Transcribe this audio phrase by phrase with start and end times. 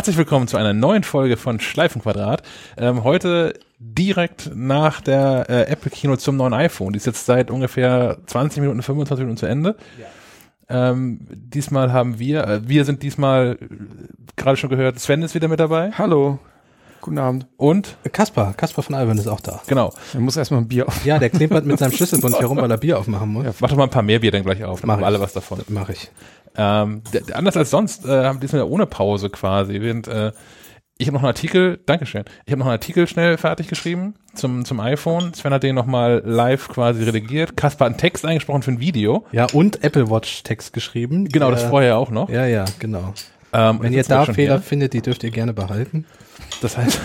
[0.00, 2.42] Herzlich willkommen zu einer neuen Folge von Schleifenquadrat.
[2.78, 6.94] Ähm, heute direkt nach der äh, Apple Kino zum neuen iPhone.
[6.94, 9.76] Die ist jetzt seit ungefähr 20 Minuten, 25 Minuten zu Ende.
[10.70, 10.92] Ja.
[10.92, 13.66] Ähm, diesmal haben wir, äh, wir sind diesmal äh,
[14.36, 15.92] gerade schon gehört, Sven ist wieder mit dabei.
[15.92, 16.38] Hallo.
[17.02, 17.46] Guten Abend.
[17.58, 17.96] Und?
[18.12, 19.60] Kaspar, Kaspar von Alban ist auch da.
[19.66, 19.92] Genau.
[20.14, 21.04] Er muss erstmal ein Bier auf.
[21.04, 23.44] Ja, der klimpert mit seinem Schlüsselbund herum, weil er Bier aufmachen muss.
[23.44, 24.80] Ja, mach doch mal ein paar mehr Bier dann gleich auf.
[24.80, 25.58] Dann mach alle was davon.
[25.58, 26.10] Das mache ich.
[26.56, 29.80] Ähm, anders als sonst äh, haben wir diesmal ohne Pause quasi.
[29.80, 30.32] Während, äh,
[30.98, 34.64] ich habe noch einen Artikel, Dankeschön, ich habe noch einen Artikel schnell fertig geschrieben zum,
[34.64, 35.32] zum iPhone.
[35.32, 37.56] Sven hat den nochmal live quasi redigiert.
[37.56, 39.26] Kaspar hat einen Text eingesprochen für ein Video.
[39.32, 41.26] Ja, und Apple Watch Text geschrieben.
[41.28, 42.28] Genau, das vorher auch noch.
[42.28, 43.14] Ja, ja, genau.
[43.52, 44.62] Ähm, Wenn ihr da Fehler hier.
[44.62, 46.04] findet, die dürft ihr gerne behalten.
[46.60, 47.00] Das heißt,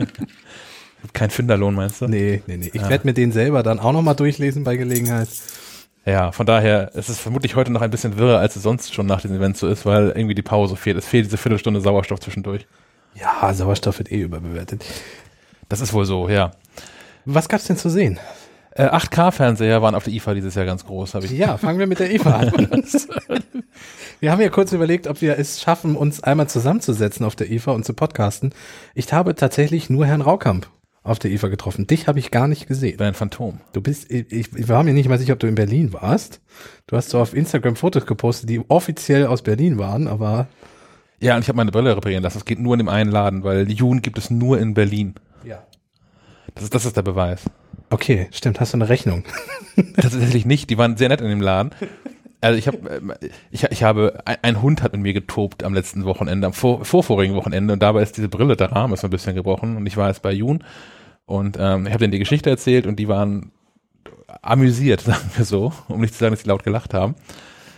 [1.12, 2.06] kein Finderlohn meinst du?
[2.06, 2.70] Nee, nee, nee.
[2.72, 2.88] Ich ja.
[2.88, 5.28] werde mir den selber dann auch nochmal durchlesen bei Gelegenheit.
[6.10, 9.06] Ja, von daher, es ist vermutlich heute noch ein bisschen wirrer, als es sonst schon
[9.06, 10.96] nach dem Event so ist, weil irgendwie die Pause fehlt.
[10.96, 12.66] Es fehlt diese Viertelstunde Sauerstoff zwischendurch.
[13.14, 14.84] Ja, Sauerstoff wird eh überbewertet.
[15.68, 16.50] Das ist wohl so, ja.
[17.26, 18.18] Was gab's denn zu sehen?
[18.72, 21.30] Äh, 8K-Fernseher waren auf der IFA dieses Jahr ganz groß, habe ich.
[21.30, 22.52] Ja, fangen wir mit der IFA an.
[24.20, 27.70] wir haben ja kurz überlegt, ob wir es schaffen, uns einmal zusammenzusetzen auf der IFA
[27.70, 28.52] und zu podcasten.
[28.96, 30.68] Ich habe tatsächlich nur Herrn Raukamp
[31.02, 31.86] auf der IFA getroffen.
[31.86, 32.98] Dich habe ich gar nicht gesehen.
[32.98, 33.60] Dein Phantom.
[33.72, 36.40] Du bist, ich, ich war mir nicht mal sicher, ob du in Berlin warst.
[36.86, 40.48] Du hast so auf Instagram Fotos gepostet, die offiziell aus Berlin waren, aber.
[41.18, 42.38] Ja, und ich habe meine Brille reparieren lassen.
[42.38, 45.14] Es geht nur in dem einen Laden, weil Jun gibt es nur in Berlin.
[45.44, 45.62] Ja.
[46.54, 47.44] Das ist, das ist der Beweis.
[47.90, 48.60] Okay, stimmt.
[48.60, 49.24] Hast du eine Rechnung?
[49.96, 50.70] Tatsächlich nicht.
[50.70, 51.70] Die waren sehr nett in dem Laden.
[52.40, 56.04] Also ich habe, äh, ich, ich habe, ein, Hund hat mit mir getobt am letzten
[56.04, 59.34] Wochenende, am vor, vorvorigen Wochenende und dabei ist diese Brille, der Rahmen ist ein bisschen
[59.34, 60.64] gebrochen und ich war jetzt bei Jun
[61.26, 63.52] und ähm, ich habe denen die Geschichte erzählt und die waren
[64.42, 67.14] amüsiert, sagen wir so, um nicht zu sagen, dass sie laut gelacht haben.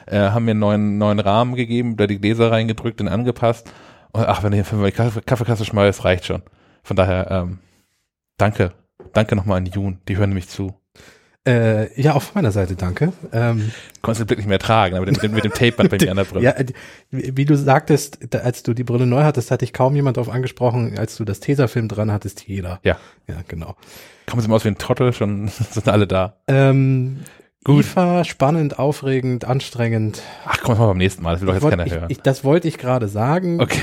[0.07, 3.71] Äh, haben mir einen neuen, neuen Rahmen gegeben, da die Gläser reingedrückt und angepasst.
[4.13, 6.43] Und ach, wenn ich die Kaffeekasse schmeiß, reicht schon.
[6.83, 7.59] Von daher, ähm,
[8.37, 8.73] danke.
[9.13, 10.75] Danke nochmal an Jun, die hören nämlich zu.
[11.45, 13.13] Äh, ja, auf meiner Seite, danke.
[13.33, 15.85] Ähm, Konntest du den Blick nicht mehr tragen, aber mit dem, mit dem Tape bei
[16.01, 16.45] mir an der Brille.
[16.45, 16.55] Ja,
[17.11, 20.97] wie du sagtest, als du die Brille neu hattest, hatte ich kaum jemand darauf angesprochen.
[20.99, 22.79] Als du das Tesafilm dran hattest, jeder.
[22.85, 22.97] Ja.
[23.27, 23.75] Ja, genau.
[24.29, 26.37] Kommen sie mal aus wie ein Trottel, schon sind alle da.
[26.47, 27.21] Ähm,
[27.65, 27.81] Gut.
[27.81, 30.23] IFA, spannend, aufregend, anstrengend.
[30.47, 32.07] Ach, komm mal beim nächsten Mal, das will doch jetzt keiner hören.
[32.09, 33.61] Ich, das wollte ich gerade sagen.
[33.61, 33.81] Okay.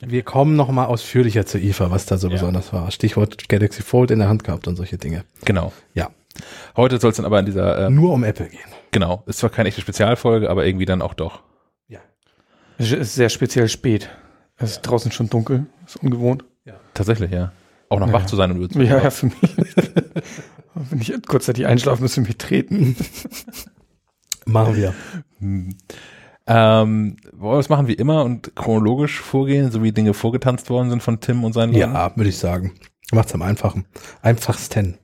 [0.00, 2.34] Wir kommen noch mal ausführlicher zu IFA, was da so ja.
[2.34, 2.90] besonders war.
[2.90, 5.24] Stichwort Galaxy Fold in der Hand gehabt und solche Dinge.
[5.44, 5.72] Genau.
[5.92, 6.10] Ja.
[6.76, 8.60] Heute soll es dann aber in dieser äh, nur um Apple gehen.
[8.92, 11.42] Genau, ist zwar keine echte Spezialfolge, aber irgendwie dann auch doch.
[11.88, 12.00] Ja.
[12.78, 14.10] Es ist sehr speziell spät.
[14.56, 14.82] Es ist ja.
[14.82, 16.44] draußen schon dunkel, ist ungewohnt.
[16.64, 16.74] Ja.
[16.94, 17.52] Tatsächlich, ja.
[17.88, 18.12] Auch noch ja.
[18.12, 19.56] wach zu sein und Ja, ja, für mich.
[20.74, 22.96] Wenn ich kurzzeitig einschlafe, müssen wir treten.
[24.46, 24.94] Machen wir.
[25.38, 25.76] Hm.
[26.46, 31.02] Ähm, wollen wir machen wie immer und chronologisch vorgehen, so wie Dinge vorgetanzt worden sind
[31.02, 31.92] von Tim und seinen Leuten?
[31.92, 32.72] Ja, würde ich sagen.
[33.12, 33.86] Macht's am einfachen.
[34.22, 34.98] Einfachsten.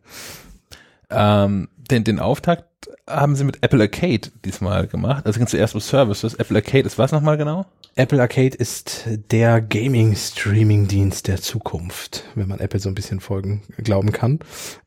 [1.11, 2.65] Ähm, den, den Auftakt
[3.09, 5.27] haben sie mit Apple Arcade diesmal gemacht.
[5.27, 6.35] Also ging zuerst um Services.
[6.35, 7.67] Apple Arcade ist was nochmal genau?
[7.95, 14.13] Apple Arcade ist der Gaming-Streaming-Dienst der Zukunft, wenn man Apple so ein bisschen folgen glauben
[14.13, 14.41] kann.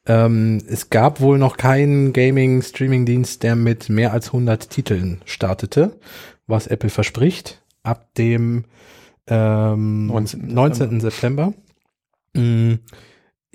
[0.05, 5.99] Ähm, es gab wohl noch keinen Gaming-Streaming-Dienst, der mit mehr als 100 Titeln startete,
[6.45, 7.63] was Apple verspricht.
[7.81, 8.65] Ab dem
[9.27, 10.53] ähm, 19.
[10.53, 10.99] 19.
[10.99, 11.53] September.
[12.33, 12.75] Mm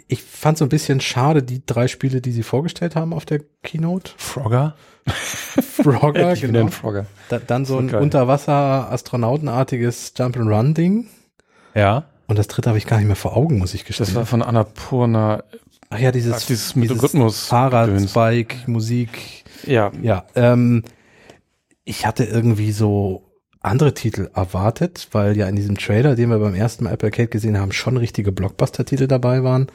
[0.06, 3.40] ich fand so ein bisschen schade, die drei Spiele, die sie vorgestellt haben auf der
[3.62, 4.12] Keynote.
[4.16, 4.74] Frogger?
[5.06, 6.66] Frogger, genau.
[6.68, 7.06] Frogger.
[7.28, 11.06] Da, dann so ein Unterwasser-Astronautenartiges Jump-and-Run-Ding.
[11.74, 12.04] Ja.
[12.26, 14.06] Und das dritte habe ich gar nicht mehr vor Augen, muss ich gestehen.
[14.06, 15.44] Das war von Annapurna.
[15.90, 17.46] Ach ja, dieses, Ach, dieses, dieses Rhythmus.
[17.46, 19.44] Fahrrad, Bike, Musik.
[19.66, 19.92] Ja.
[20.02, 20.24] Ja.
[20.34, 20.82] Ähm,
[21.84, 23.22] ich hatte irgendwie so
[23.64, 27.28] andere Titel erwartet, weil ja in diesem Trailer, den wir beim ersten Mal Apple Arcade
[27.28, 29.68] gesehen haben, schon richtige Blockbuster-Titel dabei waren.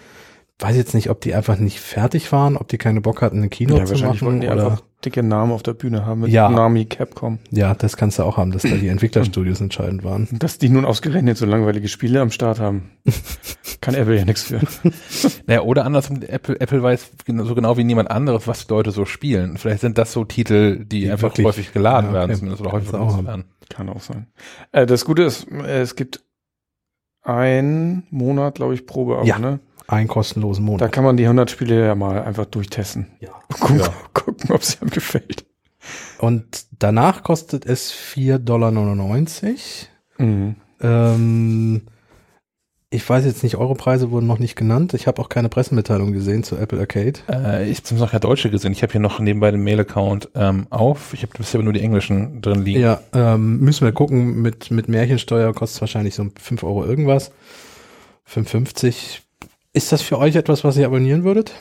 [0.59, 3.49] Weiß jetzt nicht, ob die einfach nicht fertig waren, ob die keine Bock hatten, eine
[3.49, 4.43] Kino ja, zu machen.
[4.43, 6.49] Oder dicke Namen auf der Bühne haben mit ja.
[6.49, 7.39] Nami, Capcom.
[7.51, 10.27] Ja, das kannst du auch haben, dass da die Entwicklerstudios entscheidend waren.
[10.39, 12.91] Dass die nun ausgerechnet so langweilige Spiele am Start haben.
[13.81, 14.59] Kann Apple ja nichts für.
[15.47, 19.57] Naja, oder andersrum, Apple, Apple weiß so genau wie niemand anderes, was Leute so spielen.
[19.57, 21.47] Vielleicht sind das so Titel, die, die einfach wirklich?
[21.47, 23.45] häufig geladen ja, werden, zumindest oder häufig auch werden.
[23.69, 24.27] Kann auch sein.
[24.71, 26.23] Äh, das Gute ist, es gibt
[27.21, 29.39] ein Monat, glaube ich, Probe, ja.
[29.39, 29.59] ne?
[29.89, 30.81] Einen kostenlosen Monat.
[30.81, 33.07] Da kann man die 100 Spiele ja mal einfach durchtesten.
[33.19, 33.29] Ja.
[33.59, 33.93] Gucken, ja.
[34.13, 35.45] gucken ob es einem gefällt.
[36.19, 38.71] Und danach kostet es 4,99 Dollar.
[40.17, 40.55] Mhm.
[40.81, 41.81] Ähm,
[42.91, 44.93] Ich weiß jetzt nicht, eure Preise wurden noch nicht genannt.
[44.93, 47.19] Ich habe auch keine Pressemitteilung gesehen zu Apple Arcade.
[47.29, 48.71] Äh, ich habe noch keine deutsche gesehen.
[48.73, 51.13] Ich habe hier noch nebenbei den Mail-Account ähm, auf.
[51.13, 52.81] Ich habe bisher nur die englischen drin liegen.
[52.81, 54.41] Ja, ähm, müssen wir gucken.
[54.41, 57.31] Mit, mit Märchensteuer kostet es wahrscheinlich so 5 Euro irgendwas.
[58.31, 59.21] 5,50.
[59.73, 61.53] Ist das für euch etwas, was ihr abonnieren würdet?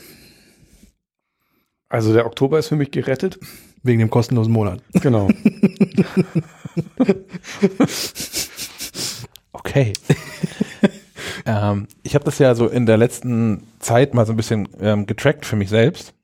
[1.88, 3.38] Also der Oktober ist für mich gerettet.
[3.82, 4.82] Wegen dem kostenlosen Monat.
[4.94, 5.28] Genau.
[9.52, 9.93] Okay.
[11.46, 15.06] ähm, ich habe das ja so in der letzten Zeit mal so ein bisschen ähm,
[15.06, 16.14] getrackt für mich selbst,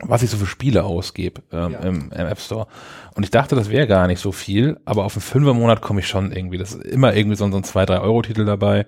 [0.00, 1.80] was ich so für Spiele ausgebe ähm, Ja.
[1.80, 2.66] im, im App Store.
[3.14, 6.06] Und ich dachte, das wäre gar nicht so viel, aber auf einen Fünfermonat komme ich
[6.08, 6.58] schon irgendwie.
[6.58, 8.86] Das ist immer irgendwie so, so ein 2-3 Euro Titel dabei,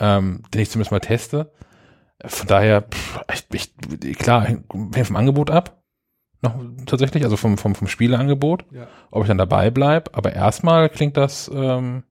[0.00, 1.52] ähm, den ich zumindest mal teste.
[2.24, 3.20] Von daher, pff,
[3.52, 3.72] ich,
[4.04, 5.82] ich, klar, hängt vom Angebot ab.
[6.40, 6.54] Noch
[6.86, 8.86] tatsächlich, also vom, vom, vom Spieleangebot, Ja.
[9.10, 10.16] ob ich dann dabei bleib.
[10.16, 12.04] Aber erstmal klingt das ähm,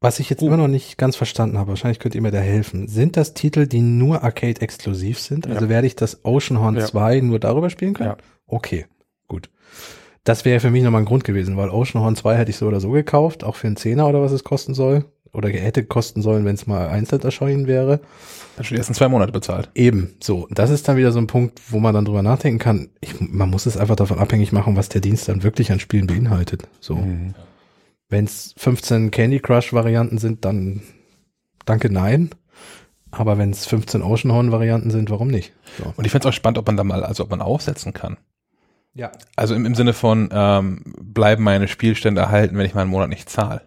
[0.00, 2.86] Was ich jetzt immer noch nicht ganz verstanden habe, wahrscheinlich könnt ihr mir da helfen.
[2.86, 5.46] Sind das Titel, die nur Arcade-exklusiv sind?
[5.48, 5.68] Also Ja.
[5.70, 6.84] werde ich das Oceanhorn Ja.
[6.84, 8.10] 2 nur darüber spielen können?
[8.10, 8.16] Ja.
[8.46, 8.86] Okay,
[9.26, 9.50] gut.
[10.24, 12.80] Das wäre für mich nochmal ein Grund gewesen, weil Oceanhorn 2 hätte ich so oder
[12.80, 15.04] so gekauft, auch für einen Zehner oder was es kosten soll.
[15.36, 18.00] Oder hätte kosten sollen, wenn es mal einzeln erschienen wäre.
[18.56, 19.68] dann schon die ersten zwei Monate bezahlt.
[19.74, 20.48] Eben, so.
[20.50, 22.88] Das ist dann wieder so ein Punkt, wo man dann drüber nachdenken kann.
[23.02, 26.06] Ich, man muss es einfach davon abhängig machen, was der Dienst dann wirklich an Spielen
[26.06, 26.68] beinhaltet.
[26.80, 26.96] So.
[26.96, 27.34] Mhm.
[28.08, 30.80] Wenn es 15 Candy Crush Varianten sind, dann
[31.66, 32.30] danke nein.
[33.10, 35.52] Aber wenn es 15 Oceanhorn Varianten sind, warum nicht?
[35.76, 35.92] So.
[35.96, 38.16] Und ich find's auch spannend, ob man da mal, also ob man aufsetzen kann.
[38.94, 39.12] Ja.
[39.36, 43.10] Also im, im Sinne von, ähm, bleiben meine Spielstände erhalten, wenn ich mal einen Monat
[43.10, 43.60] nicht zahle.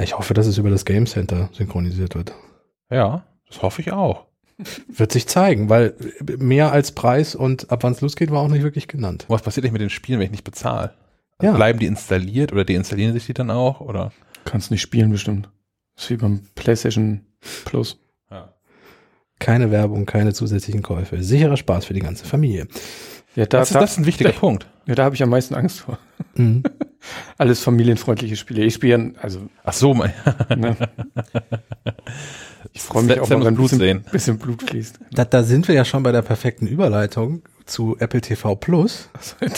[0.00, 2.32] Na, ich hoffe, dass es über das Game Center synchronisiert wird.
[2.90, 4.24] Ja, das hoffe ich auch.
[4.88, 5.94] Wird sich zeigen, weil
[6.38, 9.26] mehr als Preis und ab wann es losgeht, war auch nicht wirklich genannt.
[9.28, 10.94] Was passiert nicht mit den Spielen, wenn ich nicht bezahle?
[11.36, 11.52] Also Ja.
[11.54, 13.80] Bleiben die installiert oder deinstallieren sich die dann auch?
[13.82, 14.10] Oder?
[14.46, 15.50] Kannst nicht spielen bestimmt.
[15.96, 17.26] Das ist wie beim PlayStation
[17.66, 17.98] Plus.
[18.30, 18.54] Ja.
[19.38, 21.22] Keine Werbung, keine zusätzlichen Käufe.
[21.22, 22.68] Sicherer Spaß für die ganze Familie.
[23.36, 24.66] Ja, da, Das, ist, da, das ist ein wichtiger Punkt.
[24.86, 25.98] ja, da habe ich am meisten Angst vor.
[26.36, 26.62] Mhm.
[27.38, 28.62] Alles familienfreundliche Spiele.
[28.64, 30.12] Ich spiele, ja- also, Ach so, mein,
[30.56, 30.76] ne?
[32.72, 34.04] Ich freue mich Sam auch wenn ein Blut bisschen, sehen.
[34.12, 35.00] bisschen Blut fließt.
[35.12, 39.08] Da, da sind wir ja schon bei der perfekten Überleitung zu Apple TV Plus,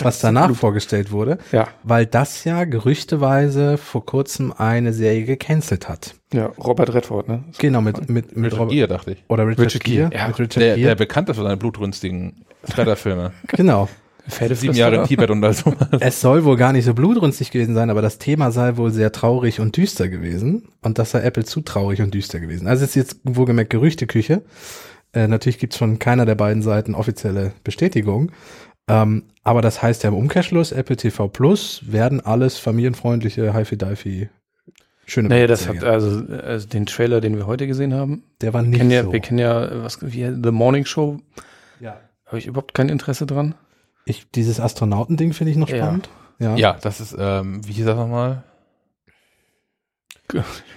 [0.02, 6.14] was danach vorgestellt wurde, Ja, weil das ja gerüchteweise vor kurzem eine Serie gecancelt hat.
[6.32, 7.44] ja, Robert Redford, ne?
[7.58, 9.24] Genau, mit, mit, mit Richard Robert, Gere, dachte ich.
[9.28, 10.08] oder Richard, Richard Gere.
[10.10, 10.28] Gere, ja.
[10.28, 10.88] mit Richard Der, Gere.
[10.88, 13.32] der bekannt ist für seine blutrünstigen Shredder-Filme.
[13.48, 13.88] genau.
[14.28, 15.74] Sieben Jahre in Tibet und also.
[16.00, 19.12] Es soll wohl gar nicht so blutrünstig gewesen sein, aber das Thema sei wohl sehr
[19.12, 20.68] traurig und düster gewesen.
[20.80, 22.66] Und das sei Apple zu traurig und düster gewesen.
[22.68, 24.42] Also es ist jetzt wohlgemerkt Gerüchteküche.
[25.12, 28.32] Äh, natürlich gibt's von keiner der beiden Seiten offizielle Bestätigung.
[28.88, 34.28] Ähm, aber das heißt ja im Umkehrschluss, Apple TV Plus werden alles familienfreundliche Hi-Fi-Di-Fi
[35.06, 38.22] schöne Naja, das hat also, also den Trailer, den wir heute gesehen haben.
[38.40, 39.12] Der war Wir nicht kennen ja, so.
[39.12, 41.18] wir kennen ja was wie The Morning Show.
[41.80, 42.00] ja.
[42.26, 43.54] Habe ich überhaupt kein Interesse dran.
[44.04, 45.76] Ich, dieses Astronautending finde ich noch Ja.
[45.76, 46.08] spannend.
[46.38, 46.56] Ja.
[46.56, 48.42] Ja, das ist, ähm, wie hieß das nochmal?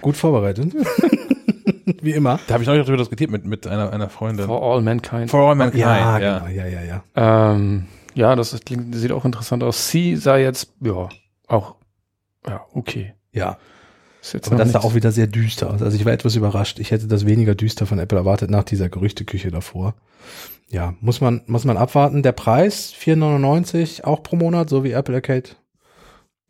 [0.02, 0.74] Gut vorbereitet.
[2.02, 2.38] Wie immer.
[2.46, 4.46] Da habe ich neulich darüber diskutiert mit, mit einer, einer Freundin.
[4.46, 5.30] For All Mankind.
[5.30, 6.38] For All Mankind, Ja, ja.
[6.40, 6.50] genau.
[6.52, 7.02] Ja, ja, ja.
[7.54, 9.88] Ähm, ja, das klingt, sieht auch interessant aus.
[9.88, 11.08] Sie sah jetzt, ja,
[11.46, 11.76] auch,
[12.46, 13.14] ja, okay.
[13.32, 13.56] Ja.
[14.20, 15.80] Ist jetzt Aber das sah auch wieder sehr düster aus.
[15.80, 16.80] Also ich war etwas überrascht.
[16.80, 19.94] Ich hätte das weniger düster von Apple erwartet nach dieser Gerüchteküche davor.
[20.68, 22.22] Ja, muss man, muss man abwarten.
[22.22, 25.50] Der Preis 4,99 auch pro Monat, so wie Apple Arcade.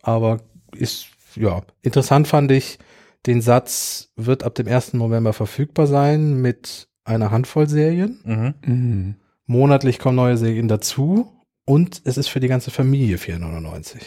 [0.02, 0.40] Aber
[0.74, 2.78] ist, ja, interessant fand ich,
[3.26, 4.94] den Satz wird ab dem 1.
[4.94, 8.20] November verfügbar sein mit einer Handvoll Serien.
[8.24, 8.54] Mhm.
[8.64, 9.14] Mhm.
[9.46, 11.32] Monatlich kommen neue Serien dazu
[11.64, 14.00] und es ist für die ganze Familie 4,99.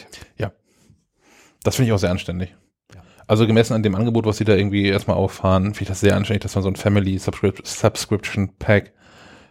[1.62, 2.54] Das finde ich auch sehr anständig.
[2.94, 3.02] Ja.
[3.26, 6.16] Also gemessen an dem Angebot, was sie da irgendwie erstmal auffahren, finde ich das sehr
[6.16, 8.92] anständig, dass man so ein Family Subscrip Subscription Pack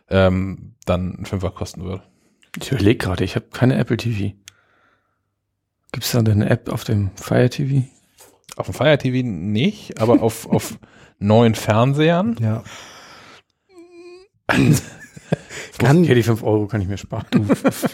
[0.10, 2.04] ähm, dann einen Fünfer kosten würde.
[2.62, 4.36] Ich überlege gerade, ich habe keine Apple TV.
[5.92, 7.88] Gibt es da denn eine App auf dem Fire TV?
[8.56, 10.78] Auf dem Fire TV nicht, aber auf, auf
[11.20, 12.36] neuen Fernsehern.
[12.40, 12.64] Ja.
[15.78, 17.26] Kann, Okay, die 5 Euro kann ich mir sparen.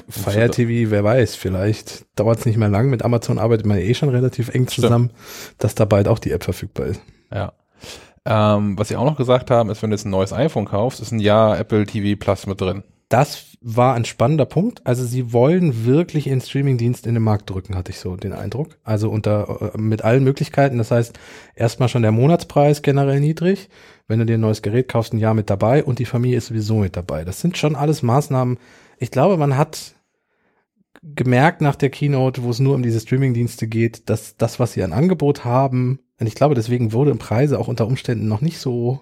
[0.09, 2.89] Fire TV, wer weiß, vielleicht dauert es nicht mehr lang.
[2.89, 5.11] Mit Amazon arbeitet man eh schon relativ eng zusammen,
[5.59, 7.01] dass da bald auch die App verfügbar ist.
[7.31, 7.53] Ja.
[8.25, 10.99] Ähm, was sie auch noch gesagt haben, ist, wenn du jetzt ein neues iPhone kaufst,
[10.99, 12.83] ist ein Jahr Apple TV Plus mit drin.
[13.09, 14.81] Das war ein spannender Punkt.
[14.83, 18.77] Also sie wollen wirklich ihren Streamingdienst in den Markt drücken, hatte ich so den Eindruck.
[18.83, 20.79] Also unter äh, mit allen Möglichkeiten.
[20.79, 21.17] Das heißt,
[21.55, 23.69] erstmal schon der Monatspreis generell niedrig.
[24.07, 26.47] Wenn du dir ein neues Gerät kaufst, ein Jahr mit dabei und die Familie ist
[26.47, 27.25] sowieso mit dabei.
[27.25, 28.57] Das sind schon alles Maßnahmen.
[28.99, 29.94] Ich glaube, man hat
[31.13, 34.83] gemerkt nach der Keynote, wo es nur um diese Streamingdienste geht, dass das, was sie
[34.83, 38.59] an Angebot haben, und ich glaube, deswegen wurde im Preise auch unter Umständen noch nicht
[38.59, 39.01] so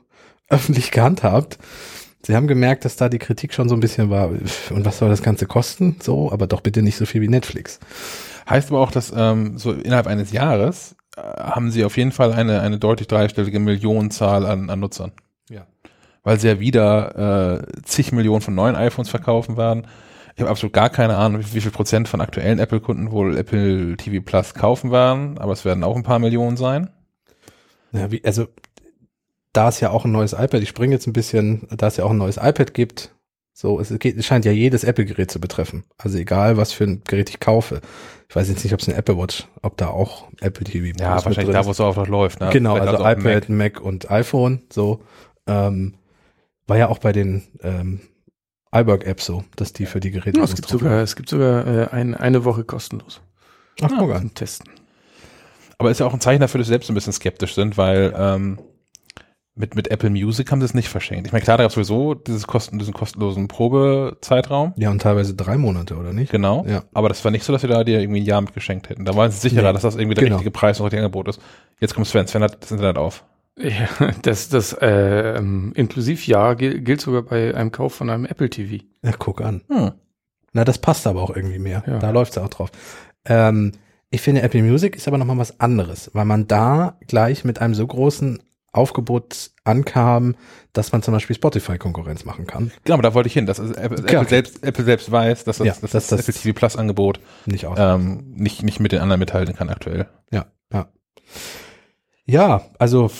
[0.50, 1.60] öffentlich gehandhabt.
[2.25, 5.10] Sie haben gemerkt, dass da die Kritik schon so ein bisschen war, und was soll
[5.10, 5.98] das Ganze kosten?
[6.01, 7.79] So, aber doch bitte nicht so viel wie Netflix.
[8.50, 12.33] Heißt aber auch, dass ähm, so innerhalb eines Jahres äh, haben sie auf jeden Fall
[12.33, 15.12] eine, eine deutlich dreistellige Millionenzahl an, an Nutzern.
[15.50, 15.67] Ja.
[16.24, 19.88] Weil sie ja wieder äh, zig Millionen von neuen iPhones verkaufen werden.
[20.35, 24.23] Ich habe absolut gar keine Ahnung, wie, viel Prozent von aktuellen Apple-Kunden wohl Apple TV
[24.23, 26.89] Plus kaufen werden, aber es werden auch ein paar Millionen sein.
[27.91, 28.47] Ja, wie, also
[29.53, 32.05] da es ja auch ein neues iPad, ich springe jetzt ein bisschen, da es ja
[32.05, 33.11] auch ein neues iPad gibt,
[33.55, 35.83] so, es, geht, es scheint ja jedes Apple-Gerät zu betreffen.
[35.99, 37.81] Also egal, was für ein Gerät ich kaufe.
[38.27, 41.11] Ich weiß jetzt nicht, ob es eine Apple Watch, ob da auch Apple TV Ja,
[41.11, 41.67] Plus mit wahrscheinlich da, ist.
[41.67, 42.39] wo es auch noch läuft.
[42.39, 42.49] Ne?
[42.51, 43.75] Genau, Vielleicht also auch iPad, Mac.
[43.75, 43.81] Mac.
[43.81, 45.03] und iPhone, so.
[45.45, 45.93] Ähm,
[46.65, 48.01] war ja auch bei den ähm,
[48.73, 51.87] iWork-Apps so, dass die für die Geräte Ja, es gibt sogar, es gibt sogar äh,
[51.91, 53.21] ein, eine Woche kostenlos.
[53.81, 54.21] Ach, guck an.
[54.21, 54.69] zum Testen.
[55.77, 58.13] Aber ist ja auch ein Zeichen dafür, dass sie selbst ein bisschen skeptisch sind, weil
[58.17, 58.59] ähm,
[59.55, 61.27] mit, mit Apple Music haben sie es nicht verschenkt.
[61.27, 64.73] Ich meine, klar, da gab es sowieso dieses kosten, diesen kostenlosen Probezeitraum.
[64.77, 66.31] Ja, und teilweise drei Monate, oder nicht?
[66.31, 66.65] Genau.
[66.67, 66.83] Ja.
[66.93, 69.05] Aber das war nicht so, dass sie da dir irgendwie ein Jahr mit geschenkt hätten.
[69.05, 69.73] Da waren sie sicherer, Nee.
[69.73, 70.37] dass das irgendwie der Genau.
[70.37, 71.39] richtige Preis und das richtige Angebot ist.
[71.79, 72.25] Jetzt kommt Sven.
[72.27, 73.23] Sven hat das Internet auf.
[73.57, 73.88] Ja,
[74.24, 78.83] das, das äh, ähm, Inklusivjahr gil- gilt sogar bei einem Kauf von einem Apple TV.
[79.03, 79.62] Ja, guck an.
[79.69, 79.91] Hm.
[80.53, 81.83] Na, das passt aber auch irgendwie mehr.
[81.86, 82.00] Ja.
[82.00, 82.72] Da läuft's auch drauf.
[83.25, 83.74] Ähm,
[84.10, 87.74] ich finde, Apple Music ist aber nochmal was anderes, weil man da gleich mit einem
[87.75, 88.41] so großen
[88.72, 90.36] Aufgebot ankam,
[90.74, 92.72] dass man zum Beispiel Spotify-Konkurrenz machen kann.
[92.83, 93.45] Genau, aber da wollte ich hin.
[93.45, 94.00] Dass Apple.
[94.00, 97.19] Apple, selbst, Apple selbst weiß, dass das, Ja, dass das, das- Apple TV Plus Angebot
[97.45, 100.07] Nicht ähm, nicht, nicht mit den anderen mithalten kann aktuell.
[100.31, 100.88] Ja, ja.
[102.25, 103.12] Ja, also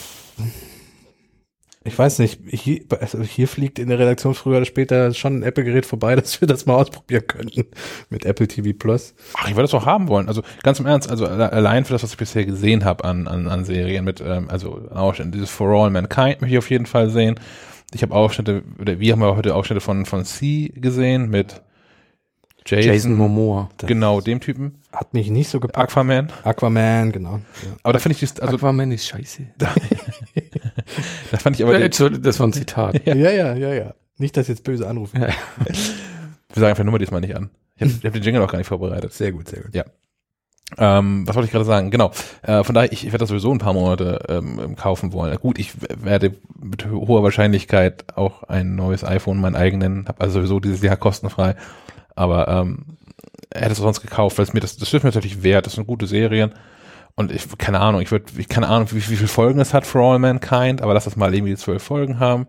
[1.86, 5.42] ich weiß nicht, hier, also hier fliegt in der Redaktion früher oder später schon ein
[5.42, 7.64] Apple-Gerät vorbei, dass wir das mal ausprobieren könnten
[8.08, 9.14] mit Apple TV Plus.
[9.34, 10.28] Ach, ich würde das auch haben wollen.
[10.28, 13.28] Also ganz im Ernst, also alle- allein für das, was ich bisher gesehen habe an,
[13.28, 14.80] an, an Serien mit, ähm, also
[15.24, 17.38] dieses For All Mankind möchte ich auf jeden Fall sehen.
[17.92, 21.60] Ich habe Ausschnitte, oder wir haben ja heute Ausschnitte von, von C gesehen mit
[22.66, 23.68] Jason, Jason Momoa.
[23.76, 25.90] Das genau dem Typen, Hat mich nicht so gepackt.
[25.92, 26.32] Aquaman.
[26.44, 27.34] Aquaman, genau.
[27.62, 27.76] Ja.
[27.82, 29.42] Aber da finde ich, dies- also Aquaman ist scheiße.
[31.30, 33.00] da fand ich aber, Äh, das war ein Zitat.
[33.06, 33.94] ja, ja, ja, ja.
[34.18, 35.20] Nicht, dass jetzt böse anrufen.
[35.20, 35.28] Ja.
[35.28, 35.74] wir
[36.54, 37.50] sagen einfach Nummer diesmal nicht an.
[37.76, 39.12] Ich habe hab den Jingle auch gar nicht vorbereitet.
[39.12, 39.74] Sehr gut, sehr gut.
[40.78, 41.90] Ähm, was wollte ich gerade sagen?
[41.90, 42.10] Genau.
[42.42, 45.36] Äh, von daher, ich, ich werde das sowieso ein paar Monate ähm, kaufen wollen.
[45.38, 45.72] Gut, ich
[46.02, 50.82] werde mit ho- hoher Wahrscheinlichkeit auch ein neues iPhone, mein eigenen, habe also sowieso dieses
[50.82, 51.54] Jahr kostenfrei.
[52.16, 52.86] Aber ähm,
[53.54, 55.66] hätte es sonst gekauft, weil es mir das, das ist mir natürlich wert.
[55.66, 56.52] Das sind gute Serien.
[57.16, 59.86] Und ich, keine Ahnung, ich würde, ich keine Ahnung, wie, wie viele Folgen es hat
[59.86, 62.46] For All Mankind, aber lass das mal irgendwie zwölf Folgen haben.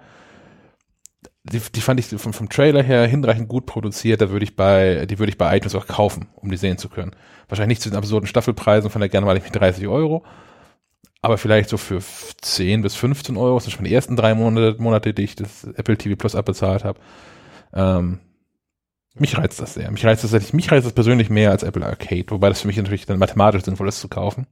[1.44, 5.06] Die, die fand ich vom, vom Trailer her hinreichend gut produziert, da würde ich bei,
[5.06, 7.16] die würde ich bei iTunes auch kaufen, um die sehen zu können.
[7.48, 10.26] Wahrscheinlich nicht zu den absurden Staffelpreisen von der gerne mal ich mich 30 Euro,
[11.22, 12.02] aber vielleicht so für
[12.42, 15.66] 10 bis 15 Euro, das sind schon die ersten drei Monate, Monate die ich das
[15.76, 17.00] Apple TV Plus abbezahlt habe.
[17.74, 18.20] Ähm,
[19.16, 19.90] mich reizt das sehr.
[19.92, 22.78] Mich reizt das, mich reizt das persönlich mehr als Apple Arcade, wobei das für mich
[22.78, 24.46] natürlich dann mathematisch sinnvoll ist zu kaufen.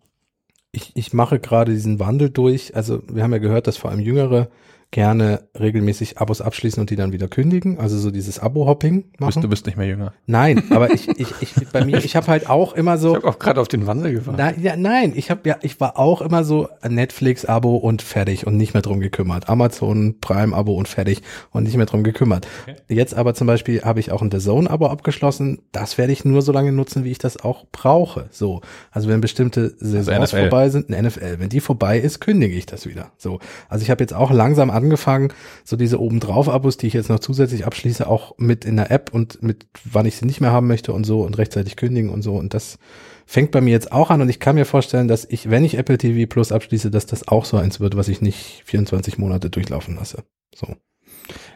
[0.72, 2.75] Ich, ich mache gerade diesen Wandel durch.
[2.75, 4.50] Also wir haben ja gehört, dass vor allem Jüngere
[4.94, 7.80] gerne regelmäßig Abos abschließen und die dann wieder kündigen.
[7.80, 9.42] Also so dieses Abo-Hopping Du bist, machen.
[9.42, 10.14] du bist nicht mehr jünger.
[10.28, 13.10] Nein, aber ich, ich, ich bei mir, ich habe halt auch immer so.
[13.10, 14.38] Ich habe auch gerade auf den Wandel gewartet.
[14.38, 18.46] Nein, ja, nein, ich habe ja, ich war auch immer so ein Netflix-Abo und fertig
[18.46, 19.50] und nicht mehr drum gekümmert.
[19.50, 22.48] Amazon Prime-Abo und fertig und nicht mehr drum gekümmert.
[22.88, 25.60] Jetzt aber zum Beispiel habe ich auch ein The Zone-Abo abgeschlossen.
[25.72, 28.28] Das werde ich nur so lange nutzen, wie ich das auch brauche.
[28.30, 30.42] So, also wenn bestimmte Saisons NFL.
[30.42, 33.12] vorbei sind, eine NFL, wenn die vorbei ist, kündige ich das wieder.
[33.18, 37.20] So, also ich habe jetzt auch langsam angefangen, so diese obendrauf-Abos, die ich jetzt noch
[37.20, 40.68] zusätzlich abschließe, auch mit in der App und mit wann ich sie nicht mehr haben
[40.68, 42.78] möchte und so und rechtzeitig kündigen und so und das
[43.25, 45.78] fängt bei mir jetzt auch an und ich kann mir vorstellen, dass ich, wenn ich
[45.78, 49.50] Apple TV Plus abschließe, dass das auch so eins wird, was ich nicht 24 Monate
[49.50, 50.24] durchlaufen lasse.
[50.54, 50.75] So.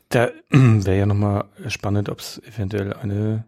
[0.09, 3.45] Da wäre ja nochmal spannend, ob es eventuell eine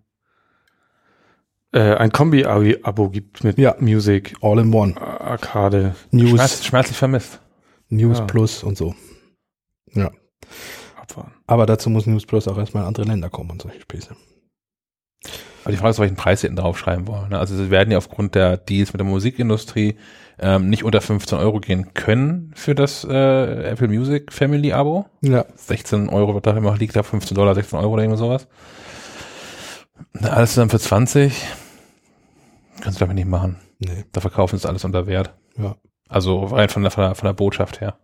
[1.71, 3.75] äh, ein Kombi-Abo gibt mit Ja.
[3.79, 4.99] Music, All in one.
[4.99, 5.95] Arcade.
[6.11, 7.39] News, Schmerz, schmerzlich vermisst.
[7.89, 8.25] News Ja.
[8.25, 8.95] Plus und so.
[9.93, 10.11] Ja.
[10.99, 11.33] abfahren.
[11.47, 14.15] Aber dazu muss News Plus auch erstmal in andere Länder kommen und solche Späße.
[15.63, 17.29] Aber die Frage ist, welchen Preis sie hinten draufschreiben wollen.
[17.29, 17.39] ne?
[17.39, 19.97] Also sie werden ja aufgrund der Deals mit der Musikindustrie
[20.39, 25.05] ähm, nicht unter 15 Euro gehen können für das äh, Apple Music Family Abo.
[25.21, 25.45] Ja.
[25.55, 28.47] 16 Euro wird da immer liegt da 15 Dollar, 16 Euro oder irgendwas sowas.
[30.21, 31.33] Alles zusammen für 20.
[32.81, 33.57] Kannst du ich nicht machen.
[33.79, 34.05] Nee.
[34.13, 35.33] Da verkaufen sie es alles unter Wert.
[35.57, 35.75] Ja.
[36.07, 37.97] Also rein von der, von der, von der Botschaft her.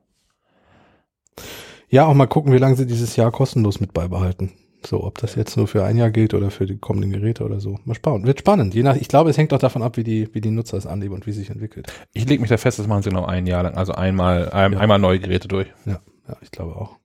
[1.89, 4.51] Ja, auch mal gucken, wie lange sie dieses Jahr kostenlos mit beibehalten.
[4.85, 7.59] So, ob das jetzt nur für ein Jahr gilt oder für die kommenden Geräte oder
[7.59, 7.79] so.
[7.85, 8.27] Mal spannend.
[8.27, 8.75] Wird spannend.
[8.75, 10.85] Je nach, ich glaube, es hängt auch davon ab, wie die, wie die Nutzer es
[10.85, 11.91] annehmen und wie es sich entwickelt.
[12.13, 13.73] Ich lege mich da fest, das machen sie noch ein Jahr lang.
[13.75, 14.79] Also einmal, ein, Ja.
[14.79, 15.67] einmal neue Geräte durch.
[15.85, 16.97] Ja, ja, ich glaube auch.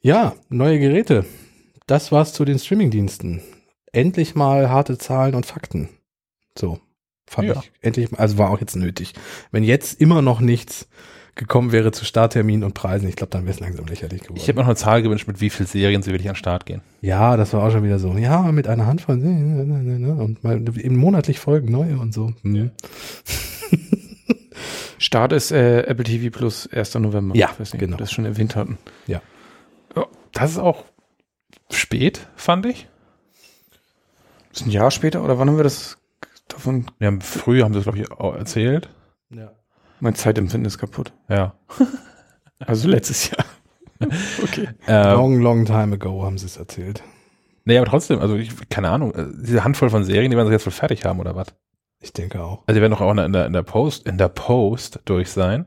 [0.00, 1.24] Ja, neue Geräte.
[1.86, 3.40] Das war's zu den Streamingdiensten.
[3.92, 5.88] Endlich mal harte Zahlen und Fakten.
[6.58, 6.80] So,
[7.26, 7.60] fand Ja.
[7.62, 9.14] ich endlich, also war auch jetzt nötig.
[9.50, 10.88] Wenn jetzt immer noch nichts
[11.34, 14.36] gekommen wäre zu Startterminen und Preisen, ich glaube, dann wäre es langsam lächerlich geworden.
[14.36, 16.38] Ich habe mir noch eine Zahl gewünscht, mit wie viel Serien sie wirklich an den
[16.38, 16.80] Start gehen.
[17.00, 18.12] ja, das war auch schon wieder so.
[18.12, 22.32] Ja, mit einer Handvoll und mal eben monatlich Folgen neue und so.
[22.42, 22.70] Hm.
[24.98, 26.94] Start ist äh, Apple TV Plus 1.
[26.94, 27.36] November.
[27.36, 27.94] Ja, nicht, genau.
[27.94, 28.78] wir das schon erwähnt hatten.
[30.34, 30.84] Das ist auch
[31.70, 32.88] spät, fand ich.
[34.52, 35.96] Ist ein Jahr später oder wann haben wir das
[36.48, 36.86] davon?
[36.98, 38.90] Wir haben früher, haben sie das, glaube ich, auch erzählt.
[39.30, 39.52] Ja.
[40.00, 41.12] Mein Zeitempfinden ist kaputt.
[41.28, 41.54] Ja.
[42.66, 43.44] Also letztes Jahr.
[44.42, 44.68] okay.
[44.86, 47.02] Äh, Long, long time ago haben sie es erzählt.
[47.64, 50.52] nee, aber trotzdem, also ich, keine Ahnung, äh, diese Handvoll von Serien, die werden sie
[50.54, 51.48] jetzt wohl fertig haben, oder was?
[52.00, 52.62] Ich denke auch.
[52.66, 55.66] Also die werden doch auch in der, in der, Post, in der Post durch sein.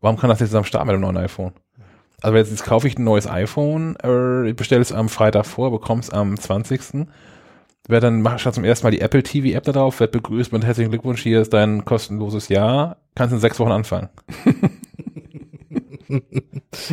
[0.00, 1.52] Warum kann das nicht zusammen starten mit dem neuen iPhone?
[2.20, 5.70] Also jetzt, jetzt kaufe ich ein neues iPhone, äh, ich bestelle es am Freitag vor,
[5.70, 7.06] bekomme es am 20.
[7.88, 10.64] Wer dann dann zum ersten Mal die Apple TV App da drauf, wird begrüßt mit
[10.64, 14.08] herzlichen Glückwunsch, hier ist dein kostenloses Jahr, kannst in sechs Wochen anfangen.
[16.08, 16.90] das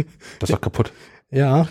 [0.49, 0.93] ist doch kaputt.
[1.31, 1.67] Ja,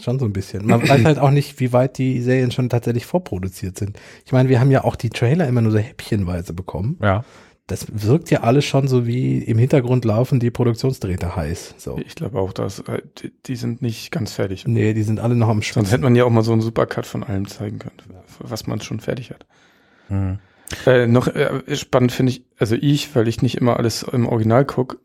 [0.00, 0.66] schon so ein bisschen.
[0.66, 3.98] Man weiß halt auch nicht, wie weit die Serien schon tatsächlich vorproduziert sind.
[4.24, 6.96] Ich meine, wir haben ja auch die Trailer immer nur so häppchenweise bekommen.
[7.02, 7.24] Ja.
[7.70, 11.76] Das wirkt ja alles schon so wie im Hintergrund laufen die Produktionsdrähte heiß.
[11.78, 11.98] So.
[12.04, 14.66] Ich glaube auch, dass äh, die, die sind nicht ganz fertig.
[14.66, 15.90] Nee, die sind alle noch am Sonst Schwitzen.
[15.90, 17.96] hätte man ja auch mal so einen Supercut von allem zeigen können,
[18.40, 19.46] was man schon fertig hat.
[20.08, 20.40] Hm.
[20.84, 24.64] Äh, noch äh, spannend finde ich, also ich, weil ich nicht immer alles im Original
[24.64, 24.98] gucke,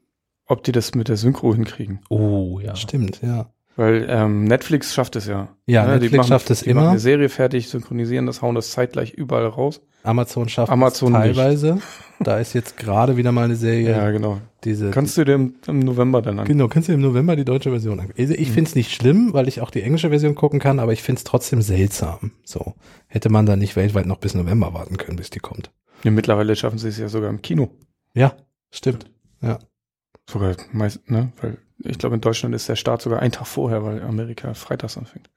[0.47, 1.99] ob die das mit der Synchro hinkriegen.
[2.09, 2.75] Oh, ja.
[2.75, 3.53] Stimmt, ja.
[3.77, 5.49] Weil ähm, Netflix schafft es ja.
[5.65, 6.89] Ja, Ne, die Netflix machen- schafft es die machen immer.
[6.91, 9.81] eine Serie fertig, synchronisieren das, hauen das zeitgleich überall raus.
[10.03, 11.35] Amazon schafft Amazon es nicht.
[11.35, 11.79] teilweise.
[12.21, 14.39] Da ist jetzt gerade wieder mal eine Serie, Ja, genau.
[14.63, 14.91] diese.
[14.91, 16.45] Kannst du dir im, im November dann an.
[16.47, 18.21] Genau, kannst du im November die deutsche Version angucken.
[18.21, 20.93] Also ich finde es nicht schlimm, weil ich auch die englische Version gucken kann, aber
[20.93, 22.31] ich finde es trotzdem seltsam.
[22.45, 22.75] So.
[23.07, 25.71] Hätte man da nicht weltweit noch bis November warten können, bis die kommt.
[26.03, 27.69] Ja, mittlerweile schaffen sie es ja sogar im Kino.
[28.13, 28.35] Ja,
[28.71, 29.07] stimmt.
[30.29, 31.31] Sogar meist, ne?
[31.41, 34.97] Weil ich glaube, in Deutschland ist der Start sogar einen Tag vorher, weil Amerika freitags
[34.97, 35.29] anfängt.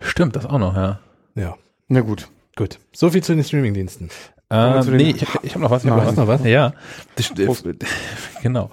[0.00, 1.00] Stimmt, das auch noch, ja.
[1.34, 1.56] Ja.
[1.88, 2.28] Na gut.
[2.56, 2.78] Gut.
[2.92, 4.10] So viel zu den Streamingdiensten.
[4.50, 5.84] Ähm, den- nee, ich, ich habe noch was.
[5.84, 6.44] Ich hab noch Hast du noch was?
[6.44, 6.72] Ja,
[7.16, 7.66] das, Prost.
[8.42, 8.70] genau.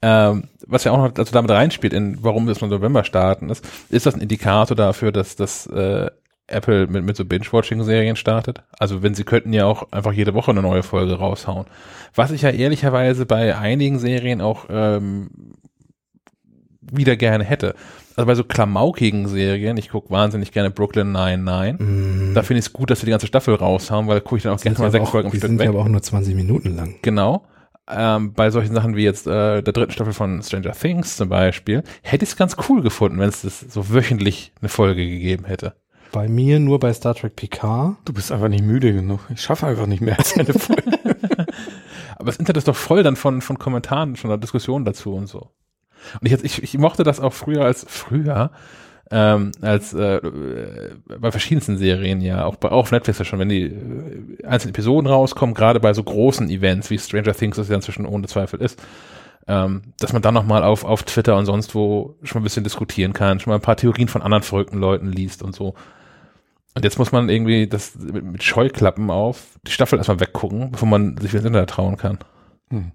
[0.00, 3.50] Ähm, was ja auch noch also damit reinspielt, in warum wir es im November starten,
[3.50, 6.08] ist, ist das ein Indikator dafür, dass das äh,
[6.48, 8.62] Apple mit, mit so Binge-Watching-Serien startet?
[8.78, 11.66] Also wenn sie könnten ja auch einfach jede Woche eine neue Folge raushauen.
[12.14, 15.30] Was ich ja ehrlicherweise bei einigen Serien auch ähm,
[16.80, 17.74] wieder gerne hätte.
[18.16, 21.78] Also bei so klamaukigen Serien, ich gucke wahnsinnig gerne Brooklyn 99.
[21.86, 24.42] Mm, Da finde ich es gut, dass sie die ganze Staffel raushauen, weil gucke ich
[24.42, 25.66] dann auch gerne mal sechs auch, Folgen am die Stück sind weg.
[25.66, 26.96] ja aber auch nur 20 Minuten lang.
[27.02, 27.44] Genau.
[27.90, 31.82] Ähm, bei solchen Sachen wie jetzt äh, der dritten Staffel von Stranger Things zum Beispiel,
[32.02, 35.74] hätte ich es ganz cool gefunden, wenn es das so wöchentlich eine Folge gegeben hätte.
[36.12, 37.96] Bei mir nur bei Star Trek Picard.
[38.04, 39.20] Du bist einfach nicht müde genug.
[39.32, 40.82] Ich schaffe einfach nicht mehr als eine Folge.
[42.16, 45.26] Aber das Internet ist doch voll dann von, von Kommentaren, von der Diskussion dazu und
[45.26, 45.50] so.
[46.20, 48.50] Und ich, jetzt- ich, ich mochte das auch früher als früher,
[49.10, 50.20] ähm, als äh,
[51.18, 54.74] bei verschiedensten Serien ja, auch bei auch auf Netflix ja schon, wenn die äh, einzelnen
[54.74, 58.60] Episoden rauskommen, gerade bei so großen Events wie Stranger Things, das ja inzwischen ohne Zweifel
[58.60, 58.80] ist,
[59.46, 62.64] ähm, dass man dann nochmal auf, auf Twitter und sonst wo schon mal ein bisschen
[62.64, 65.74] diskutieren kann, schon mal ein paar Theorien von anderen verrückten Leuten liest und so.
[66.78, 71.16] Und jetzt muss man irgendwie das mit, Scheuklappen auf die Staffel erstmal weggucken, bevor man
[71.18, 72.18] sich ins Internet trauen kann.
[72.70, 72.92] Hm.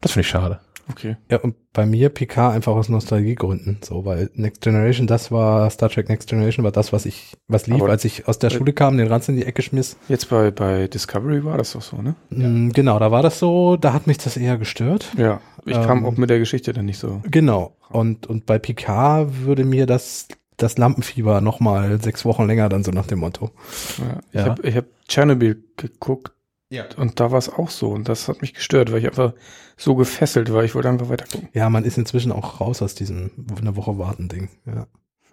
[0.00, 0.60] Das finde ich schade.
[0.90, 1.16] Okay.
[1.30, 3.78] Ja, und bei mir Picard einfach aus Nostalgiegründen.
[3.82, 7.66] So, weil Next Generation, das war, Star Trek Next Generation war das, was ich, was
[7.66, 9.96] lief, Aber- als ich aus der Schule kam, den Ranz in die Ecke schmiss.
[10.08, 12.14] Jetzt bei, bei Discovery war das doch so, ne?
[12.28, 15.10] Mm, Genau, da war das so, da hat mich das eher gestört.
[15.16, 15.40] Ja.
[15.64, 17.22] Ich Ähm, kam auch mit der Geschichte dann nicht so.
[17.30, 17.78] Genau.
[17.88, 22.90] Und, und bei Picard würde mir das, das Lampenfieber nochmal sechs Wochen länger dann so
[22.90, 23.50] nach dem Motto.
[23.98, 24.20] Ja.
[24.30, 24.44] Ich Ja.
[24.46, 26.32] habe ich hab Tschernobyl geguckt
[26.70, 26.84] Ja.
[26.96, 27.90] und da war es auch so.
[27.90, 29.32] Und das hat mich gestört, weil ich einfach
[29.76, 30.62] so gefesselt war.
[30.64, 31.48] Ich wollte einfach weiter gucken.
[31.52, 34.48] Ja, man ist inzwischen auch raus aus diesem eine Woche warten Ding.
[34.66, 34.86] Ja.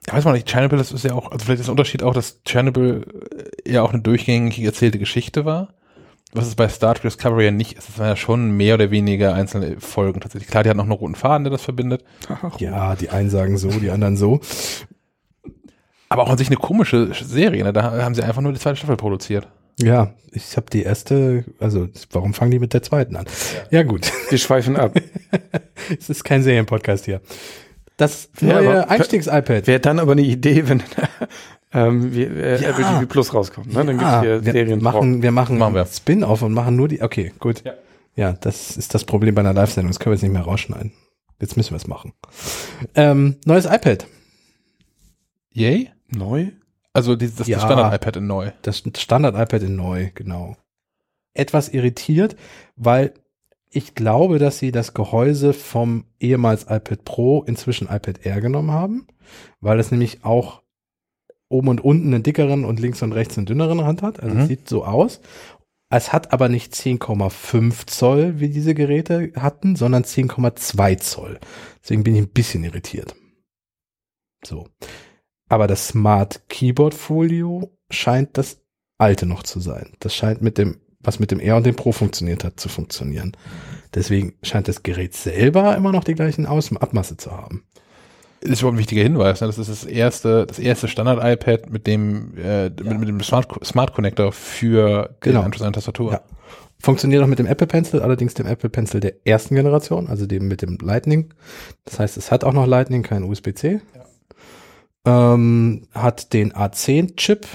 [0.08, 2.16] Ich weiß mal nicht, Chernobyl, das ist ja auch, also vielleicht ist der Unterschied auch,
[2.16, 3.06] dass Chernobyl
[3.66, 5.76] äh, ja auch eine durchgängig erzählte Geschichte war.
[6.34, 7.90] Was es bei Star Trek Discovery ja nicht ist.
[7.90, 10.50] Das waren ja schon mehr oder weniger einzelne Folgen tatsächlich.
[10.50, 12.06] Klar, die hat noch einen roten Faden, der das verbindet.
[12.58, 14.40] ja, die einen sagen so, die anderen so.
[16.12, 17.64] Aber auch an sich eine komische Serie.
[17.64, 17.72] Ne?
[17.74, 19.48] Da haben sie einfach nur die zweite Staffel produziert.
[19.80, 23.26] Ja, ich habe die erste, also warum fangen die mit der zweiten an?
[23.72, 24.12] Ja, gut.
[24.30, 24.94] Wir schweifen ab.
[26.00, 27.22] es ist kein Serienpodcast hier.
[27.98, 29.68] das Ja, neue aber- Einstiegs-iPad.
[29.68, 30.84] Wäre dann aber eine Idee, wenn
[31.74, 32.70] ähm, wir, äh, Ja.
[32.72, 33.68] Apple TV Plus rauskommt.
[33.74, 33.86] Ne?
[33.86, 35.86] Dann Ah, gibt's hier wir Serien machen, wir machen, Machen wir.
[35.86, 37.02] Spin-off und machen nur die.
[37.02, 37.64] Okay, gut.
[37.64, 37.74] Ja.
[38.16, 38.34] Ja.
[38.34, 39.90] das ist das Problem bei einer Live-Sendung.
[39.92, 40.92] Das können wir jetzt nicht mehr rausschneiden.
[41.40, 42.12] Jetzt müssen wir es machen.
[42.96, 44.06] Ähm, neues iPad.
[45.54, 45.90] Yay?
[46.12, 46.48] Neu?
[46.94, 47.58] Also dieses, das, Ja.
[47.58, 48.52] das Standard-iPad in neu.
[48.64, 50.58] Das Standard-iPad in neu, genau.
[51.34, 52.36] Etwas irritiert,
[52.76, 53.14] weil
[53.70, 59.08] ich glaube, dass sie das Gehäuse vom ehemals iPad Pro inzwischen iPad Air genommen haben,
[59.62, 60.62] weil es nämlich auch
[61.48, 64.20] oben und unten einen dickeren und links und rechts einen dünneren Rand hat.
[64.22, 64.42] Also Mhm.
[64.42, 65.22] es sieht so aus.
[65.90, 71.40] Es hat aber nicht 10,5 Zoll, wie diese Geräte hatten, sondern 10,2 Zoll.
[71.82, 73.16] Deswegen bin ich ein bisschen irritiert.
[74.46, 74.68] So.
[75.52, 78.62] Aber das Smart Keyboard Folio scheint das
[78.98, 79.92] alte noch zu sein.
[80.00, 83.34] Das scheint mit dem, was mit dem Air und dem Pro funktioniert hat, zu funktionieren.
[83.94, 87.66] Deswegen scheint das Gerät selber immer noch die gleichen Abmaße zu haben.
[88.40, 89.42] Das ist überhaupt ein wichtiger Hinweis.
[89.42, 89.48] Ne?
[89.48, 93.94] Das ist das erste, das erste Standard-iPad mit dem, äh, mit, mit dem Smart, Smart
[93.94, 95.40] Connector für Genau.
[95.42, 96.14] den Anschluss an Tastatur.
[96.14, 96.22] Ja.
[96.80, 100.48] Funktioniert auch mit dem Apple Pencil, allerdings dem Apple Pencil der ersten Generation, also dem
[100.48, 101.34] mit dem Lightning.
[101.84, 103.82] Das heißt, es hat auch noch Lightning, kein USB-C.
[105.06, 107.48] Ähm, hat den A10-Chip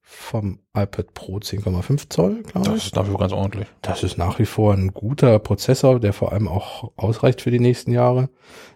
[0.00, 2.84] vom iPad Pro 10,5 Zoll, glaube Das ich.
[2.86, 3.68] ist dafür ganz ordentlich.
[3.82, 7.60] Das ist nach wie vor ein guter Prozessor, der vor allem auch ausreicht für die
[7.60, 8.28] nächsten Jahre.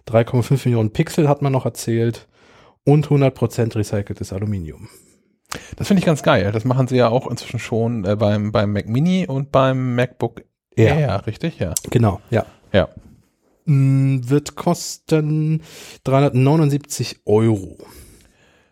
[0.07, 2.27] 3,5 Millionen Pixel hat man noch erzählt
[2.85, 4.87] und 100% recyceltes Aluminium.
[5.75, 6.51] Das finde ich ganz geil.
[6.51, 10.43] Das machen sie ja auch inzwischen schon äh, beim, beim Mac Mini und beim MacBook
[10.77, 10.95] Ja.
[10.95, 11.57] Air, richtig?
[11.59, 11.73] Ja.
[11.89, 12.45] Genau, ja.
[12.71, 12.87] Ja.
[13.71, 15.61] Wird kosten
[16.03, 17.77] 379 Euro.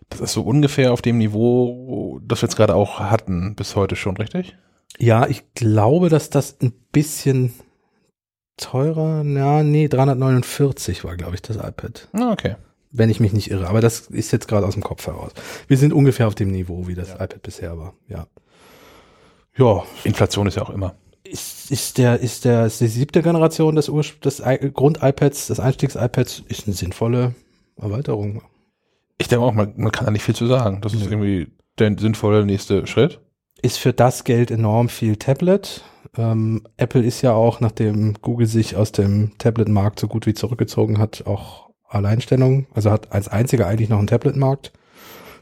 [0.09, 3.95] Das ist so ungefähr auf dem Niveau, das wir jetzt gerade auch hatten, bis heute
[3.95, 4.57] schon, richtig?
[4.97, 7.53] Ja, ich glaube, dass das ein bisschen
[8.57, 12.07] teurer, ja, nee, 349 war, glaube ich, das iPad.
[12.13, 12.55] Ah, Okay.
[12.89, 13.67] Wenn ich mich nicht irre.
[13.67, 15.31] Aber das ist jetzt gerade aus dem Kopf heraus.
[15.67, 18.27] Wir sind ungefähr auf dem Niveau, wie das iPad bisher war, ja.
[19.57, 20.95] Ja, Inflation ist ja auch immer.
[21.27, 24.41] Ist, ist der, ist der, ist die siebte Generation des, Ur des
[24.73, 27.35] Grund-iPads, des Einstiegs-iPads, ist eine sinnvolle
[27.77, 28.41] Erweiterung.
[29.17, 30.81] Ich denke auch, man, man kann da nicht viel zu sagen.
[30.81, 31.47] Das ist irgendwie
[31.79, 33.19] der sinnvolle nächste Schritt.
[33.61, 35.83] ist für das Geld enorm viel Tablet.
[36.17, 40.99] Ähm, Apple ist ja auch, nachdem Google sich aus dem Tablet-Markt so gut wie zurückgezogen
[40.99, 44.73] hat, auch Alleinstellung, also hat als einziger eigentlich noch einen Tablet-Markt.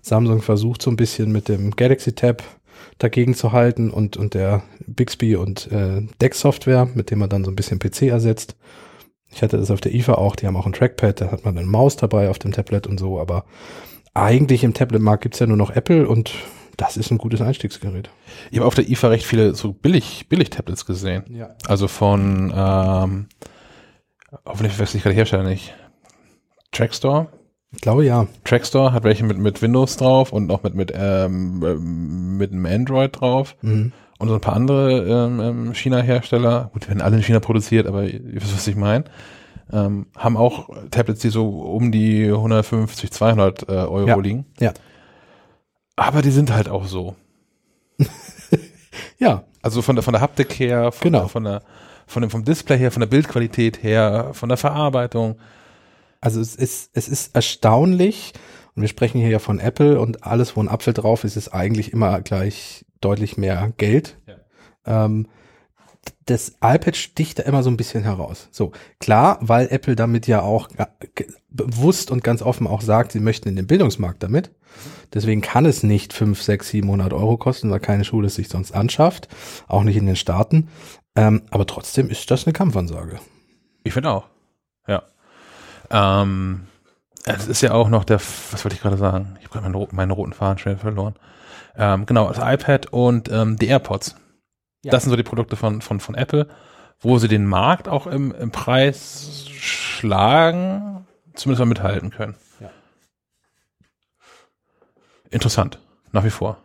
[0.01, 2.43] Samsung versucht so ein bisschen mit dem Galaxy Tab
[2.97, 7.51] dagegen zu halten und, und der Bixby und äh, Deck-Software, mit dem man dann so
[7.51, 8.55] ein bisschen PC ersetzt.
[9.29, 11.57] Ich hatte das auf der IFA auch, die haben auch ein Trackpad, da hat man
[11.57, 13.45] eine Maus dabei auf dem Tablet und so, aber
[14.13, 16.31] eigentlich im Tablet-Markt gibt's ja nur noch Apple und
[16.77, 18.09] das ist ein gutes Einstiegsgerät.
[18.51, 21.23] Ich habe auf der IFA recht viele so billig, billig Tablets gesehen.
[21.29, 21.55] Ja.
[21.67, 23.27] Also von, ähm,
[24.45, 25.73] hoffentlich wechsle ich gerade Hersteller nicht.
[26.71, 27.27] Trackstore.
[27.75, 28.27] Ich glaube ja.
[28.43, 32.65] Trackstore hat welche mit, mit Windows drauf und auch mit, mit, ähm, ähm, mit einem
[32.65, 33.55] Android drauf.
[33.61, 33.91] Mhm.
[34.17, 37.85] Und so ein paar andere ähm, ähm, China-Hersteller, gut, die werden alle in China produziert,
[37.85, 39.03] aber ihr wisst, was ich meine,
[39.73, 44.15] ähm, haben auch Tablets, die so um die 150, 200 äh, Euro Ja.
[44.17, 44.45] liegen.
[44.59, 44.73] Ja.
[45.97, 47.15] Aber die sind halt auch so.
[49.17, 51.19] Ja, Also von der, von der Haptik her, von, Genau.
[51.21, 51.61] der, von der,
[52.07, 55.35] von dem, vom Display her, von der Bildqualität her, von der Verarbeitung.
[56.25, 58.33] Also es ist, es ist erstaunlich,
[58.75, 61.49] und wir sprechen hier ja von Apple und alles, wo ein Apfel drauf ist, ist
[61.49, 64.17] eigentlich immer gleich deutlich mehr Geld.
[64.85, 65.27] Ähm,
[66.25, 68.49] das iPad sticht da immer so ein bisschen heraus.
[68.51, 70.69] So, klar, weil Apple damit ja auch
[71.49, 74.49] bewusst und ganz offen auch sagt, sie möchten in den Bildungsmarkt damit.
[75.13, 78.73] Deswegen kann es nicht 5, 6, 700 Euro kosten, weil keine Schule es sich sonst
[78.73, 79.29] anschafft.
[79.67, 80.69] Auch nicht in den Staaten.
[81.15, 83.19] Ähm, aber trotzdem ist das eine Kampfansage.
[83.83, 84.27] Ich finde auch.
[84.87, 85.03] Ja.
[85.89, 86.67] Ähm,
[87.25, 89.37] es ist ja auch noch der, was wollte ich gerade sagen?
[89.39, 91.15] Ich habe gerade meine, roten Fahnen schnell verloren.
[91.77, 94.15] Ähm, genau, das iPad und ähm, die AirPods.
[94.83, 94.91] Ja.
[94.91, 96.47] Das sind so die Produkte von, von, von Apple,
[96.99, 102.35] wo sie den Markt auch im, im Preis schlagen, zumindest mal mithalten können.
[102.59, 102.69] Ja.
[105.31, 105.79] Interessant,
[106.11, 106.57] nach wie vor.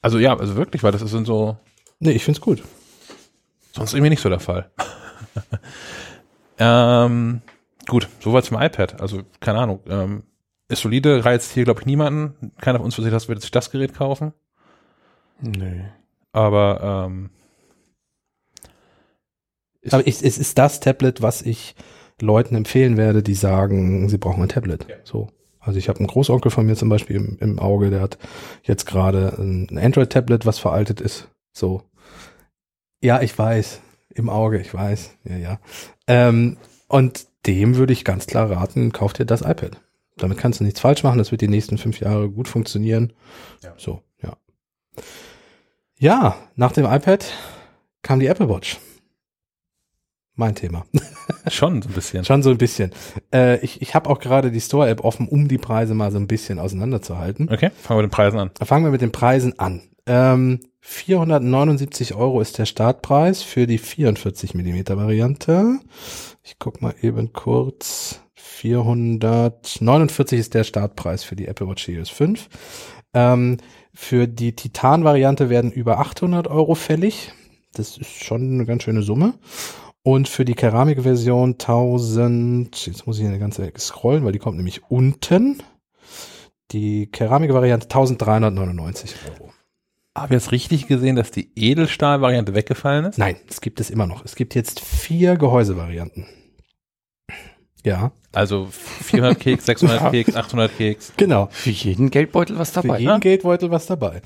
[0.00, 1.58] Also ja, also wirklich, weil das sind so,
[2.04, 2.62] Nee, ich find's gut.
[3.72, 4.70] Sonst irgendwie nicht so der Fall.
[6.58, 7.40] ähm,
[7.86, 9.00] gut, soweit zum iPad.
[9.00, 9.80] Also, keine Ahnung.
[9.88, 10.22] Ähm,
[10.68, 12.52] ist solide, reizt hier, glaube ich, niemanden.
[12.60, 14.32] Keiner von uns wird sich das, wird sich das Gerät kaufen.
[15.40, 15.84] Nee.
[16.32, 17.30] Aber ähm,
[19.82, 21.74] ist, Aber ich, es ist das Tablet, was ich
[22.20, 24.86] Leuten empfehlen werde, die sagen, sie brauchen ein Tablet.
[24.88, 24.96] Ja.
[25.04, 25.28] So.
[25.60, 28.18] Also ich habe einen Großonkel von mir zum Beispiel im, im Auge, der hat
[28.62, 31.28] jetzt gerade ein Android-Tablet, was veraltet ist.
[31.52, 31.82] So.
[33.02, 33.80] Ja, ich weiß.
[34.14, 35.16] Im Auge, ich weiß.
[35.24, 35.60] Ja, ja.
[36.06, 36.56] Ähm,
[36.88, 39.80] und dem würde ich ganz klar raten, kauf dir das iPad.
[40.16, 43.12] Damit kannst du nichts falsch machen, das wird die nächsten fünf Jahre gut funktionieren.
[43.62, 43.74] Ja.
[43.76, 44.36] So, ja.
[45.98, 47.26] Ja, nach dem iPad
[48.02, 48.78] kam die Apple Watch.
[50.36, 50.84] Mein Thema.
[51.48, 52.24] Schon so ein bisschen.
[52.24, 52.90] Schon so ein bisschen.
[53.32, 56.26] Äh, ich ich habe auch gerade die Store-App offen, um die Preise mal so ein
[56.26, 57.48] bisschen auseinanderzuhalten.
[57.52, 58.50] Okay, fangen wir mit den Preisen an.
[58.60, 59.82] Fangen wir mit den Preisen an.
[60.06, 65.78] Ähm, 479 Euro ist der Startpreis für die 44 Millimeter Variante.
[66.46, 68.20] Ich guck mal eben kurz.
[68.34, 72.50] 449 ist der Startpreis für die Apple Watch Series 5.
[73.14, 73.56] Ähm,
[73.94, 77.32] für die Titan-Variante werden über 800 Euro fällig.
[77.72, 79.38] Das ist schon eine ganz schöne Summe.
[80.02, 84.58] Und für die Keramikversion 1000, jetzt muss ich eine ganze Ecke scrollen, weil die kommt
[84.58, 85.62] nämlich unten.
[86.72, 89.50] Die Keramikvariante 1399 Euro.
[90.16, 93.18] Habe ich jetzt richtig gesehen, dass die Edelstahl-Variante weggefallen ist?
[93.18, 94.24] Nein, es gibt es immer noch.
[94.24, 96.26] Es gibt jetzt vier Gehäusevarianten.
[97.84, 101.12] Ja, Also 400 Keks, 600 Keks, 800 Keks.
[101.16, 101.48] genau.
[101.50, 102.98] Für jeden Geldbeutel was Für dabei.
[103.00, 104.22] jeden Geldbeutel was dabei.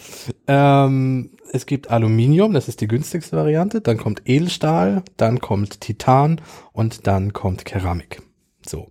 [0.47, 3.81] Ähm, es gibt Aluminium, das ist die günstigste Variante.
[3.81, 6.41] Dann kommt Edelstahl, dann kommt Titan
[6.73, 8.23] und dann kommt Keramik.
[8.65, 8.91] So.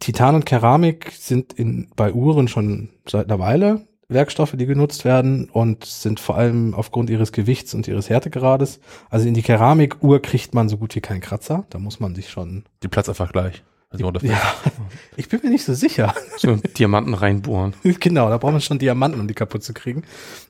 [0.00, 5.50] Titan und Keramik sind in, bei Uhren schon seit einer Weile Werkstoffe, die genutzt werden
[5.50, 8.80] und sind vor allem aufgrund ihres Gewichts und ihres Härtegrades.
[9.10, 11.64] Also in die Keramikuhr kriegt man so gut wie keinen Kratzer.
[11.70, 12.64] Da muss man sich schon.
[12.82, 13.62] Die Platz einfach gleich.
[13.90, 14.32] Also runterfällt.
[14.32, 14.54] Ja,
[15.16, 16.14] ich bin mir nicht so sicher.
[16.38, 17.74] So Diamanten reinbohren.
[18.00, 20.04] genau, da braucht man schon Diamanten, um die kaputt zu kriegen.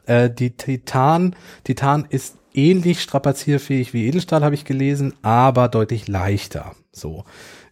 [0.04, 6.74] Äh, die Titan, Titan ist ähnlich strapazierfähig wie Edelstahl, habe ich gelesen, aber deutlich leichter.
[6.92, 7.24] So.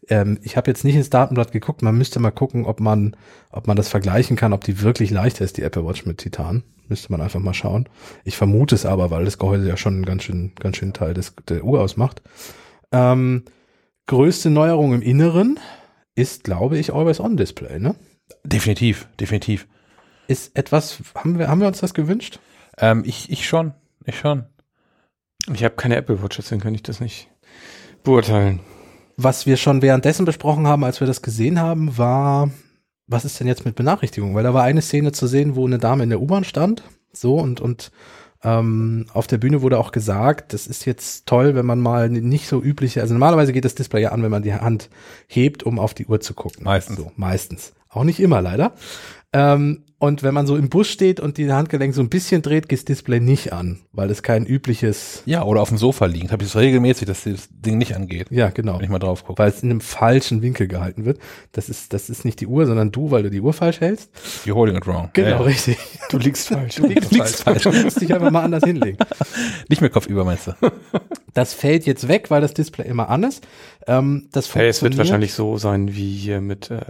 [0.09, 3.16] Ähm, ich habe jetzt nicht ins Datenblatt geguckt, man müsste mal gucken, ob man,
[3.51, 6.62] ob man das vergleichen kann, ob die wirklich leichter ist, die Apple Watch mit Titan.
[6.88, 7.88] Müsste man einfach mal schauen.
[8.25, 11.14] Ich vermute es aber, weil das Gehäuse ja schon einen ganz schön, ganz schön Teil
[11.14, 12.23] des, der Uhr ausmacht.
[12.92, 13.42] Ähm,
[14.07, 15.59] größte Neuerung im Inneren
[16.14, 17.97] ist, glaube ich, Always-On-Display, ne?
[18.45, 19.66] Definitiv, definitiv.
[20.29, 22.38] Ist etwas, haben wir, haben wir uns das gewünscht?
[22.79, 24.45] Ähm, ich, ich schon, ich schon.
[25.53, 27.29] Ich habe keine Apple Watch, deswegen kann ich das nicht
[28.05, 28.61] beurteilen.
[29.16, 32.50] Was wir schon währenddessen besprochen haben, als wir das gesehen haben, war,
[33.07, 34.35] was ist denn jetzt mit Benachrichtigung?
[34.35, 37.37] Weil da war eine Szene zu sehen, wo eine Dame in der U-Bahn stand, so
[37.38, 37.90] und und
[38.44, 42.46] ähm, auf der Bühne wurde auch gesagt, das ist jetzt toll, wenn man mal nicht
[42.46, 44.90] so übliche, also normalerweise geht das Display ja an, wenn man die Hand
[45.26, 46.64] hebt, um auf die Uhr zu gucken.
[46.64, 46.96] Meistens.
[46.96, 47.72] So, meistens.
[47.88, 48.74] Auch nicht immer leider.
[49.33, 52.68] Ähm, und wenn man so im Bus steht und die Handgelenk so ein bisschen dreht,
[52.68, 56.32] geht das Display nicht an, weil es kein übliches, Ja, oder auf dem Sofa liegend.
[56.32, 59.24] Habe ich es regelmäßig, dass das Ding nicht angeht, ja genau, wenn ich mal drauf
[59.24, 59.38] gucke.
[59.38, 61.18] weil es in einem falschen Winkel gehalten wird.
[61.52, 64.11] Das ist, das ist nicht die Uhr, sondern du, weil du die Uhr falsch hältst.
[64.44, 65.09] You're holding it wrong.
[65.14, 65.40] Genau, Ja, ja.
[65.42, 65.78] richtig.
[66.11, 66.74] Du liegst falsch.
[66.76, 67.62] Du liegst falsch.
[67.62, 68.98] Du musst dich einfach mal anders hinlegen.
[69.68, 70.52] Nicht mehr kopfüber, meinst du?
[71.35, 73.46] Das fällt jetzt weg, weil das Display immer an ist.
[73.87, 76.80] Ähm, das Hey, es wird funktioniert- wahrscheinlich so sein wie hier mit äh,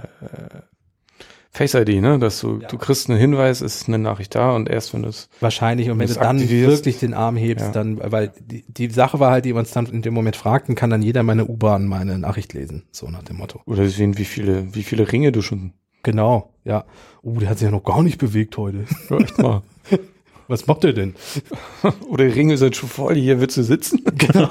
[1.56, 2.18] Face ID, ne?
[2.18, 5.30] Dass du, du kriegst einen Hinweis, ist eine Nachricht da und erst wenn du es
[5.40, 5.88] Wahrscheinlich.
[5.88, 7.72] Und wenn du dann wirklich den Arm hebst, Ja.
[7.72, 10.74] dann, weil die, die Sache war halt, die wir uns dann in dem Moment fragten,
[10.74, 12.82] kann dann jeder meine U-Bahn meine Nachricht lesen.
[12.92, 13.60] So nach dem Motto.
[13.64, 16.84] oder sehen, wie viele, wie viele Ringe du schon Genau, ja.
[17.24, 18.84] Uh, der hat sich ja noch gar nicht bewegt heute.
[19.10, 19.62] Ja, echt mal.
[20.48, 21.14] Was macht er denn?
[22.08, 24.02] Oder die Ringe sind schon voll, hier willst du sitzen?
[24.16, 24.48] Genau.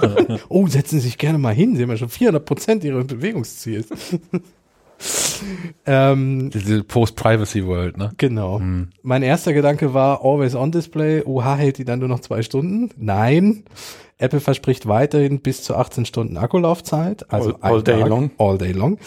[0.50, 1.78] Oh, setzen Sie sich gerne mal hin.
[1.78, 3.88] Sie haben ja schon 400 Prozent Ihres Bewegungsziels.
[5.86, 8.12] Ähm, Diese Post-Privacy-World, ne?
[8.18, 8.60] genau.
[8.60, 8.90] Hm.
[9.02, 11.24] Mein erster Gedanke war Always On Display.
[11.26, 12.90] Oha, hält die dann nur noch zwei Stunden?
[12.98, 13.64] Nein.
[14.18, 17.32] Apple verspricht weiterhin bis zu 18 Stunden Akkulaufzeit.
[17.32, 18.32] Also All- all ein day Tag, long.
[18.38, 18.98] All day long.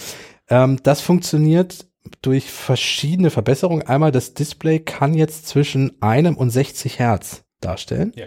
[0.51, 1.87] Ähm, das funktioniert
[2.23, 3.87] durch verschiedene Verbesserungen.
[3.87, 8.13] Einmal das Display kann jetzt zwischen einem und 60 Hertz darstellen.
[8.17, 8.27] Ja.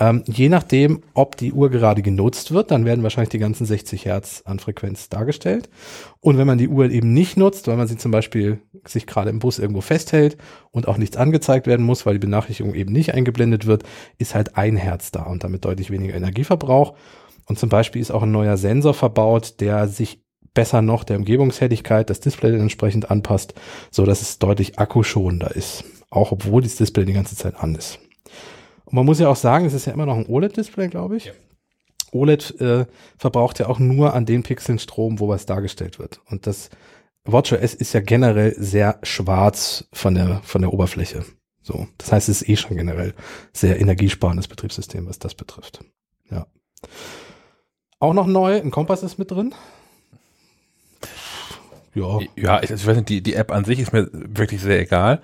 [0.00, 4.06] Ähm, je nachdem, ob die Uhr gerade genutzt wird, dann werden wahrscheinlich die ganzen 60
[4.06, 5.68] Hertz an Frequenz dargestellt.
[6.20, 9.30] Und wenn man die Uhr eben nicht nutzt, weil man sie zum Beispiel sich gerade
[9.30, 10.36] im Bus irgendwo festhält
[10.72, 13.84] und auch nichts angezeigt werden muss, weil die Benachrichtigung eben nicht eingeblendet wird,
[14.18, 16.94] ist halt ein Hertz da und damit deutlich weniger Energieverbrauch.
[17.46, 22.10] Und zum Beispiel ist auch ein neuer Sensor verbaut, der sich besser noch der Umgebungshelligkeit,
[22.10, 23.54] das Display entsprechend anpasst,
[23.90, 25.84] so dass es deutlich akkuschonender ist.
[26.10, 27.98] Auch obwohl das Display die ganze Zeit an ist.
[28.84, 31.32] Und man muss ja auch sagen, es ist ja immer noch ein OLED-Display, glaube ich.
[32.12, 32.86] OLED äh,
[33.18, 36.20] verbraucht ja auch nur an den Pixeln Strom, wo was dargestellt wird.
[36.30, 36.70] Und das
[37.24, 41.24] WatchOS ist ja generell sehr schwarz von der, von der Oberfläche.
[41.62, 41.88] So.
[41.98, 43.14] Das heißt, es ist eh schon generell
[43.52, 45.82] sehr energiesparendes Betriebssystem, was das betrifft.
[46.30, 46.46] Ja.
[47.98, 49.54] Auch noch neu, ein Kompass ist mit drin.
[51.94, 52.18] Ja.
[52.36, 55.22] Ja, ich, ich weiß nicht, die, die App an sich ist mir wirklich sehr egal.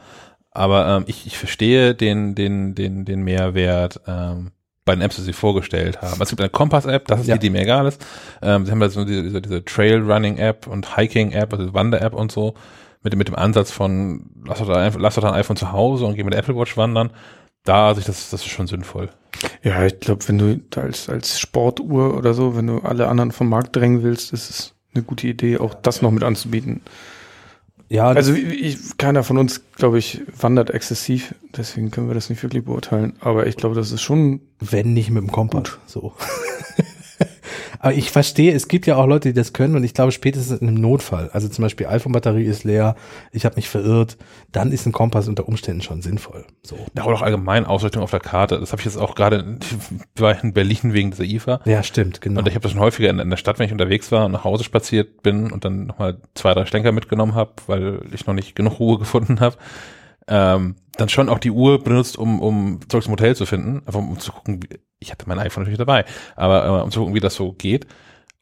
[0.52, 4.00] Aber ähm, ich, ich verstehe den, den, den, den Mehrwert.
[4.06, 4.52] Ähm,
[4.86, 6.12] bei den Apps, die sie vorgestellt haben.
[6.12, 7.34] Also es gibt eine Kompass-App, das ist Ja.
[7.34, 8.04] die, die mir egal ist.
[8.42, 12.54] Ähm, sie haben da so diese, diese, diese Trail-Running-App und Hiking-App, also Wander-App und so,
[13.02, 16.06] mit, dem- mit dem Ansatz von, lass doch, dein, lass doch dein iPhone zu Hause
[16.06, 17.10] und geh mit der Apple Watch wandern.
[17.62, 19.10] Da sich das, das ist schon sinnvoll.
[19.62, 23.32] Ja, ich glaube, wenn du da als, als Sportuhr oder so, wenn du alle anderen
[23.32, 26.80] vom Markt drängen willst, ist es eine gute Idee, auch das noch mit anzubieten.
[27.90, 32.40] Ja, Also ich, keiner von uns, glaube ich, wandert exzessiv, deswegen können wir das nicht
[32.42, 33.14] wirklich beurteilen.
[33.20, 35.78] Aber ich glaube, das ist schon wenn nicht mit dem Kompass.
[35.86, 36.12] So.
[37.80, 40.60] Aber ich verstehe, es gibt ja auch Leute, die das können und ich glaube spätestens
[40.60, 42.94] in einem Notfall, also zum Beispiel iPhone-Batterie ist leer,
[43.32, 44.18] ich habe mich verirrt,
[44.52, 46.44] dann ist ein Kompass unter Umständen schon sinnvoll.
[46.62, 46.76] So.
[46.94, 48.60] Ja, oder auch allgemein Ausrichtung auf der Karte.
[48.60, 51.60] Das habe ich jetzt auch gerade, ich war in Berlin wegen dieser IFA.
[51.64, 52.40] Ja, stimmt, genau.
[52.40, 54.32] Und ich habe das schon häufiger in, in der Stadt, wenn ich unterwegs war und
[54.32, 58.34] nach Hause spaziert bin und dann nochmal zwei, drei Schlenker mitgenommen habe, weil ich noch
[58.34, 59.56] nicht genug Ruhe gefunden habe.
[60.30, 64.00] Ähm, dann schon auch die Uhr benutzt, um, um zurück zum Hotel zu finden, einfach
[64.00, 66.04] um zu gucken, wie, ich hatte mein iPhone natürlich dabei,
[66.36, 67.86] aber äh, um zu gucken, wie das so geht.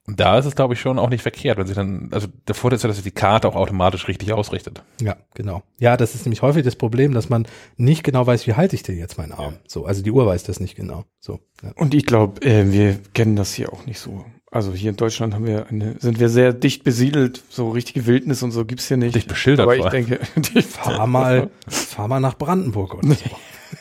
[0.08, 2.54] Und da ist es, glaube ich, schon auch nicht verkehrt, wenn sich dann, also der
[2.54, 4.82] Vorteil ist ja, dass sich die Karte auch automatisch richtig ausrichtet.
[5.02, 5.62] Ja, genau.
[5.78, 7.46] Ja, das ist nämlich häufig das Problem, dass man
[7.76, 9.58] nicht genau weiß, wie halte ich denn jetzt meinen Arm.
[9.66, 11.04] So, also die Uhr weiß das nicht genau.
[11.20, 11.40] So.
[11.62, 11.72] Ja.
[11.76, 14.24] Und ich glaube, äh, wir kennen das hier auch nicht so.
[14.50, 18.42] Also hier in Deutschland haben wir eine, sind wir sehr dicht besiedelt, so richtige Wildnis
[18.42, 19.14] und so gibt's hier nicht.
[19.14, 20.06] Dicht beschildert Aber ich allem.
[20.06, 20.24] denke,
[20.62, 23.24] Fahr mal, fahr mal nach Brandenburg oder so.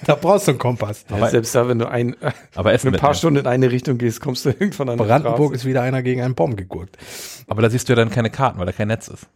[0.06, 1.06] Da brauchst du einen Kompass.
[1.10, 2.17] ja, selbst da, wenn du ein,
[2.56, 3.15] Aber Essen ein paar mitnehmen.
[3.15, 5.56] Stunden in eine Richtung gehst, kommst du irgendwann an Brandenburg Straße.
[5.56, 6.97] ist wieder einer gegen einen Baum gegurkt.
[7.47, 9.27] Aber da siehst du ja dann keine Karten, weil da kein Netz ist.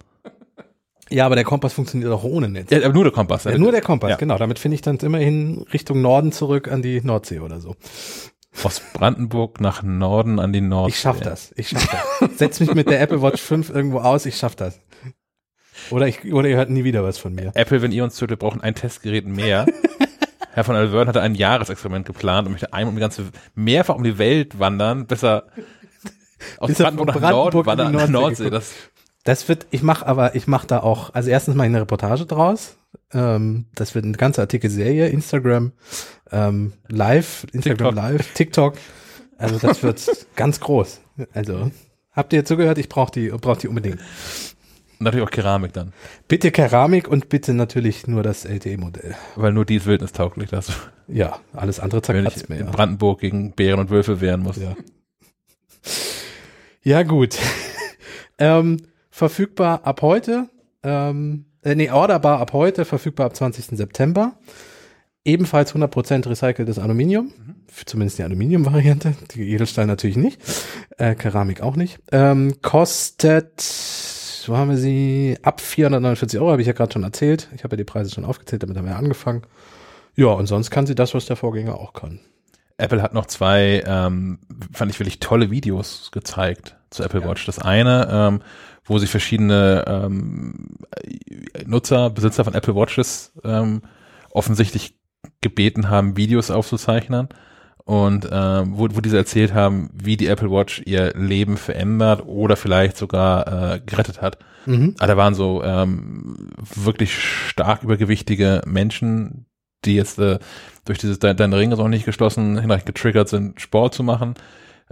[1.10, 2.70] Ja, aber der Kompass funktioniert auch ohne Netz.
[2.72, 3.46] Ja, aber nur der Kompass.
[3.46, 4.16] Ja, nur der Kompass, Ja.
[4.18, 4.38] genau.
[4.38, 7.76] Damit finde ich dann immerhin Richtung Norden zurück an die Nordsee oder so.
[8.64, 10.90] Aus Brandenburg nach Norden an die Nordsee.
[10.90, 11.54] Ich schaff das.
[11.56, 12.38] Ich schaff das.
[12.38, 14.80] Setz mich mit der Apple Watch 5 irgendwo aus, ich schaff das.
[15.90, 17.52] Oder ich, oder ihr hört nie wieder was von mir.
[17.56, 19.66] Apple, wenn ihr uns wir brauchen ein Testgerät mehr.
[20.54, 24.04] Herr von Alverne hatte ein Jahresexperiment geplant und möchte einmal um die ganze, mehrfach um
[24.04, 25.46] die Welt wandern, besser
[26.58, 28.50] aus Bis er Brandenburg von nach Nord, Brandenburg wandern in die an Nordsee.
[28.50, 28.74] Das,
[29.24, 32.26] Das wird, ich mache aber, ich mache da auch, also erstens mache ich eine Reportage
[32.26, 32.78] draus.
[33.14, 35.72] Ähm, das wird eine ganze Artikelserie, Instagram
[36.32, 37.96] ähm, Live, Instagram TikTok.
[37.96, 38.78] Live, TikTok.
[39.38, 41.02] Also das wird ganz groß.
[41.34, 41.72] Also
[42.12, 42.78] habt ihr zugehört?
[42.78, 44.00] Ich brauche die, brauch die unbedingt.
[45.00, 45.94] natürlich auch Keramik dann.
[46.28, 49.16] Bitte Keramik und bitte natürlich nur das LTE-Modell.
[49.36, 50.74] Weil nur die ist wildnistauglich, dass du,
[51.08, 52.58] Ja, alles andere zerkratzt mir.
[52.60, 52.68] in.
[52.68, 54.58] Brandenburg gegen Bären und Wölfe wehren muss.
[54.58, 54.76] Ja.
[56.84, 57.38] Ja, gut.
[58.38, 58.78] ähm,
[59.10, 60.50] verfügbar ab heute.
[60.84, 63.78] Ähm, äh, nee, orderbar ab heute, verfügbar ab 20.
[63.78, 64.34] September.
[65.24, 67.32] Ebenfalls 100% recyceltes Aluminium.
[67.72, 69.14] Für Zumindest die Aluminium-Variante.
[69.36, 70.42] Die Edelstahl natürlich nicht.
[70.98, 72.00] Äh, Keramik auch nicht.
[72.12, 73.64] Ähm, kostet,
[74.48, 75.38] wo haben wir sie?
[75.44, 77.50] Ab 449 Euro, habe ich ja gerade schon erzählt.
[77.56, 79.44] Ich habe ja die Preise schon aufgezählt, damit haben wir ja angefangen.
[80.16, 82.20] Ja, und sonst kann sie das, was der Vorgänger auch kann.
[82.78, 84.40] Apple hat noch zwei, ähm,
[84.74, 87.46] fand ich wirklich tolle Videos gezeigt zu Apple Watch.
[87.46, 88.42] Das eine, ähm,
[88.86, 90.78] wo sich verschiedene ähm,
[91.66, 93.84] Nutzer, Besitzer von Apple Watches ähm,
[94.32, 94.96] offensichtlich
[95.42, 97.30] gebeten haben, Videos aufzuzeichnen
[97.84, 102.56] und ähm, wo, wo diese erzählt haben, wie die Apple Watch ihr Leben verändert oder
[102.56, 104.38] vielleicht sogar äh, gerettet hat.
[104.66, 104.96] Mhm.
[105.00, 109.48] Ah, da waren so ähm, wirklich stark übergewichtige Menschen,
[109.86, 110.40] die jetzt äh,
[110.86, 114.36] durch dieses de deine Ring ist auch nicht geschlossen, hinreichend getriggert sind, Sport zu machen.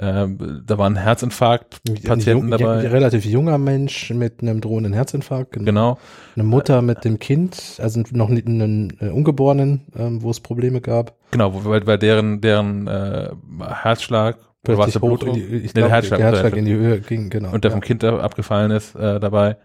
[0.01, 2.79] Ähm, da Herzinfarkt-Patienten ein, jung- dabei.
[2.79, 5.51] Ein relativ junger Mensch mit einem drohenden Herzinfarkt.
[5.53, 5.65] Genau.
[5.65, 5.97] Genau.
[6.35, 10.79] Eine Mutter mit dem Kind, also noch nicht einen äh, Ungeborenen, ähm, wo es Probleme
[10.79, 11.15] gab.
[11.31, 15.73] Genau, weil, weil deren, deren äh, Herzschlag war der hoch in die, ich Nee, glaub,
[15.73, 17.51] der Herzschlag, der Herzschlag in die Höhe ging, genau.
[17.51, 17.73] und der ja.
[17.73, 19.57] vom Kind abgefallen ist äh, dabei,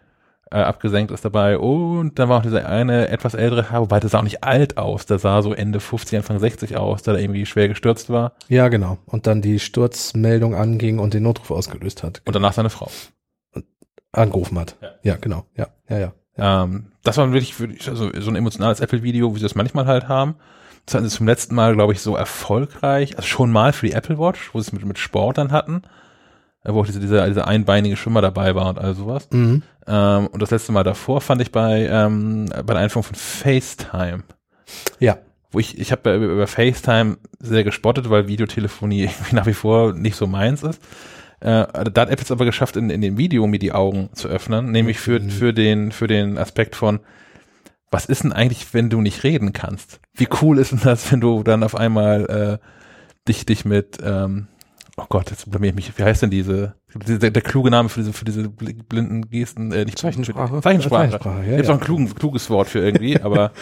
[0.55, 1.59] äh, abgesenkt ist dabei.
[1.59, 4.79] Und dann war auch dieser eine etwas ältere Herr, wobei der sah auch nicht alt
[4.79, 8.35] aus, der sah so Ende 50, Anfang 60 aus, der da irgendwie schwer gestürzt war.
[8.49, 8.99] ja, genau.
[9.07, 12.23] Und dann die Sturzmeldung anging und den Notruf ausgelöst hat.
[12.25, 12.89] Und danach seine Frau.
[14.13, 14.77] Angerufen hat.
[14.81, 14.89] Ja.
[15.03, 15.45] Ja, genau.
[15.57, 16.13] Ja, ja, ja.
[16.37, 20.37] Ähm, das war wirklich also so ein emotionales Apple-Video, wie sie das manchmal halt haben.
[20.87, 23.93] Das hatten sie zum letzten Mal, glaube ich, so erfolgreich, also schon mal für die
[23.93, 25.83] Apple Watch, wo sie es mit, mit Sport dann hatten,
[26.73, 29.29] wo auch diese, diese, diese einbeinige Schwimmer dabei war und all sowas.
[29.33, 29.63] Mhm.
[29.87, 34.23] Ähm, und das letzte Mal davor fand ich bei, ähm, bei der Einführung von FaceTime.
[34.99, 35.19] Ja.
[35.53, 39.93] Wo ich, ich habe über, über FaceTime sehr gespottet, weil Videotelefonie irgendwie nach wie vor
[39.93, 40.81] nicht so meins ist.
[41.41, 44.29] Äh, da hat Apple es aber geschafft, in, in dem Video mir die Augen zu
[44.29, 45.31] öffnen, nämlich für, Mhm.
[45.31, 47.01] für, den, für den Aspekt von,
[47.91, 50.01] was ist denn eigentlich, wenn du nicht reden kannst?
[50.15, 54.49] Wie cool ist denn das, wenn du dann auf einmal äh, dich, dich mit, ähm,
[54.97, 56.75] oh Gott, jetzt blamier ich mich, wie heißt denn diese,
[57.07, 60.61] diese der, der kluge Name für diese, für diese bl- blinden Gesten, äh, nicht Zeichensprache?
[60.61, 61.11] Zeichensprache.
[61.11, 61.75] Zeichensprache, ja, Gibt auch ja.
[61.75, 63.53] ein klugen, kluges Wort für irgendwie, aber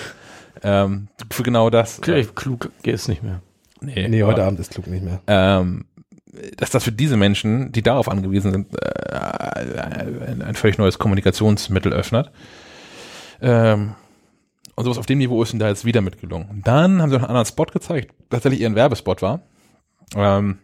[0.63, 2.01] ähm, für genau das.
[2.01, 3.41] Klug geht es nicht mehr.
[3.81, 5.21] Nee, Nee, heute aber, Abend ist klug nicht mehr.
[5.27, 5.87] ähm,
[6.57, 11.93] dass das für diese Menschen, die darauf angewiesen sind, äh, ein, ein völlig neues Kommunikationsmittel
[11.93, 12.31] öffnet.
[13.41, 13.95] Ähm,
[14.77, 16.63] und sowas auf dem Niveau ist ihnen da jetzt wieder mitgelungen.
[16.65, 19.41] Dann haben sie noch einen anderen Spot gezeigt, tatsächlich ihren Werbespot war,
[20.17, 20.59] ähm,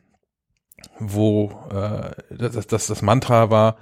[0.98, 3.76] wo äh, das, das, das Mantra war,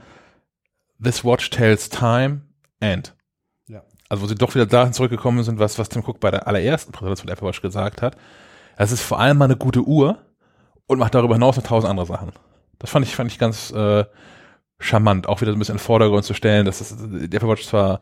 [1.02, 2.42] This watch tells time
[2.80, 3.14] and.
[3.66, 3.82] Ja.
[4.08, 6.92] Also wo sie doch wieder dahin zurückgekommen sind, was, was Tim Cook bei der allerersten
[6.92, 8.16] Präsentation der Apple Watch gesagt hat.
[8.78, 10.18] Das ist vor allem mal eine gute Uhr
[10.86, 12.32] und macht darüber hinaus noch tausend andere Sachen.
[12.78, 14.04] Das fand ich, fand ich ganz äh,
[14.78, 17.48] charmant, auch wieder so ein bisschen in den Vordergrund zu stellen, dass das, die Apple
[17.48, 18.00] Watch zwar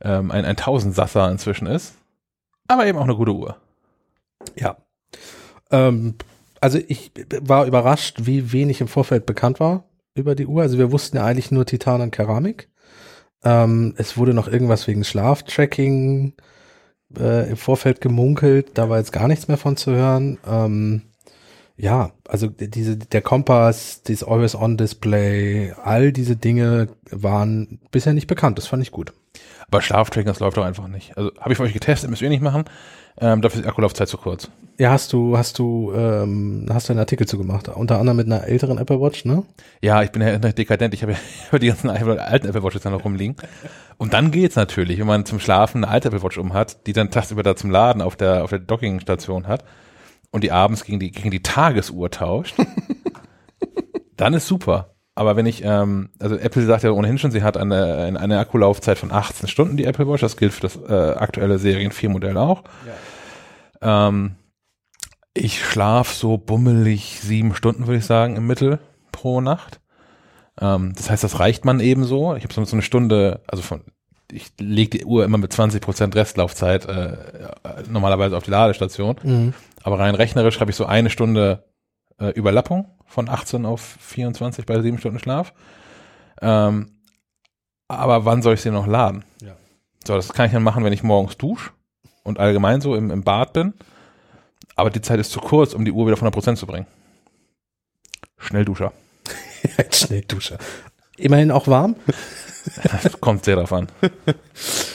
[0.00, 1.94] ähm, ein, ein Tausendsasser inzwischen ist,
[2.68, 3.56] aber eben auch eine gute Uhr.
[4.56, 4.76] Ja.
[5.70, 6.16] Ähm,
[6.66, 7.12] also ich
[7.42, 9.84] war überrascht, wie wenig im Vorfeld bekannt war
[10.16, 10.62] über die Uhr.
[10.62, 12.68] Also wir wussten ja eigentlich nur Titan und Keramik.
[13.44, 16.32] Ähm, es wurde noch irgendwas wegen Schlaftracking
[17.16, 18.72] äh, im Vorfeld gemunkelt.
[18.74, 20.38] Da war jetzt gar nichts mehr von zu hören.
[20.44, 21.02] Ähm,
[21.76, 28.58] ja, also diese, der Kompass, das Always-On-Display, all diese Dinge waren bisher nicht bekannt.
[28.58, 29.12] Das fand ich gut.
[29.68, 31.16] Aber Schlaftracking, das läuft doch einfach nicht.
[31.16, 32.64] Also habe ich für euch getestet, müsst ihr nicht machen.
[33.18, 34.50] Ähm, dafür ist die Akkulaufzeit zu kurz.
[34.78, 38.26] Ja, hast du, hast du, ähm, hast du einen Artikel zu gemacht, unter anderem mit
[38.26, 39.42] einer älteren Apple Watch, ne?
[39.80, 40.92] Ja, ich bin ja dekadent.
[40.92, 43.36] Ich habe ja die ganzen alten Apple Watches dann noch rumliegen.
[43.96, 46.92] Und dann geht's natürlich, wenn man zum Schlafen eine alte Apple Watch um hat, die
[46.92, 49.64] dann tagsüber da zum Laden auf der, auf der Dockingstation hat
[50.30, 52.56] und die abends gegen die, gegen die Tagesuhr tauscht,
[54.16, 54.95] dann ist super.
[55.18, 58.98] Aber wenn ich, ähm, also Apple sagt ja ohnehin schon, sie hat eine, eine Akkulaufzeit
[58.98, 60.20] von 18 Stunden, die Apple Watch.
[60.20, 62.64] Das gilt für das äh, aktuelle Serien 4 Modell auch.
[63.80, 64.36] Ähm,
[65.32, 68.78] ich schlaf so bummelig sieben Stunden, würde ich sagen, im Mittel
[69.10, 69.80] pro Nacht.
[70.60, 72.34] Ähm, das heißt, das reicht man eben so.
[72.34, 73.80] Ich habe so eine Stunde, also von,
[74.30, 77.16] ich lege die Uhr immer mit 20% Restlaufzeit äh, äh,
[77.88, 79.16] normalerweise auf die Ladestation.
[79.82, 81.64] Aber rein rechnerisch habe ich so eine Stunde
[82.18, 85.52] äh, Überlappung von 18 auf 24 bei sieben Stunden Schlaf.
[86.40, 86.92] Ähm,
[87.88, 89.24] aber wann soll ich sie noch laden?
[89.42, 89.56] Ja.
[90.06, 91.70] So, das kann ich dann machen, wenn ich morgens dusche
[92.22, 93.74] und allgemein so im, im Bad bin.
[94.74, 96.86] Aber die Zeit ist zu kurz, um die Uhr wieder auf 100% zu bringen.
[98.38, 98.92] Schnellduscher.
[99.90, 100.58] Schnellduscher.
[101.16, 101.96] Immerhin auch warm.
[103.02, 103.88] Das kommt sehr darauf an,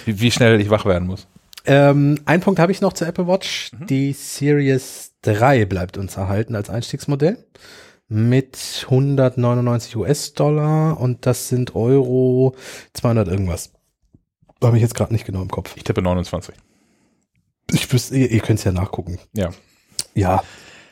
[0.06, 1.28] wie, wie schnell ich wach werden muss.
[1.66, 3.72] Ähm, ein Punkt habe ich noch zur Apple Watch.
[3.88, 7.38] Die Series 3 bleibt uns erhalten als Einstiegsmodell
[8.08, 12.56] mit 199 US-Dollar und das sind Euro
[12.94, 13.72] 200 irgendwas.
[14.64, 15.74] Habe ich jetzt gerade nicht genau im Kopf.
[15.76, 16.54] Ich tippe 29.
[17.72, 19.18] Ich wüsste, ihr, ihr könnt es ja nachgucken.
[19.34, 19.50] Ja.
[20.14, 20.44] Ja,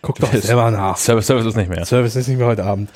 [0.01, 0.97] guckt doch selber nach.
[0.97, 1.85] Service, Service ist nicht mehr.
[1.85, 2.89] Service ist nicht mehr heute Abend.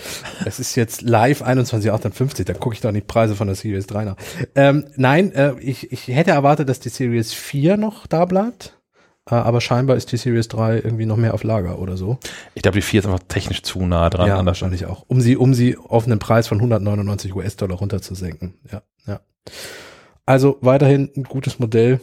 [0.46, 2.46] Es ist jetzt live 21,58.
[2.46, 4.16] Dann gucke ich doch die Preise von der Series 3 nach.
[4.56, 8.78] Ähm, nein, äh, ich, ich hätte erwartet, dass die Series 4 noch da bleibt.
[9.30, 12.18] Äh, aber scheinbar ist die Series 3 irgendwie noch mehr auf Lager oder so.
[12.56, 14.28] Ich glaube, die 4 ist einfach technisch zu nah dran.
[14.28, 15.06] ja, wahrscheinlich auch.
[15.08, 18.56] Um sie, um sie auf einen Preis von 199 US-Dollar runterzusenken.
[18.72, 19.20] Ja, ja.
[20.26, 22.00] Also weiterhin ein gutes Modell.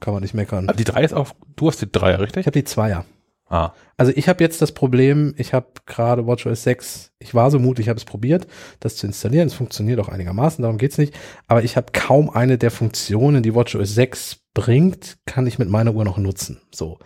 [0.00, 0.68] Kann man nicht meckern.
[0.68, 2.46] Aber die 3 ist auch, du hast die 3, Ich richtig?
[2.46, 3.04] habe die Zweier.
[3.48, 7.58] Ah, Also ich habe jetzt das Problem, ich habe gerade WatchOS 6, ich war so
[7.58, 8.46] mutig, ich habe es probiert,
[8.80, 9.48] das zu installieren.
[9.48, 11.12] Es funktioniert auch einigermaßen, darum geht's nicht.
[11.48, 15.94] Aber ich habe kaum eine der Funktionen, die WatchOS 6 bringt, kann ich mit meiner
[15.94, 16.60] Uhr noch nutzen.
[16.70, 16.98] So.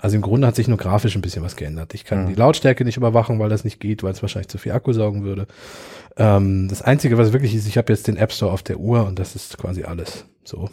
[0.00, 1.92] Also im Grunde hat sich nur grafisch ein bisschen was geändert.
[1.94, 2.28] Ich kann Mhm.
[2.28, 5.22] die Lautstärke nicht überwachen, weil das nicht geht, weil es wahrscheinlich zu viel Akku saugen
[5.24, 5.46] würde.
[6.16, 9.04] Ähm, das Einzige, was wirklich ist, ich habe jetzt den App Store auf der Uhr
[9.06, 10.24] und das ist quasi alles.
[10.44, 10.70] So.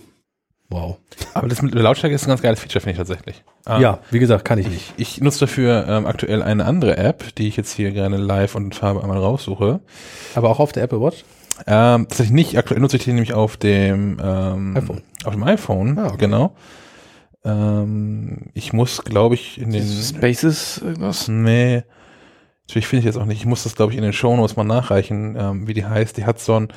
[0.69, 0.99] Wow.
[1.33, 3.43] aber das mit der Lautstärke ist ein ganz geiles Feature, finde ich tatsächlich.
[3.65, 4.93] Ah, Ja, wie gesagt, kann ich nicht.
[4.95, 8.55] Ich, ich nutze dafür ähm, aktuell eine andere App, die ich jetzt hier gerne live
[8.55, 9.81] und in Farbe einmal raussuche.
[10.33, 11.25] Aber auch auf der Apple Watch?
[11.67, 12.57] Ähm, tatsächlich nicht.
[12.57, 15.01] Aktuell nutze ich die nämlich auf dem ähm, iPhone.
[15.25, 16.17] Auf dem iPhone, Ah, okay.
[16.17, 16.55] genau.
[17.43, 21.27] Ähm, ich muss, glaube ich, in den Spaces irgendwas?
[21.27, 21.83] Nee.
[22.67, 23.39] Natürlich finde ich jetzt auch nicht.
[23.39, 26.17] Ich muss das, glaube ich, in den Shownotes mal nachreichen, ähm, wie die heißt.
[26.17, 26.67] Die hat so einen,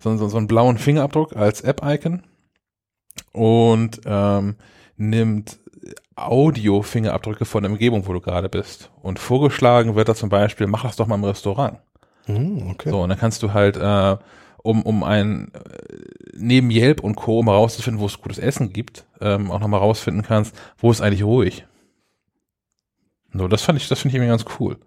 [0.00, 2.22] so, einen- so einen blauen Fingerabdruck als App-Icon
[3.32, 4.56] und ähm,
[4.96, 5.58] nimmt
[6.16, 8.90] Audio-Fingerabdrücke von der Umgebung, wo du gerade bist.
[9.02, 11.78] Und vorgeschlagen wird da zum Beispiel, mach das doch mal im Restaurant.
[12.26, 12.90] Hm, okay.
[12.90, 14.16] So, und dann kannst du halt, äh,
[14.62, 15.60] um, um ein, äh,
[16.34, 20.22] neben Yelp und Co., um herauszufinden, wo es gutes Essen gibt, ähm, auch nochmal rausfinden
[20.22, 21.66] kannst, wo ist eigentlich ruhig.
[23.32, 24.78] So, das fand ich, das finde ich irgendwie ganz cool.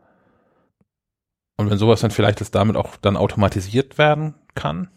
[1.58, 4.90] Und wenn sowas dann vielleicht das damit auch dann automatisiert werden kann,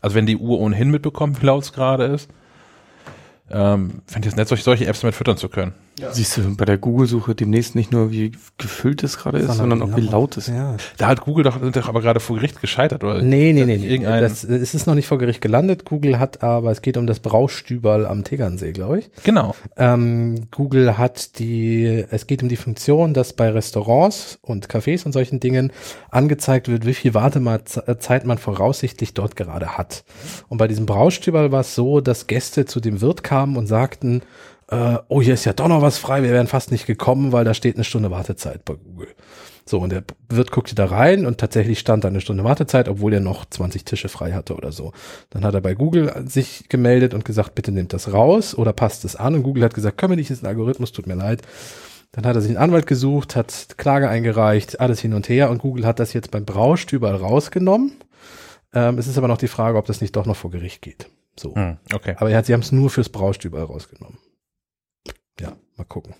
[0.00, 2.30] also wenn die Uhr ohnehin mitbekommt, wie laut es gerade ist,
[3.50, 5.74] ähm, fände ich es nett, solche, solche Apps damit füttern zu können.
[6.12, 9.96] Siehst du bei der Google-Suche demnächst nicht nur, wie gefüllt es gerade ist, sondern auch
[9.96, 10.54] wie laut es ist.
[10.54, 10.76] Ja.
[10.96, 13.22] Da hat Google doch, doch aber gerade vor Gericht gescheitert, oder?
[13.22, 13.76] Nee, nee, nee.
[13.76, 13.86] nee.
[13.86, 15.84] Irgendein- Das, es ist noch nicht vor Gericht gelandet.
[15.84, 19.10] Google hat aber, es geht um das Braustüberl am Tegernsee, glaube ich.
[19.22, 19.54] Genau.
[19.76, 25.12] Ähm, Google hat die, es geht um die Funktion, dass bei Restaurants und Cafés und
[25.12, 25.72] solchen Dingen
[26.10, 30.04] angezeigt wird, wie viel Wartezeit man voraussichtlich dort gerade hat.
[30.48, 34.22] Und bei diesem Braustüberl war es so, dass Gäste zu dem Wirt kamen und sagten,
[34.74, 37.44] äh, oh, hier ist ja doch noch was frei, wir wären fast nicht gekommen, weil
[37.44, 39.08] da steht eine Stunde Wartezeit bei Google.
[39.66, 43.14] So, und der Wirt guckte da rein und tatsächlich stand da eine Stunde Wartezeit, obwohl
[43.14, 44.92] er noch 20 Tische frei hatte oder so.
[45.30, 49.06] Dann hat er bei Google sich gemeldet und gesagt, bitte nehmt das raus oder passt
[49.06, 49.34] es an.
[49.34, 51.40] Und Google hat gesagt, können wir nicht, ist ein Algorithmus, tut mir leid.
[52.12, 55.58] Dann hat er sich einen Anwalt gesucht, hat Klage eingereicht, alles hin und her und
[55.58, 57.92] Google hat das jetzt beim Braustüberl rausgenommen.
[58.74, 61.08] Ähm, es ist aber noch die Frage, ob das nicht doch noch vor Gericht geht.
[61.36, 61.54] So.
[61.54, 62.14] Hm, okay.
[62.18, 64.18] Aber er hat, sie haben es nur fürs Braustüberl rausgenommen.
[65.40, 66.14] Ja, mal gucken.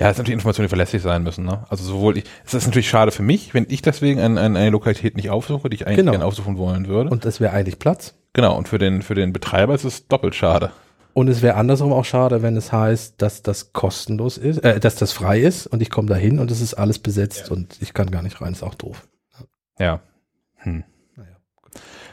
[0.00, 1.44] Ja, das sind natürlich Informationen, die verlässlich sein müssen.
[1.44, 1.64] Ne?
[1.68, 4.70] Also sowohl ich, es ist natürlich schade für mich, wenn ich deswegen ein, ein, eine
[4.70, 6.10] Lokalität nicht aufsuche, die ich eigentlich Genau.
[6.12, 7.10] gerne aufsuchen wollen würde.
[7.10, 8.14] Und es wäre eigentlich Platz.
[8.32, 8.56] genau.
[8.56, 10.72] Und für den für den Betreiber ist es doppelt schade.
[11.12, 14.94] Und es wäre andersrum auch schade, wenn es heißt, dass das kostenlos ist, äh, dass
[14.96, 17.94] das frei ist und ich komme da hin und es ist alles besetzt und ich
[17.94, 19.06] kann gar nicht rein, ist auch doof.
[19.78, 20.00] Ja.
[20.56, 20.84] Hm.
[21.16, 21.36] Naja.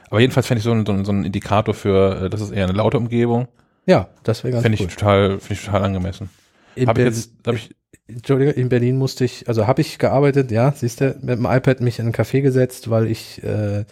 [0.10, 2.64] Aber jedenfalls fände ich so einen, so, so einen Indikator für, äh, das ist eher
[2.66, 3.48] eine laute Umgebung,
[3.88, 4.88] Ja, das wäre ganz fände cool.
[4.88, 6.30] ich total, finde ich total angemessen.
[6.76, 7.76] In Habe ich Berlin- jetzt, habe ich,
[8.08, 11.82] Entschuldige, in Berlin musste ich, also habe ich gearbeitet, ja, siehst du, mit dem iPad
[11.82, 13.86] mich in einen Café gesetzt, weil ich äh,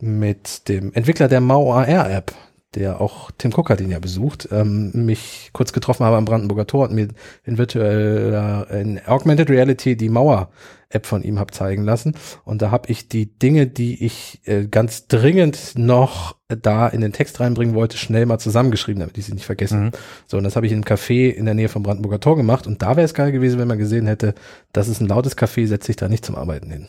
[0.00, 2.32] mit dem Entwickler der Mau AR App,
[2.74, 6.66] der auch Tim Cook hat ihn ja besucht, ähm, mich kurz getroffen habe am Brandenburger
[6.66, 7.08] Tor und mir
[7.44, 10.50] in virtueller, in Augmented Reality die Mauer
[10.90, 12.14] App von ihm habe zeigen lassen.
[12.44, 17.12] Und da habe ich die Dinge, die ich äh, ganz dringend noch da in den
[17.12, 19.76] Text reinbringen wollte, schnell mal zusammengeschrieben, damit ich sie nicht vergesse.
[19.76, 19.90] Mhm.
[20.26, 22.66] So, und das habe ich in einem Café in der Nähe vom Brandenburger Tor gemacht.
[22.66, 24.34] Und da wäre es geil gewesen, wenn man gesehen hätte,
[24.72, 26.86] das ist ein lautes Café, setze ich da nicht zum Arbeiten hin.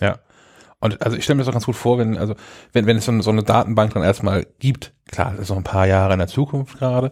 [0.00, 0.18] Ja.
[0.80, 2.34] Und also ich stelle mir das auch ganz gut vor, wenn, also,
[2.72, 5.56] wenn, wenn es so eine, so eine Datenbank dann erstmal gibt, klar, das ist noch
[5.56, 7.10] ein paar Jahre in der Zukunft gerade,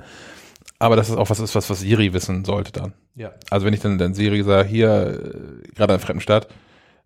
[0.78, 2.92] aber das ist auch was ist, was, was Siri wissen sollte dann.
[3.14, 3.32] Ja.
[3.50, 6.48] Also wenn ich dann, dann Siri sage, hier, äh, gerade in einer fremden Stadt,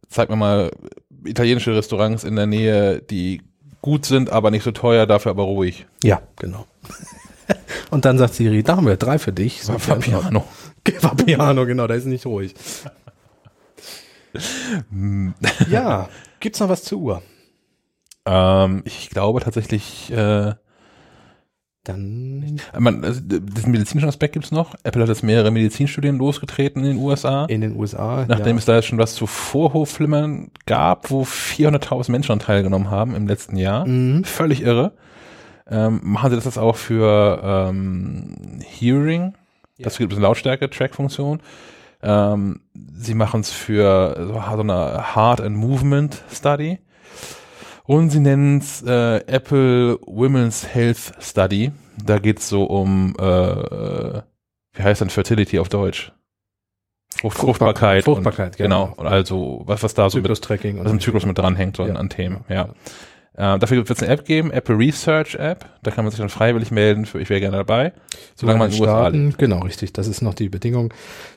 [0.09, 0.71] zeig mir mal
[1.25, 3.43] italienische Restaurants in der Nähe, die
[3.81, 5.87] gut sind, aber nicht so teuer, dafür aber ruhig.
[6.03, 6.67] Ja, genau.
[7.91, 9.63] und dann sagt Siri, da haben wir drei für dich.
[9.63, 10.45] So, Fabiano.
[11.01, 12.55] Vapiano, genau, da ist nicht ruhig.
[15.71, 16.09] ja,
[16.41, 17.23] gibt's noch was zur Uhr?
[18.27, 20.55] Ähm, ich glaube tatsächlich, äh,
[21.85, 24.75] Dann man, also, diesen medizinischen Aspekt gibt's noch.
[24.83, 27.47] Apple hat jetzt mehrere Medizinstudien losgetreten in den USA.
[27.47, 28.27] in den USA.
[28.29, 28.59] Nachdem ja.
[28.59, 33.57] es da jetzt schon was zu Vorhofflimmern gab, wo 400.000 Menschen teilgenommen haben im letzten
[33.57, 33.87] Jahr.
[33.87, 34.25] Mhm.
[34.25, 34.93] Völlig irre.
[35.71, 39.35] Ähm, machen sie das jetzt auch für ähm, Hearing.
[39.79, 41.41] Das gibt es eine Lautstärke-Track-Funktion.
[42.03, 46.79] Ähm, sie machen es für so, so eine Heart and Movement Study.
[47.85, 51.73] Und sie nennen es äh, Apple Women's Health Study.
[52.03, 53.23] Da geht es so um, äh,
[54.73, 56.13] wie heißt denn Fertility auf Deutsch?
[57.21, 58.05] Frucht, Fruchtbarkeit.
[58.05, 58.95] Fruchtbarkeit, und, genau.
[58.97, 61.95] Und also, was, was da so mit, was im Zyklus mit dranhängt, so Ja.
[61.95, 62.69] an Themen, ja.
[63.41, 65.65] Äh, dafür wird es eine App geben, Apple Research App.
[65.83, 67.95] Da kann man sich dann freiwillig melden für ich wäre gerne dabei.
[68.35, 69.39] Solange man in den USA lebt.
[69.39, 69.95] Genau, richtig.
[69.95, 70.93] Das ist noch die Bedingung.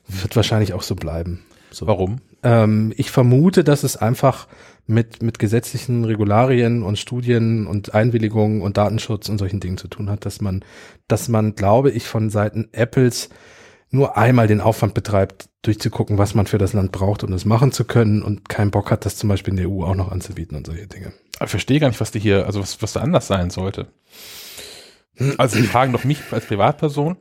[0.10, 1.46] Wird wahrscheinlich auch so bleiben.
[1.72, 1.88] So.
[1.88, 2.20] Warum?
[2.44, 4.50] Ähm, ich vermute, dass es einfach
[4.86, 10.10] mit, mit gesetzlichen Regularien und Studien und Einwilligungen und Datenschutz und solchen Dingen zu tun
[10.10, 10.66] hat, dass man,
[11.08, 13.30] dass man, glaube ich, von Seiten Apples
[13.94, 17.72] nur einmal den Aufwand betreibt, durchzugucken, was man für das Land braucht, um das machen
[17.72, 20.58] zu können und keinen Bock hat, das zum Beispiel in der EU auch noch anzubieten
[20.58, 21.14] und solche Dinge.
[21.42, 23.88] Ich verstehe gar nicht, was die hier, also was, was da anders sein sollte.
[25.38, 27.18] Also sie fragen doch mich als Privatperson,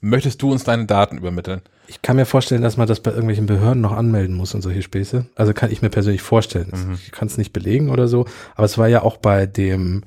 [0.00, 1.62] möchtest du uns deine Daten übermitteln?
[1.86, 4.82] Ich kann mir vorstellen, dass man das bei irgendwelchen Behörden noch anmelden muss und solche
[4.82, 5.26] Späße.
[5.36, 6.72] Also kann ich mir persönlich vorstellen.
[6.72, 6.94] Mhm.
[6.94, 8.26] Ich kann es nicht belegen oder so.
[8.54, 10.02] Aber es war ja auch bei dem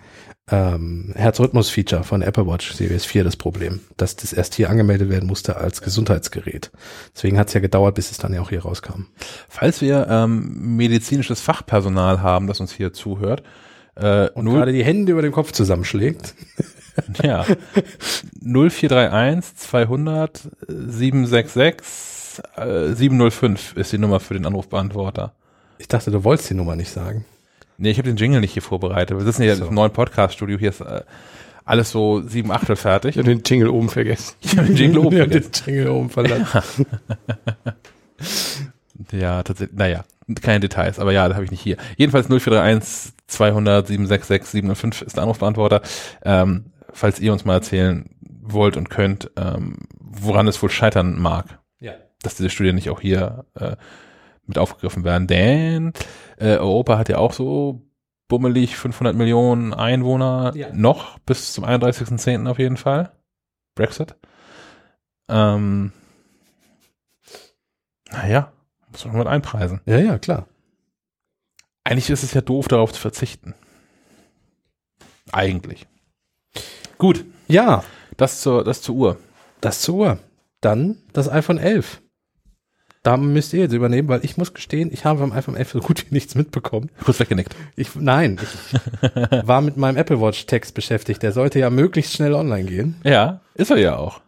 [0.50, 5.28] ähm, Herzrhythmus-Feature von Apple Watch Series 4 das Problem, dass das erst hier angemeldet werden
[5.28, 6.72] musste als Gesundheitsgerät.
[7.16, 9.08] Deswegen hat es ja gedauert, bis es dann ja auch hier rauskam.
[9.50, 13.44] Falls wir ähm, medizinisches Fachpersonal haben, das uns hier zuhört,
[13.96, 16.36] äh, Und gerade die Hände über dem Kopf zusammenschlägt.
[17.22, 17.46] Ja.
[18.42, 25.34] 0431 200 766 äh, 705 ist die Nummer für den Anrufbeantworter.
[25.78, 27.24] Ich dachte, du wolltest die Nummer nicht sagen.
[27.78, 29.18] Nee, ich habe den Jingle nicht hier vorbereitet.
[29.18, 29.68] Wir sitzen hier So.
[29.68, 30.58] im neuen Podcast-Studio.
[30.58, 31.02] Hier ist äh,
[31.66, 33.12] alles so sieben Achtel fertig.
[33.16, 34.36] Ich habe den Jingle oben vergessen.
[34.42, 35.52] Ich habe den Jingle oben Ja, vergessen.
[35.66, 36.86] den Jingle oben verlassen.
[39.12, 39.78] Ja, tatsächlich.
[39.78, 40.04] Naja,
[40.42, 40.98] keine Details.
[41.00, 41.78] Aber ja, da habe ich nicht hier.
[41.98, 45.82] Jedenfalls 0431 200 766 705 ist der Anrufbeantworter.
[46.24, 48.10] Ähm, falls ihr uns mal erzählen
[48.42, 51.94] wollt und könnt, ähm, woran es wohl scheitern mag, Ja.
[52.24, 53.76] dass diese Studien nicht auch hier äh,
[54.48, 55.28] mit aufgegriffen werden.
[55.28, 55.94] Denn
[56.38, 57.82] äh, Europa hat ja auch so
[58.28, 60.70] bummelig 500 Millionen Einwohner Ja.
[60.74, 62.48] noch bis zum 31.10.
[62.50, 63.12] auf jeden Fall.
[63.76, 64.16] Brexit.
[65.30, 65.92] Ähm,
[68.12, 68.52] naja,
[68.92, 69.82] muss man mal einpreisen.
[69.86, 70.48] Ja, ja, klar.
[71.84, 73.54] Eigentlich ist es ja doof, darauf zu verzichten.
[75.32, 75.88] Eigentlich.
[76.98, 77.84] Gut, Ja,
[78.18, 79.18] das zur, das zur Uhr.
[79.62, 80.20] das zur Uhr.
[80.62, 82.02] Dann das iPhone 11.
[83.08, 85.80] Da müsst ihr jetzt übernehmen, weil ich muss gestehen, ich habe beim iPhone 11 so
[85.80, 86.90] gut wie nichts mitbekommen.
[87.06, 87.56] Kurz weggenickt.
[87.78, 91.24] Ich, nein, ich war mit meinem Apple Watch Text beschäftigt.
[91.24, 92.96] Der sollte ja möglichst schnell online gehen.
[93.06, 94.20] Ja, ist er ja auch.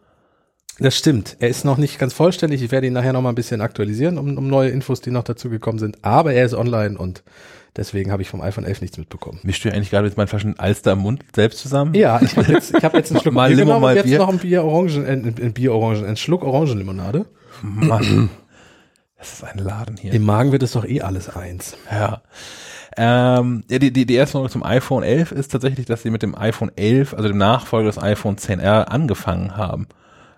[0.78, 1.36] Das stimmt.
[1.40, 2.62] Er ist noch nicht ganz vollständig.
[2.62, 5.24] Ich werde ihn nachher noch mal ein bisschen aktualisieren, um, um neue Infos, die noch
[5.24, 5.98] dazu gekommen sind.
[6.00, 7.22] Aber er ist online und
[7.76, 9.40] deswegen habe ich vom iPhone 11 nichts mitbekommen.
[9.42, 11.92] Mischst du ja eigentlich gerade mit meinen Flaschen Alster im Mund selbst zusammen?
[11.94, 13.96] Ja, ich habe jetzt, ich hab jetzt einen Schluck Mal Bier Limo, genommen mal und
[13.96, 14.18] jetzt Bier.
[14.20, 17.26] noch ein Bier Orangen, äh, ein Bier Orangen, ein Schluck Orangenlimonade.
[17.60, 18.30] Mann.
[19.20, 20.14] Das ist ein Laden hier.
[20.14, 21.76] Im Magen wird es doch eh alles eins.
[21.90, 22.22] Ja.
[22.96, 26.22] Ähm, ja, die, die, die erste Frage zum iPhone 11 ist tatsächlich, dass sie mit
[26.22, 29.88] dem iPhone 11, also dem Nachfolger des iPhone 10R, angefangen haben.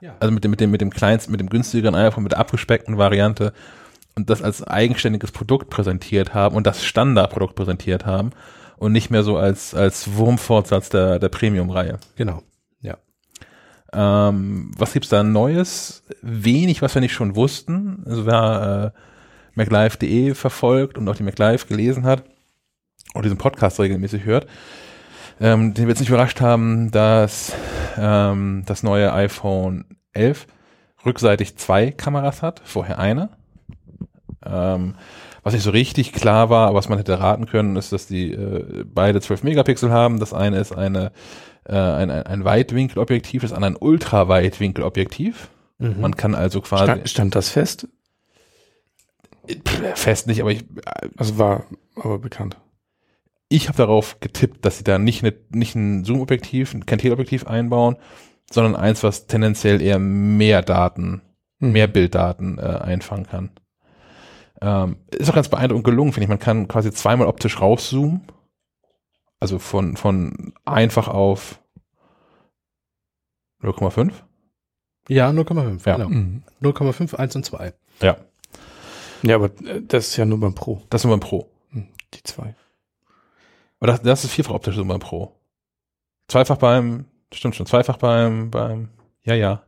[0.01, 0.17] Ja.
[0.19, 2.99] Also mit dem, mit dem, mit dem kleinsten, mit dem günstigeren iPhone, mit der abgespeckten
[2.99, 3.53] Variante
[4.17, 8.31] und das als eigenständiges Produkt präsentiert haben und das Standardprodukt präsentiert haben
[8.79, 12.01] und nicht mehr so als, als Wurmfortsatz der, der Premium-Reihe.
[12.17, 12.43] Genau.
[13.95, 16.03] Ähm, was gibt's da Neues?
[16.23, 18.03] Wenig, was wir nicht schon wussten.
[18.07, 18.99] Also wer äh,
[19.55, 22.25] MacLive.de verfolgt und auch die MacLive gelesen hat
[23.15, 24.47] und diesen Podcast regelmäßig hört,
[25.41, 27.53] ähm, den wir jetzt nicht überrascht haben, dass
[27.99, 30.47] ähm, das neue iPhone 11
[31.05, 33.31] rückseitig zwei Kameras hat, vorher eine.
[34.45, 34.95] Ähm,
[35.43, 38.33] was nicht so richtig klar war, aber was man hätte raten können, ist, dass die
[38.33, 40.21] äh, beide 12 Megapixel haben.
[40.21, 41.11] Das eine ist eine
[41.65, 45.49] äh, ein, ein, ein Weitwinkelobjektiv, das andere ein Ultraweitwinkelobjektiv.
[45.79, 46.01] Mhm.
[46.01, 47.89] Man kann also quasi Stand, stand das fest?
[49.95, 50.65] Fest nicht, aber ich,
[51.17, 51.65] Also war
[51.97, 52.57] aber bekannt.
[53.49, 57.97] ich habe darauf getippt, dass sie da nicht, eine, nicht ein Zoom-Objektiv, kein Teleobjektiv einbauen,
[58.51, 61.23] sondern eins, was tendenziell eher mehr Daten,
[61.61, 61.73] Hm.
[61.73, 63.51] mehr Bilddaten äh, einfangen kann.
[64.61, 66.29] Ähm, ist auch ganz beeindruckend gelungen, finde ich.
[66.29, 68.23] Man kann quasi zweimal optisch rauszoomen.
[69.43, 71.61] Also von, von einfach auf
[73.61, 74.13] 0,5.
[75.09, 75.85] Ja, 0,5.
[75.87, 75.97] Ja.
[75.97, 76.09] Genau.
[76.09, 76.43] Mhm.
[76.63, 77.75] 0,5, 1 und 2.
[78.01, 78.17] Ja,
[79.23, 80.81] Ja, aber äh, das ist ja nur beim Pro.
[80.91, 81.51] das ist nur beim Pro.
[81.71, 82.55] Hm, Die zwei.
[83.81, 85.35] Aber das, das ist vierfach optisch so beim Pro.
[86.29, 88.91] Zweifach beim, stimmt schon, zweifach beim, beim,
[89.25, 89.63] ja, ja.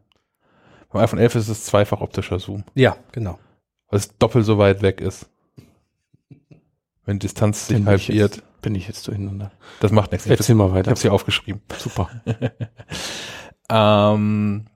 [0.90, 3.40] Beim iPhone 11 ist es zweifach optischer Zoom, Ja, genau.
[3.88, 5.28] weil es doppelt so weit weg ist.
[7.04, 9.52] Wenn Distanz sich halbiert, jetzt, bin ich jetzt durcheinander.
[9.80, 10.26] das macht nichts.
[10.26, 10.90] Ich Erzähl mal ich weiter.
[10.90, 11.62] habe es hier aufgeschrieben.
[11.78, 12.08] Super.
[13.70, 14.66] Ähm,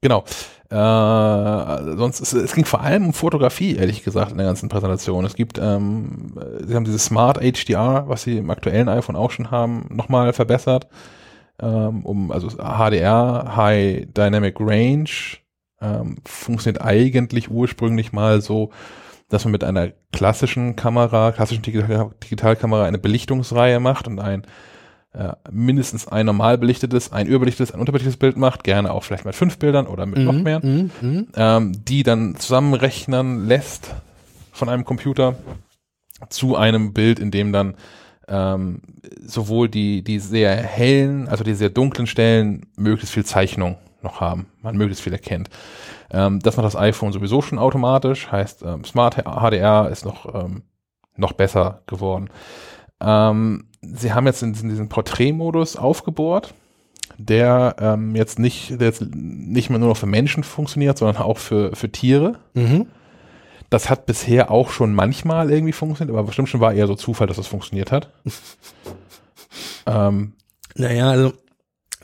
[0.00, 0.24] genau.
[0.70, 5.24] Äh, sonst, es, es ging vor allem um Fotografie, ehrlich gesagt, in der ganzen Präsentation.
[5.24, 9.30] Es gibt, ähm, äh, sie haben dieses Smart HDR, was sie im aktuellen iPhone auch
[9.32, 10.88] schon haben, nochmal verbessert.
[11.60, 15.10] Ähm, um, also HDR, High Dynamic Range,
[15.82, 18.70] ähm, funktioniert eigentlich ursprünglich mal so,
[19.30, 24.42] dass man mit einer klassischen Kamera, klassischen Digital Digitalkamera eine Belichtungsreihe macht und ein
[25.12, 29.34] äh, mindestens ein normal belichtetes, ein überbelichtetes, ein unterbelichtetes Bild macht, gerne auch vielleicht mit
[29.34, 31.28] fünf Bildern oder mit noch mehr, Mhm, mhm.
[31.34, 33.94] ähm, die dann zusammenrechnen lässt
[34.52, 35.36] von einem Computer
[36.28, 37.74] zu einem Bild, in dem dann
[38.28, 38.82] ähm,
[39.24, 44.46] sowohl die, die sehr hellen, also die sehr dunklen Stellen möglichst viel Zeichnung noch haben,
[44.62, 45.50] man möglichst viel erkennt.
[46.10, 50.62] Ähm, das macht das iPhone sowieso schon automatisch, heißt ähm, Smart HDR ist noch, ähm,
[51.16, 52.30] noch besser geworden.
[53.00, 56.54] Ähm, sie haben jetzt in, in diesen Porträtmodus aufgebohrt,
[57.18, 61.38] der ähm, jetzt nicht, der jetzt nicht mehr nur noch für Menschen funktioniert, sondern auch
[61.38, 62.38] für, für Tiere.
[62.54, 62.86] Mhm.
[63.68, 67.28] Das hat bisher auch schon manchmal irgendwie funktioniert, aber bestimmt schon war eher so Zufall,
[67.28, 68.10] dass das funktioniert hat.
[69.86, 70.32] ähm,
[70.74, 71.32] Naja, also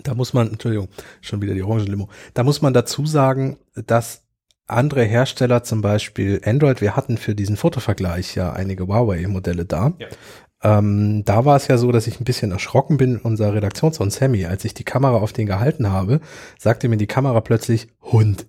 [0.02, 0.88] da muss man, Entschuldigung,
[1.20, 2.08] schon wieder die Orangenlimo.
[2.34, 4.22] Da muss man dazu sagen, dass
[4.66, 9.92] andere Hersteller, zum Beispiel Android, wir hatten für diesen Fotovergleich ja einige Huawei-Modelle da.
[9.98, 10.08] Ja.
[10.62, 14.46] Ähm, da war es ja so, dass ich ein bisschen erschrocken bin, unser Redaktionssohn Sammy,
[14.46, 16.20] als ich die Kamera auf den gehalten habe,
[16.58, 18.46] sagte mir die Kamera plötzlich Hund.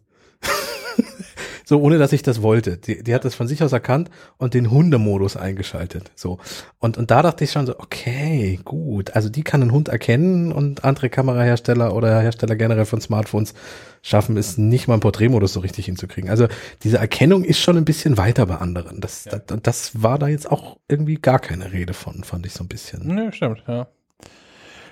[1.68, 2.78] So ohne dass ich das wollte.
[2.78, 6.12] Die, die hat das von sich aus erkannt und den Hundemodus eingeschaltet.
[6.16, 6.38] So.
[6.80, 9.18] Und, und da dachte ich schon so, okay, gut.
[9.18, 13.54] Also die kann einen Hund erkennen und andere Kamerahersteller oder Hersteller generell von Smartphones
[14.02, 16.30] schaffen es nicht mal im Porträtmodus so richtig hinzukriegen.
[16.30, 16.48] Also
[16.84, 19.02] diese Erkennung ist schon ein bisschen weiter bei anderen.
[19.02, 22.64] Das, das, das war da jetzt auch irgendwie gar keine Rede von, fand ich so
[22.64, 23.14] ein bisschen.
[23.14, 23.88] ne, stimmt, ja.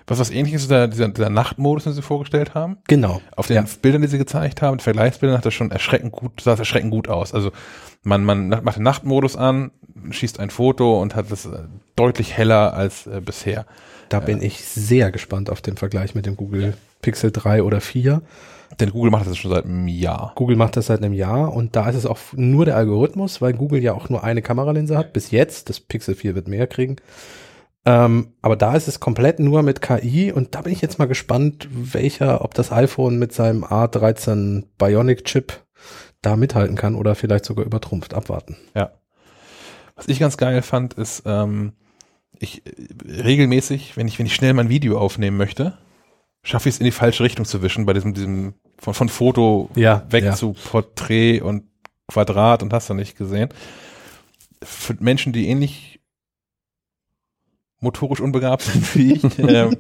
[0.07, 2.77] Was was ähnliches ist dieser, dieser Nachtmodus, den sie vorgestellt haben.
[2.87, 3.21] Genau.
[3.35, 3.65] Auf den Ja.
[3.81, 7.07] Bildern, die sie gezeigt haben, Vergleichsbildern, hat das schon erschreckend gut, sah das erschreckend gut
[7.09, 7.33] aus.
[7.33, 7.51] Also
[8.03, 9.71] man, man macht den Nachtmodus an,
[10.11, 11.57] schießt ein Foto und hat das äh,
[11.95, 13.65] deutlich heller als äh, bisher.
[14.09, 18.21] Da bin ich sehr gespannt auf den Vergleich mit dem Google Pixel 3 oder 4.
[18.79, 20.33] Denn Google macht das schon seit einem Jahr.
[20.35, 23.53] Google macht das seit einem Jahr und da ist es auch nur der Algorithmus, weil
[23.53, 25.69] Google ja auch nur eine Kameralinse hat, bis jetzt.
[25.69, 26.97] Das Pixel 4 wird mehr kriegen.
[27.85, 31.05] Ähm, aber da ist es komplett nur mit KI und da bin ich jetzt mal
[31.05, 35.61] gespannt, welcher, ob das iPhone mit seinem A13 Bionic Chip
[36.21, 38.15] da mithalten kann oder vielleicht sogar übertrumpft.
[38.15, 38.57] Abwarten.
[38.73, 38.91] Ja.
[39.95, 41.73] Was ich ganz geil fand, ist, ähm,
[42.39, 42.71] ich äh,
[43.21, 45.77] regelmäßig, wenn ich, wenn ich schnell mein Video aufnehmen möchte,
[46.43, 49.69] schaffe ich es in die falsche Richtung zu wischen, bei diesem, diesem von, von Foto
[49.75, 50.33] Ja, weg ja.
[50.33, 51.63] zu Porträt und
[52.07, 53.49] Quadrat und hast du nicht gesehen.
[54.63, 55.94] Für Menschen, die ähnlich
[57.79, 59.77] motorisch unbegabt sind wie ich, ähm,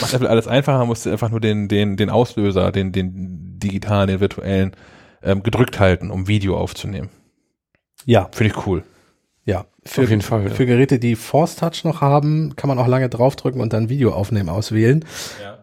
[0.00, 4.08] macht Apple alles einfacher, musst du einfach nur den, den, den Auslöser, den, den digitalen,
[4.08, 4.72] den virtuellen,
[5.22, 7.08] ähm, gedrückt halten, um Video aufzunehmen.
[8.04, 8.84] Ja, Finde ich cool.
[9.44, 9.66] ja.
[9.84, 10.42] Für, Auf jeden Fall.
[10.44, 10.50] ja.
[10.50, 14.12] für Geräte, die Force Touch noch haben, kann man auch lange draufdrücken und dann Video
[14.12, 15.04] aufnehmen auswählen.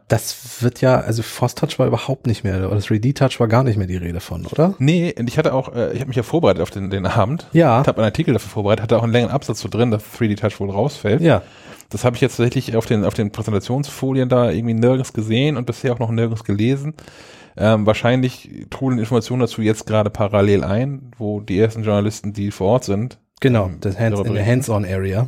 [0.08, 3.64] Das wird ja, also Force Touch war überhaupt nicht mehr, oder 3D Touch war gar
[3.64, 4.76] nicht mehr die Rede von, oder?
[4.78, 7.48] Nee, und ich hatte auch, äh, ich habe mich ja vorbereitet auf den, den Abend.
[7.54, 7.82] Ja.
[7.82, 10.36] Ich habe einen Artikel dafür vorbereitet, hatte auch einen längeren Absatz so drin, dass 3D
[10.36, 11.22] Touch wohl rausfällt.
[11.22, 11.42] Ja.
[11.90, 15.66] Das habe ich jetzt tatsächlich auf den, auf den Präsentationsfolien da irgendwie nirgends gesehen und
[15.66, 16.96] bisher auch noch nirgends gelesen.
[17.56, 22.68] Ähm, wahrscheinlich trudeln Informationen dazu jetzt gerade parallel ein, wo die ersten Journalisten, die vor
[22.68, 23.20] Ort sind.
[23.42, 24.46] Genau, ähm, das Hands, in der.
[24.46, 25.28] Hands-on-Area.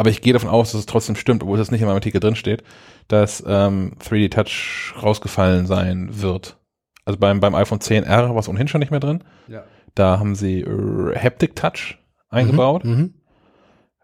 [0.00, 2.20] Aber ich gehe davon aus, dass es trotzdem stimmt, obwohl das nicht in meinem Artikel
[2.22, 2.64] drin steht,
[3.08, 6.56] dass ähm, 3D Touch rausgefallen sein wird.
[7.04, 9.22] Also beim, beim iPhone 10R war es ohnehin schon nicht mehr drin.
[9.46, 9.62] Ja.
[9.94, 11.98] Da haben sie äh, Haptic Touch
[12.30, 13.12] eingebaut, Mhm.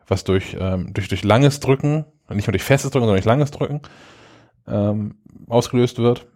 [0.07, 3.51] was durch, ähm, durch, durch langes Drücken, nicht nur durch festes Drücken, sondern durch langes
[3.51, 3.81] Drücken
[4.67, 5.15] ähm,
[5.49, 6.27] ausgelöst wird.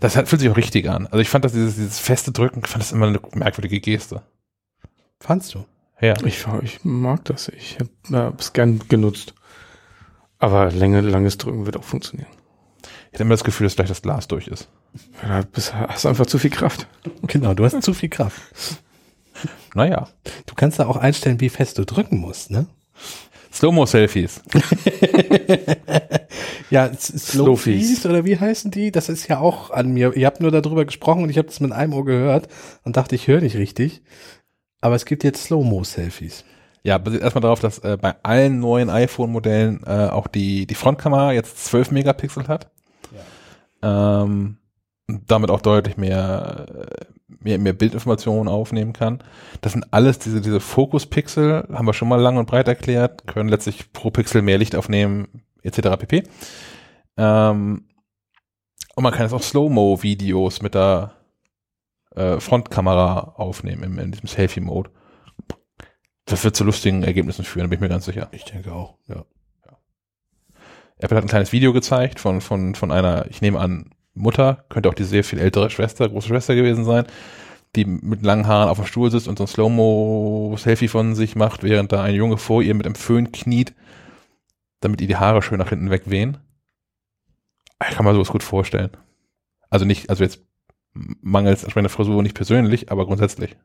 [0.00, 1.04] Das hat, fühlt sich auch richtig an.
[1.08, 4.22] Also ich fand das dieses, dieses feste Drücken, ich fand das immer eine merkwürdige Geste.
[5.20, 5.66] Fandst du?
[6.00, 6.14] Ja.
[6.24, 7.48] Ich, ich mag das.
[7.48, 7.78] Ich
[8.12, 9.34] habe es gern genutzt.
[10.38, 12.28] Aber Länge, langes Drücken wird auch funktionieren.
[12.82, 14.68] Ich hatte immer das Gefühl, dass gleich das Glas durch ist.
[15.22, 16.86] Ja, Da bist, hast du einfach zu viel Kraft.
[17.22, 18.40] Genau, du hast zu viel Kraft.
[19.74, 20.08] Naja.
[20.44, 22.66] Du kannst da auch einstellen, wie fest du drücken musst, ne?
[23.52, 24.42] Slow-Mo-Selfies.
[26.68, 28.00] Ja, S- Slowfies.
[28.00, 28.90] Slowfies oder wie heißen die?
[28.90, 30.16] Das ist ja auch an mir.
[30.16, 32.48] Ihr habt nur darüber gesprochen und ich habe das mit einem Ohr gehört
[32.82, 34.02] und dachte, ich höre nicht richtig.
[34.86, 36.44] Aber es gibt jetzt Slow-Mo-Selfies.
[36.84, 41.32] Ja, basiert erstmal darauf, dass äh, bei allen neuen iPhone-Modellen äh, auch die, die Frontkamera
[41.32, 42.70] jetzt 12 Megapixel hat.
[43.82, 44.58] Ähm,
[45.08, 49.24] und damit auch deutlich mehr, äh, mehr, mehr Bildinformationen aufnehmen kann.
[49.60, 53.48] Das sind alles diese, diese Fokuspixel, haben wir schon mal lang und breit erklärt, können
[53.48, 55.96] letztlich pro Pixel mehr Licht aufnehmen, etc.
[55.98, 56.22] pp.
[57.16, 57.86] Ähm,
[58.94, 61.15] und man kann jetzt auch Slow-Mo-Videos mit der
[62.16, 64.90] äh, Frontkamera aufnehmen im, in diesem Selfie-Mode.
[66.24, 68.28] Das wird zu lustigen Ergebnissen führen, bin ich mir ganz sicher.
[68.32, 69.24] Ich denke auch, ja.
[70.98, 74.88] Apple hat ein kleines Video gezeigt von, von, von einer, ich nehme an, Mutter, könnte
[74.88, 77.04] auch die sehr viel ältere Schwester, große Schwester gewesen sein,
[77.76, 81.62] die mit langen Haaren auf dem Stuhl sitzt und so ein Slow-Mo-Selfie von sich macht,
[81.62, 83.74] während da ein Junge vor ihr mit einem Föhn kniet,
[84.80, 86.38] damit ihr die Haare schön nach hinten wegwehen.
[87.86, 88.90] Ich kann mir sowas gut vorstellen.
[89.68, 90.40] Also nicht, also jetzt
[91.20, 93.56] mangels entsprechender Frisur nicht persönlich, aber grundsätzlich.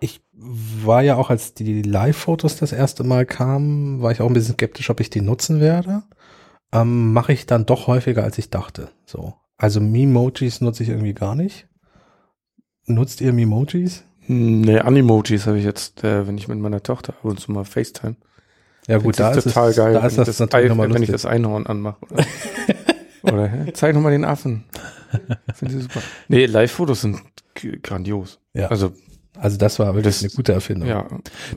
[0.00, 4.34] Ich war ja auch, als die Live-Fotos das erste Mal kamen, war ich auch ein
[4.34, 6.02] bisschen skeptisch, ob ich die nutzen werde.
[6.72, 8.90] Ähm, Mache ich dann doch häufiger, als ich dachte.
[9.06, 9.34] So.
[9.56, 11.66] Also Memojis nutze ich irgendwie gar nicht.
[12.86, 14.04] Nutzt ihr Memojis?
[14.28, 17.64] Ne, Animojis habe ich jetzt, äh, wenn ich mit meiner Tochter ab und zu mal
[17.64, 18.16] FaceTime.
[18.86, 20.92] Ja gut, da ist ich total es, geil, da wenn ist ich das, natürlich nochmal
[20.92, 21.98] wenn ich das Einhorn anmache.
[23.28, 24.64] Oder, oder hä, zeig nochmal den Affen.
[25.54, 26.02] Finde ich super.
[26.28, 27.20] Nee, Live-Fotos sind
[27.82, 28.38] grandios.
[28.54, 28.68] Ja.
[28.68, 28.92] Also,
[29.38, 30.88] Also das war wirklich Das- eine gute Erfindung.
[30.88, 31.06] ja,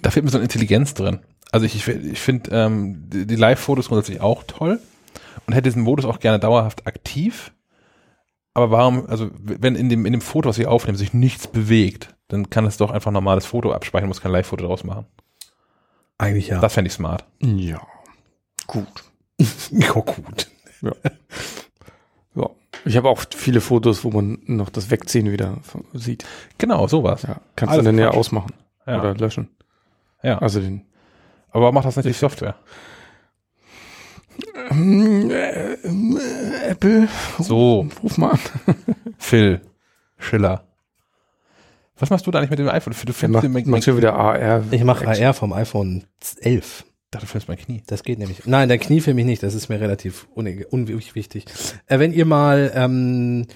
[0.02, 1.20] Da fehlt mir so eine Intelligenz drin.
[1.52, 4.80] Also ich, ich, ich finde ähm, die, die Live-Fotos grundsätzlich auch toll
[5.48, 7.52] und hätte diesen Modus auch gerne dauerhaft aktiv.
[8.54, 12.16] Aber warum, also wenn in dem, in dem Foto, was ich aufnehme, sich nichts bewegt,
[12.30, 15.06] dann kann es doch einfach ein normales Foto abspeichern, muss kein Live-Foto draus machen.
[16.18, 16.60] Eigentlich ja.
[16.60, 17.26] Das fände ich smart.
[17.42, 17.82] ja,
[18.68, 18.88] gut.
[19.72, 20.50] ja, gut.
[20.82, 20.92] Ja.
[22.86, 25.58] Ich habe auch viele Fotos, wo man noch das Wegziehen wieder
[25.94, 26.26] sieht.
[26.58, 27.24] Genau, sowas.
[27.24, 28.18] Ja, kannst Alles du dann ja Quatsch.
[28.18, 28.54] ausmachen
[28.88, 29.00] Ja.
[29.00, 29.50] oder löschen.
[30.24, 30.38] ja.
[30.40, 30.86] Also den
[31.52, 32.56] Aber macht das nicht die Software?
[34.72, 35.78] Äh, äh,
[36.70, 37.08] Apple,
[37.40, 38.40] So, ruf mal an.
[39.18, 39.62] Phil,
[40.18, 40.64] Schiller.
[42.00, 42.94] Was machst du da eigentlich mit dem iPhone?
[43.06, 44.64] Du findest macht, den- macht schon wieder AR.
[44.72, 45.06] Ich mache.
[45.08, 46.06] AR vom iPhone
[46.40, 46.86] 11.
[47.12, 47.84] dachte, du mein Knie.
[47.88, 48.46] Das geht nämlich.
[48.46, 49.44] Nein, dein Knie filme ich nicht.
[49.44, 51.46] Das ist mir relativ un unwichtig.
[51.88, 53.48] Äh, wenn ihr mal ähm,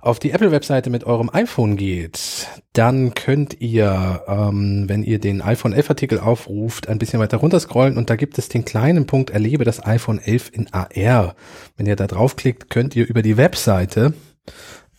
[0.00, 5.72] auf die Apple-Webseite mit eurem iPhone geht, dann könnt ihr, ähm, wenn ihr den iPhone
[5.72, 9.64] 11 Artikel aufruft, ein bisschen weiter runterscrollen und da gibt es den kleinen Punkt Erlebe
[9.64, 11.34] das iPhone 11 in AR.
[11.76, 14.14] Wenn ihr da draufklickt, könnt ihr über die Webseite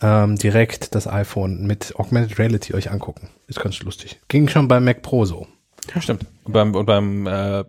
[0.01, 3.30] ähm, direkt das iPhone mit Augmented Reality euch angucken.
[3.47, 4.19] Ist ganz lustig.
[4.27, 5.47] Ging schon beim Mac Pro so.
[5.93, 6.25] Ja, stimmt.
[6.43, 7.63] Und beim, und beim äh,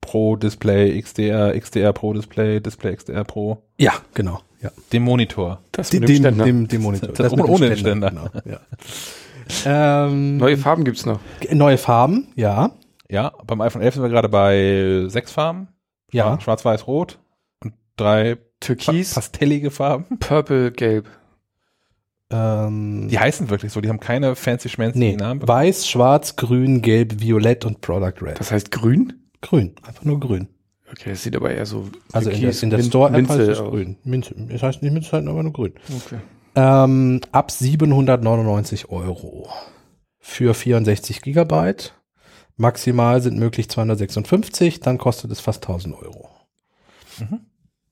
[0.00, 4.40] Pro Display, XDR, XDR Pro Display, Display XDR Pro, Ja, genau.
[4.62, 4.70] Ja.
[4.92, 5.60] dem Monitor.
[5.72, 6.44] Das Den, mit dem Ständer.
[6.44, 7.08] dem, dem Monitor.
[7.10, 8.10] Das mit dem ohne den Ständer.
[8.10, 8.60] Genau, ja.
[10.06, 11.20] ähm, Neue Farben gibt's noch.
[11.50, 12.70] neue Farben, ja.
[13.08, 15.68] Ja, beim iPhone 11 sind wir gerade bei sechs Farben.
[16.12, 16.40] Ja.
[16.40, 17.18] Schwarz, Weiß, Rot
[17.62, 20.18] und drei Türkis, pa pastellige Farben.
[20.18, 21.08] Purple, Gelb.
[22.30, 25.46] Ähm, Die heißen wirklich so, die haben keine fancy schmancy nee, Namen.
[25.46, 28.40] weiß, schwarz, grün, gelb, violett und Product Red.
[28.40, 29.12] Das heißt grün?
[29.42, 30.48] grün, einfach nur grün.
[30.90, 33.58] Okay, das sieht aber eher so Also in der, in der Min- Store-App heißt es
[33.58, 33.96] grün.
[34.04, 35.74] Minze, das heißt nicht Minze, halt aber nur grün.
[36.04, 36.18] Okay.
[36.56, 39.48] Ähm, ab 799 Euro
[40.18, 41.94] für 64 Gigabyte.
[42.56, 46.30] Maximal sind möglich 256, dann kostet es fast 1000 Euro.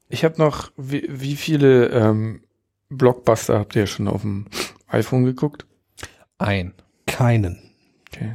[0.09, 2.43] Ich habe noch, wie, wie viele ähm,
[2.89, 4.47] Blockbuster habt ihr schon auf dem
[4.89, 5.67] iPhone geguckt?
[6.39, 6.75] Ein.
[7.07, 7.71] Keinen.
[8.09, 8.35] Okay.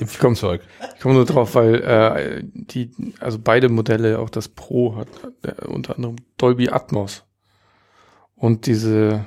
[0.00, 0.62] Im Flugzeug.
[0.94, 5.08] Ich komme nur drauf, weil äh, die, also beide Modelle, auch das Pro hat
[5.42, 7.24] äh, unter anderem Dolby Atmos.
[8.34, 9.24] Und diese,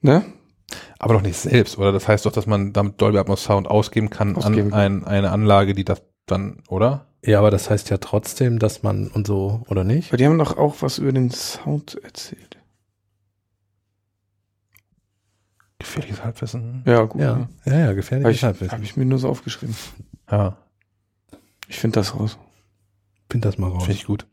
[0.00, 0.24] ne?
[0.98, 1.92] Aber doch nicht selbst, oder?
[1.92, 5.30] Das heißt doch, dass man damit Dolby Atmos Sound ausgeben kann Ausgeben an ein, eine
[5.30, 7.06] Anlage, die das dann, oder?
[7.26, 10.12] Ja, aber das heißt ja trotzdem, dass man und so, oder nicht?
[10.12, 12.58] Weil die haben doch auch was über den Sound erzählt.
[15.78, 16.82] Gefährliches Halbwissen.
[16.86, 17.20] Ja, gut.
[17.20, 18.72] Ja, ja, ja, Habe gefährliches ich, Halbwissen.
[18.72, 19.74] hab ich mir nur so aufgeschrieben.
[20.30, 20.56] Ja,
[21.68, 22.38] Ich finde das raus.
[23.30, 23.84] Find das mal raus.
[23.84, 24.26] finde ich gut.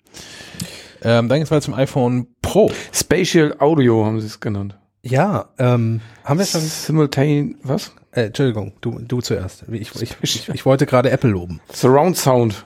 [1.01, 2.71] Ähm, dann geht's weiter zum iPhone Pro.
[2.93, 4.77] Spatial Audio haben sie es genannt.
[5.01, 7.91] Ja, ähm, haben wir schon, Simultane, was?
[8.11, 9.63] äh, Entschuldigung, du, du zuerst.
[9.71, 11.59] Ich, ich, ich, ich wollte gerade Apple loben.
[11.73, 12.65] Surround Sound.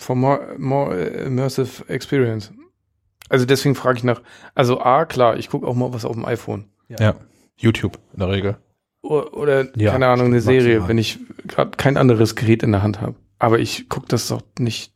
[0.00, 2.50] For more, more äh, immersive experience.
[3.28, 4.22] Also deswegen frage ich nach,
[4.54, 6.70] also A, klar, ich gucke auch mal was auf dem iPhone.
[6.88, 7.16] Ja.
[7.56, 8.56] YouTube in der Regel.
[9.02, 10.88] O- Oder, Ja, keine Ahnung, eine Serie, maximal.
[10.88, 13.14] wenn ich gerade kein anderes Gerät in der Hand habe.
[13.38, 14.94] Aber ich gucke das doch nicht,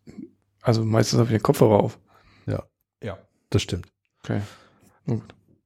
[0.62, 1.98] also meistens habe ich den Kopfhörer auf.
[2.46, 3.18] Ja.
[3.50, 3.86] Das stimmt.
[4.24, 4.40] Okay.
[5.06, 5.22] Gut.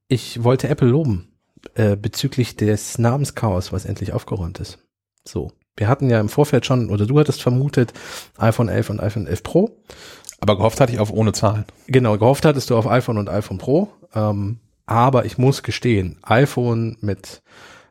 [0.08, 1.28] Ich wollte Apple loben
[1.74, 4.78] äh, bezüglich des Namenschaos, was endlich aufgeräumt ist.
[5.24, 7.92] So, wir hatten ja im Vorfeld schon, oder du hattest vermutet,
[8.36, 9.70] iPhone 11 und iPhone 11 Pro.
[10.40, 11.64] Aber gehofft hatte ich auf ohne Zahlen.
[11.86, 13.88] Genau, gehofft hattest du auf iPhone und iPhone Pro.
[14.14, 17.42] Ähm, aber ich muss gestehen, iPhone mit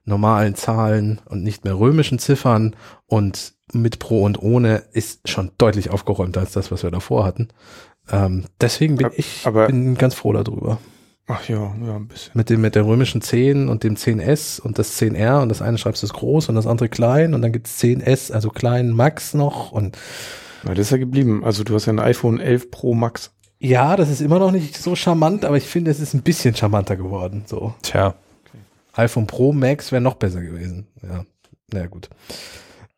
[0.06, 2.76] normalen Zahlen und nicht mehr römischen Ziffern
[3.08, 7.50] und mit Pro und ohne ist schon deutlich aufgeräumter als das, was wir davor hatten.
[8.10, 10.78] Ähm, deswegen bin Ab- ich aber- bin ganz froh darüber.
[11.30, 12.32] Ach ja, ja, ein bisschen.
[12.36, 15.78] Mit dem, mit der römischen 10 und dem 10S und das 10R und das eine
[15.78, 19.74] schreibst du groß und das andere klein und dann gibt's 10S, also klein Max noch
[19.74, 19.98] und
[20.64, 21.44] Na, das ist ja geblieben.
[21.44, 23.34] Also du hast ja ein iPhone 11 Pro Max.
[23.60, 26.56] ja, das ist immer noch nicht so charmant, aber ich finde, es ist ein bisschen
[26.56, 27.74] charmanter geworden, so.
[27.82, 28.16] Tja.
[28.94, 30.88] iPhone Pro Max wäre noch besser gewesen.
[31.04, 31.26] Ja,
[31.74, 32.10] na ja, gut.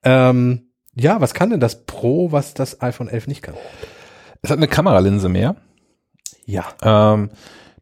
[0.04, 3.56] Ähm, ja, was kann denn das Pro, was das iPhone 11 nicht kann?
[4.44, 5.56] Es hat eine Kameralinse mehr.
[6.46, 6.66] Ja.
[6.84, 7.32] Ähm,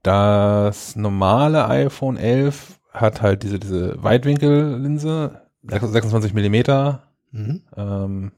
[0.03, 7.61] das normale iPhone 11 hat halt diese, diese Weitwinkellinse, 26 Millimeter, Mhm.
[7.75, 8.31] ähm,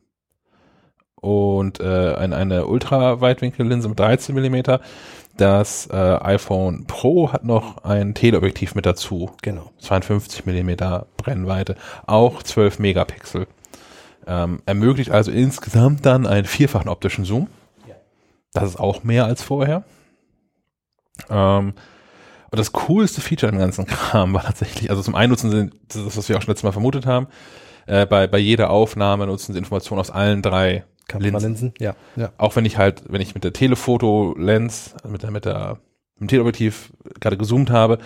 [1.15, 4.79] und äh, eine, eine Ultra-Weitwinkellinse mit 13 Millimeter.
[5.37, 9.31] Das äh, iPhone Pro hat noch ein Teleobjektiv mit dazu.
[9.41, 9.71] Genau.
[9.79, 11.75] 52 Millimeter Brennweite,
[12.07, 13.47] auch 12 Megapixel.
[14.27, 17.47] Ähm, ermöglicht also insgesamt dann einen vierfachen optischen Zoom.
[17.87, 17.95] Ja.
[18.53, 19.83] Das ist auch mehr als vorher.
[21.29, 21.73] Ähm,
[22.51, 25.97] und das coolste Feature im ganzen Kram war tatsächlich, also zum einen nutzen sie, das
[25.97, 27.27] ist das, was wir auch schon letztes Mal vermutet haben,
[27.85, 31.31] äh, bei, bei jeder Aufnahme nutzen sie Informationen aus allen drei Linsen.
[31.31, 31.73] Kameralinsen.
[31.79, 31.95] Ja.
[32.15, 32.31] Ja.
[32.37, 35.79] Auch wenn ich halt, wenn ich mit der Telefoto-Lens, also mit der, mit der,
[36.15, 37.97] mit dem Teleobjektiv gerade gezoomt habe,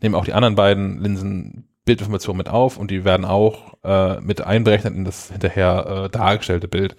[0.00, 4.40] nehmen auch die anderen beiden Linsen Bildinformationen mit auf und die werden auch äh, mit
[4.40, 6.94] einberechnet in das hinterher äh, dargestellte Bild.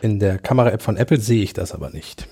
[0.00, 2.28] In der Kamera-App von Apple sehe ich das aber nicht.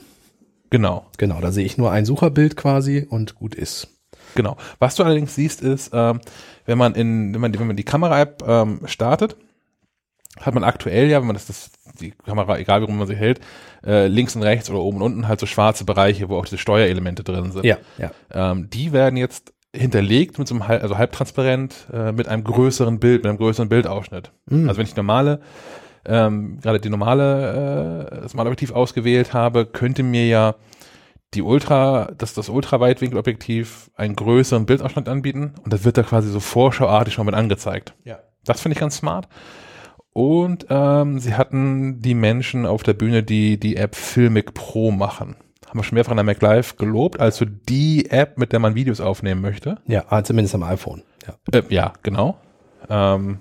[0.70, 3.88] Genau, Genau, da sehe ich nur ein Sucherbild quasi und gut ist.
[4.34, 4.56] genau.
[4.78, 6.20] Was du allerdings siehst, ist, ähm,
[6.66, 9.36] wenn man in, wenn man, die- wenn man die Kamera-App ähm, startet,
[10.40, 13.16] hat man aktuell ja, wenn man das, das die Kamera, egal wie rum man sie
[13.16, 13.40] hält,
[13.86, 16.58] äh, links und rechts oder oben und unten halt so schwarze Bereiche, wo auch diese
[16.58, 17.64] Steuerelemente drin sind.
[17.64, 18.10] Ja, ja.
[18.32, 22.98] Ähm, die werden jetzt hinterlegt mit so einem halb, also halbtransparent äh, mit einem größeren
[23.00, 24.30] Bild, mit einem größeren Bildausschnitt.
[24.46, 24.68] Mhm.
[24.68, 25.40] Also wenn ich normale
[26.06, 30.54] ähm, gerade die normale, äh, das normale Objektiv ausgewählt habe, könnte mir ja
[31.34, 36.40] die Ultra, das, das Ultraweitwinkelobjektiv einen größeren Bildausschnitt anbieten und das wird da quasi so
[36.40, 37.94] vorschauartig schon mit angezeigt.
[38.04, 38.20] Ja.
[38.44, 39.28] Das finde ich ganz smart.
[40.12, 45.36] Und ähm, sie hatten die Menschen auf der Bühne, die die App Filmic Pro machen.
[45.66, 48.74] Haben wir schon mehrfach in der Mac Live gelobt, also die App, mit der man
[48.74, 49.76] Videos aufnehmen möchte.
[49.86, 51.02] Ja, ah, zumindest am iPhone.
[51.26, 51.58] Ja.
[51.58, 52.38] Äh, ja, genau.
[52.88, 53.40] Ähm,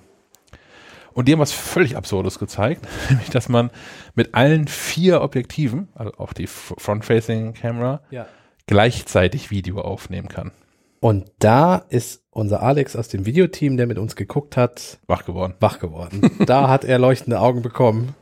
[1.15, 3.71] und die haben was völlig Absurdes gezeigt, nämlich dass man
[4.13, 8.27] mit allen vier Objektiven, also auch die Front-Facing-Camera, ja.
[8.67, 10.51] gleichzeitig Video aufnehmen kann.
[10.99, 15.53] Und da ist unser Alex aus dem Videoteam, der mit uns geguckt hat, Wach geworden.
[15.59, 16.31] wach geworden.
[16.45, 18.15] da hat er leuchtende Augen bekommen.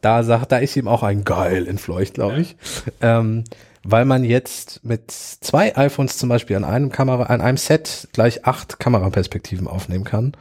[0.00, 2.56] Da sagt, da ist ihm auch ein geil entfleucht, glaube ich.
[3.00, 3.44] Ähm,
[3.84, 8.44] weil man jetzt mit zwei iPhones zum Beispiel an einem Kamera, an einem Set gleich
[8.44, 10.32] acht Kameraperspektiven aufnehmen kann.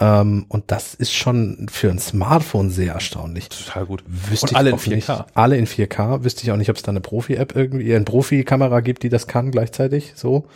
[0.00, 3.50] Ähm, und das ist schon für ein Smartphone sehr erstaunlich.
[3.50, 4.02] Total gut.
[4.06, 5.08] Wüsste Und ich alle in auch nicht.
[5.08, 5.26] 4K.
[5.34, 6.24] Alle in 4K.
[6.24, 9.26] Wüsste ich auch nicht, ob es da eine Profi-App irgendwie, eine Profi-Kamera gibt, die das
[9.26, 10.14] kann gleichzeitig.
[10.16, 10.46] So.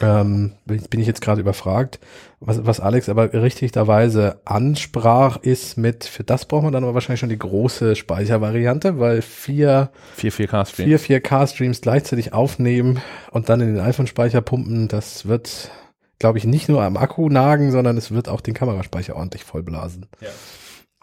[0.00, 1.98] Ähm, bin ich jetzt gerade überfragt.
[2.38, 7.18] Was, was Alex aber richtigerweise ansprach, ist mit, für das braucht man dann aber wahrscheinlich
[7.18, 10.98] schon die große Speichervariante, weil vier, 4 4K-Stream.
[10.98, 13.00] vier 4K-Streams gleichzeitig aufnehmen
[13.32, 15.72] und dann in den iPhone-Speicher pumpen, das wird,
[16.18, 20.06] glaube ich, nicht nur am Akku nagen, sondern es wird auch den Kameraspeicher ordentlich vollblasen.
[20.20, 20.28] Ja.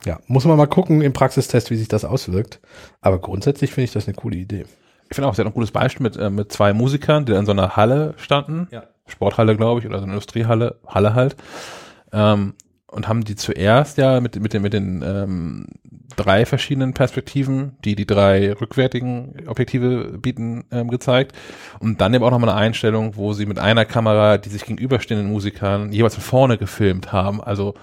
[0.03, 2.59] Ja, muss man mal gucken im Praxistest, wie sich das auswirkt.
[3.01, 4.65] Aber grundsätzlich finde ich das eine coole Idee.
[5.09, 7.39] Ich finde auch, sie hat ein gutes Beispiel mit, äh, mit zwei Musikern, die da
[7.39, 8.67] in so einer Halle standen.
[8.71, 8.83] Ja.
[9.07, 11.35] Sporthalle, glaube ich, oder so eine Industriehalle, Halle halt.
[12.11, 12.53] Ähm,
[12.95, 15.67] und haben die zuerst ja mit, mit den, mit den ähm,
[16.15, 21.33] drei verschiedenen Perspektiven, die die drei rückwärtigen Objektive bieten, ähm, gezeigt.
[21.79, 25.29] Und dann eben auch nochmal eine Einstellung, wo sie mit einer Kamera die sich gegenüberstehenden
[25.29, 27.41] Musikern jeweils von vorne gefilmt haben.
[27.43, 27.73] Also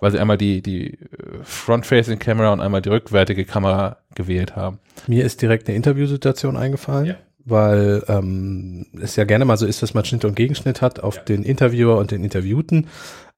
[0.00, 0.98] weil sie einmal die, die äh,
[1.44, 4.78] Front-Facing-Kamera und einmal die rückwärtige Kamera gewählt haben.
[5.06, 7.14] Mir ist direkt eine Interviewsituation eingefallen, Ja.
[7.44, 11.22] weil ähm, es ja gerne mal so ist, dass man Schnitt und Gegenschnitt hat auf
[11.24, 12.88] den Interviewer und den Interviewten.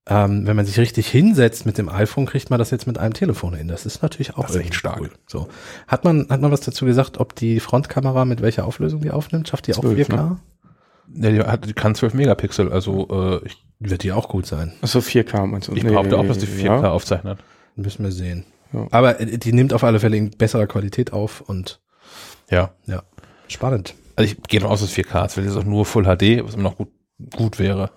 [0.07, 3.15] Ähm, wenn man sich richtig hinsetzt mit dem iPhone, kriegt man das jetzt mit einem
[3.15, 3.69] Telefon hin.
[3.69, 5.01] Das ist natürlich auch Das ist echt stark.
[5.01, 5.11] Cool.
[5.27, 5.49] So.
[5.89, 9.49] Hat man, hat man was dazu gesagt, ob die Frontkamera mit welcher Auflösung die aufnimmt?
[9.49, 10.17] Schafft die auch 12, 4K?
[10.17, 10.37] ne?
[11.15, 14.73] Ja, die, hat, die kann 12 Megapixel, also äh, ich, Wird die auch gut sein.
[14.83, 15.73] Achso, 4K meinst du?
[15.75, 16.91] ich behaupte auch, dass die 4K Ja.
[16.91, 17.39] aufzeichnet.
[17.77, 18.45] Müssen wir sehen.
[18.75, 18.87] Ja.
[18.91, 21.81] Aber äh, die nimmt auf alle Fälle in besserer Qualität auf und
[22.51, 22.73] Ja.
[22.87, 23.03] ja,
[23.49, 23.95] spannend.
[24.17, 26.45] Also ich gehe davon aus, dass es 4K ist, weil das auch nur Full HD,
[26.45, 26.89] was immer noch gut,
[27.37, 27.91] gut wäre.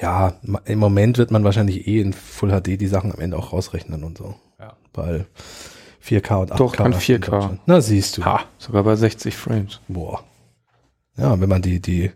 [0.00, 0.34] Ja,
[0.64, 4.04] im Moment wird man wahrscheinlich eh in Full HD die Sachen am Ende auch rausrechnen
[4.04, 4.34] und so.
[4.58, 4.74] Ja.
[4.94, 5.26] Weil
[6.04, 6.56] 4K und 8K.
[6.56, 7.18] Doch, kann in 4K.
[7.30, 7.60] Deutschland.
[7.66, 8.24] Na, siehst du.
[8.24, 8.40] Ha.
[8.58, 9.80] Sogar bei 60 Frames.
[9.88, 10.22] Boah.
[11.16, 12.10] Ja, wenn man die, die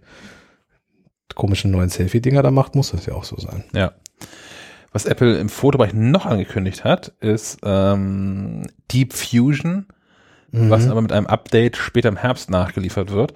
[1.35, 3.65] komischen neuen Selfie-Dinger da macht, muss das ja auch so sein.
[3.75, 3.93] Ja.
[4.93, 9.87] Was Apple im Fotobereich noch angekündigt hat, ist ähm, Deep Fusion,
[10.53, 10.91] was Mhm.
[10.91, 13.33] aber mit einem Update später im Herbst nachgeliefert wird.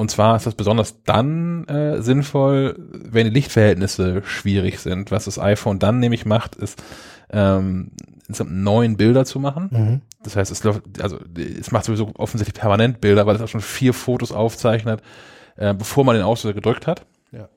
[0.00, 5.10] Und zwar ist das besonders dann äh, sinnvoll, wenn die Lichtverhältnisse schwierig sind.
[5.10, 6.82] Was das iPhone dann nämlich macht, ist
[7.28, 7.90] ähm,
[8.26, 9.68] insgesamt neun Bilder zu machen.
[9.70, 10.00] Mhm.
[10.22, 13.60] Das heißt, es läuft, also es macht sowieso offensichtlich permanent Bilder, weil es auch schon
[13.60, 15.02] vier Fotos aufzeichnet,
[15.56, 17.04] äh, bevor man den Auslöser gedrückt hat.
[17.30, 17.50] Ja.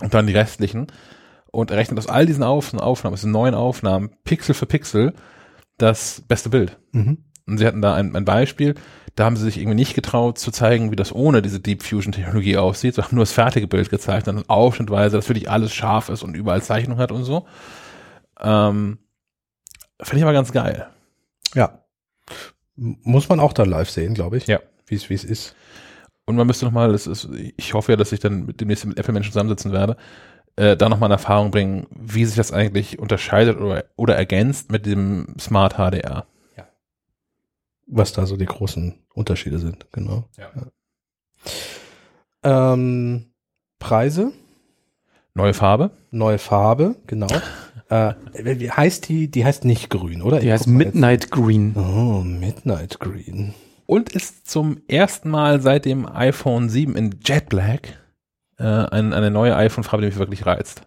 [0.00, 0.86] Und dann die restlichen.
[1.50, 5.14] Und er rechnet aus all diesen Auf Aufnahmen, es sind neun Aufnahmen, Pixel für Pixel,
[5.78, 6.78] das beste Bild.
[6.92, 7.24] Mhm.
[7.48, 8.74] Und sie hatten da ein, ein Beispiel,
[9.14, 12.12] da haben sie sich irgendwie nicht getraut zu zeigen, wie das ohne diese Deep Fusion
[12.12, 16.22] Technologie aussieht, sondern nur das fertige Bild gezeigt, dann aufschnittweise, dass wirklich alles scharf ist
[16.22, 17.46] und überall Zeichnung hat und so.
[18.40, 18.98] Ähm,
[20.00, 20.86] Finde ich aber ganz geil.
[21.54, 21.82] Ja.
[22.76, 24.46] Muss man auch da live sehen, glaube ich.
[24.46, 24.60] Ja.
[24.86, 25.56] Wie es, wie es ist.
[26.26, 28.98] Und man müsste nochmal, das ist, ich hoffe ja, dass ich dann mit demnächst mit
[28.98, 29.96] Apple-Menschen zusammensitzen werde,
[30.56, 34.86] äh, da nochmal in Erfahrung bringen, wie sich das eigentlich unterscheidet oder, oder ergänzt mit
[34.86, 36.26] dem Smart HDR.
[37.90, 40.24] Was da so die großen Unterschiede sind, genau.
[40.36, 40.50] Ja.
[42.42, 43.32] Ähm,
[43.78, 44.32] Preise,
[45.34, 45.90] Neue Farbe.
[46.10, 47.28] neue Farbe, genau.
[47.88, 49.30] äh, wie heißt die?
[49.30, 50.40] Die heißt nicht grün, oder?
[50.40, 50.94] Die Ich heißt mal jetzt.
[50.94, 51.74] Midnight Green.
[51.76, 53.54] Oh, Midnight Green.
[53.86, 57.98] Und ist zum ersten Mal seit dem iPhone 7 in Jet Black
[58.58, 60.82] äh, ein, eine neue iPhone-Farbe, die mich wirklich reizt.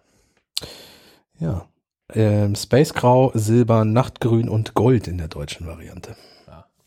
[1.38, 1.66] Ja.
[2.14, 6.14] Ähm, Space Grau, Silber, Nachtgrün und Gold in der deutschen Variante.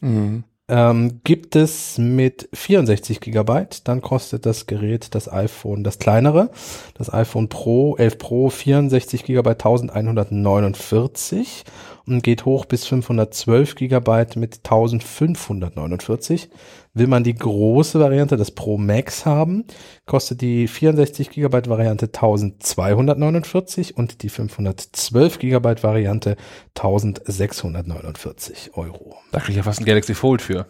[0.05, 0.43] Mhm.
[0.67, 6.49] Ähm, gibt es mit 64 Gigabyte, dann kostet das Gerät, das iPhone, das kleinere,
[6.95, 11.65] das iPhone Pro, 11 Pro, 64 Gigabyte 1149
[12.07, 16.49] und geht hoch bis 512 Gigabyte mit 1549.
[16.95, 19.65] Will man die große Variante, das Pro Max haben,
[20.05, 26.37] kostet die 64 GB Variante 1249 und die 512 GB Variante
[26.73, 29.17] 1649 Euro.
[29.33, 30.67] Da kriege ich ja fast ein Galaxy Fold für.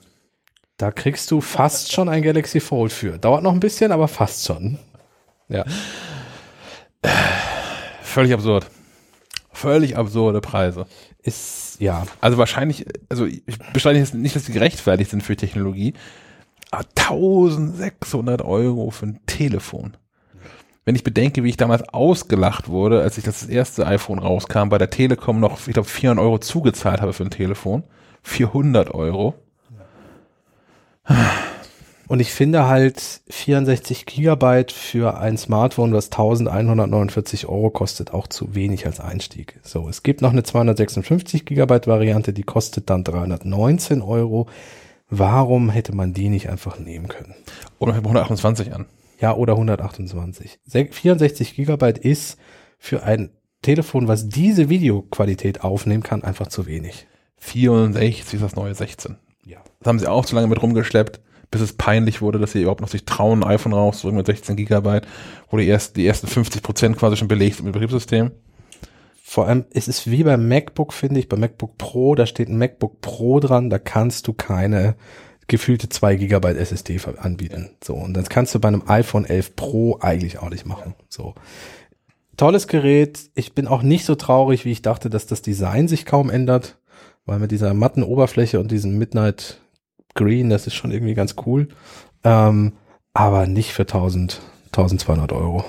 [0.78, 3.20] Da kriegst du fast schon ein Galaxy Fold für.
[3.20, 4.80] Dauert noch ein bisschen, aber fast schon.
[5.48, 5.64] Ja.
[8.02, 8.66] Völlig absurd.
[9.52, 10.88] Völlig absurde Preise.
[11.22, 12.06] Ist, ja.
[12.22, 15.94] Also wahrscheinlich, also ich bestreite jetzt nicht, dass sie gerechtfertigt sind für Technologie,
[16.72, 19.98] aber 1600 Euro für ein Telefon.
[20.86, 24.78] Wenn ich bedenke, wie ich damals ausgelacht wurde, als ich das erste iPhone rauskam, bei
[24.78, 27.84] der Telekom noch, ich glaube, 400 Euro zugezahlt habe für ein Telefon.
[28.22, 29.34] 400 Euro.
[32.08, 38.54] Und ich finde halt 64 Gigabyte für ein Smartphone, was 1149 Euro kostet, auch zu
[38.54, 39.60] wenig als Einstieg.
[39.64, 44.48] So, es gibt noch eine 256 Gigabyte Variante, die kostet dann 319 Euro.
[45.10, 47.36] Warum hätte man die nicht einfach nehmen können?
[47.80, 48.86] Oder 128 an.
[49.20, 50.60] Ja, oder 128.
[50.66, 52.38] Se- 64 Gigabyte ist
[52.78, 53.32] für ein
[53.62, 57.08] Telefon, was diese Videoqualität aufnehmen kann, einfach zu wenig.
[57.38, 59.16] 64 ist das neue 16.
[59.46, 59.58] Ja.
[59.80, 61.20] Das haben sie auch zu lange mit rumgeschleppt,
[61.56, 64.58] bis es peinlich wurde, dass sie überhaupt noch sich trauen, ein iPhone rauszubringen mit 16
[64.58, 65.08] Gigabyte,
[65.50, 68.32] wo die ersten, die ersten 50 Prozent quasi schon belegt dem Betriebssystem.
[69.24, 72.58] Vor allem, es ist wie beim MacBook, finde ich, beim MacBook Pro, da steht ein
[72.58, 74.96] MacBook Pro dran, da kannst du keine
[75.48, 77.70] gefühlte 2 Gigabyte SSD anbieten.
[77.82, 80.94] So, und das kannst du bei einem iPhone 11 Pro eigentlich auch nicht machen.
[81.08, 81.36] So.
[82.36, 83.30] Tolles Gerät.
[83.34, 86.80] Ich bin auch nicht so traurig, wie ich dachte, dass das Design sich kaum ändert,
[87.26, 89.62] weil mit dieser matten Oberfläche und diesem Midnight
[90.16, 91.68] Green, das ist schon irgendwie ganz cool.
[92.24, 92.74] Ähm,
[93.14, 95.64] aber nicht für 1000, 1200 Euro.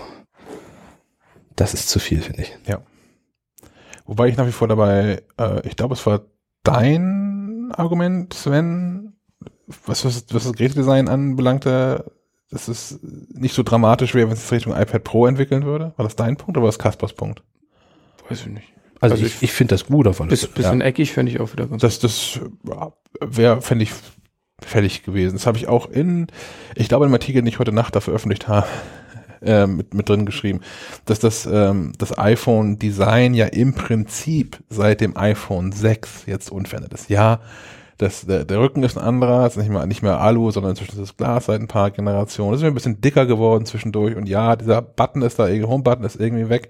[1.55, 2.57] Das ist zu viel, finde ich.
[4.05, 6.23] Wobei ich nach wie vor dabei, äh, ich glaube, es war
[6.63, 9.15] dein Argument, Sven,
[9.85, 12.13] was, was, was das Gerätedesign anbelangte,
[12.51, 15.93] dass es nicht so dramatisch wäre, wenn es sich Richtung iPad Pro entwickeln würde.
[15.97, 17.43] War das dein Punkt oder war das Kaspers Punkt?
[18.29, 18.73] Weiß ich nicht.
[19.01, 20.53] Also, Also ich, ich- finde das gut auf alle Bis, Fälle.
[20.55, 23.91] bisschen eckig fände ich auch wieder ganz Das, das ja, wäre, fände ich,
[24.65, 25.35] fällig gewesen.
[25.35, 26.29] Das habe ich auch in,
[26.75, 28.67] ich glaube, im Artikel, den ich heute Nacht da veröffentlicht habe,
[29.43, 30.61] äh, mit, mit drin geschrieben,
[31.05, 37.11] dass das, ähm, das iPhone-Design ja im Prinzip seit dem iPhone 6 jetzt unverändert ist.
[37.11, 37.41] Ja,
[37.99, 40.97] das, der, der Rücken ist ein anderer, ist nicht mehr, nicht mehr Alu, sondern inzwischen
[40.97, 42.55] ist es Glas seit ein paar Generationen.
[42.55, 46.21] Es ist ein bisschen dicker geworden zwischendurch und ja, dieser Button ist da, Home-Button ist
[46.21, 46.69] irgendwie weg.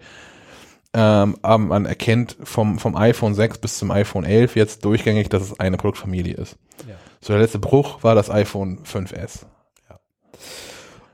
[0.95, 5.43] Ähm, aber man erkennt vom, vom iPhone 6 bis zum iPhone 11 jetzt durchgängig, dass
[5.43, 6.57] es eine Produktfamilie ist.
[6.89, 6.95] Ja.
[7.20, 9.45] So der letzte Bruch war das iPhone 5S.
[9.91, 9.99] Ja.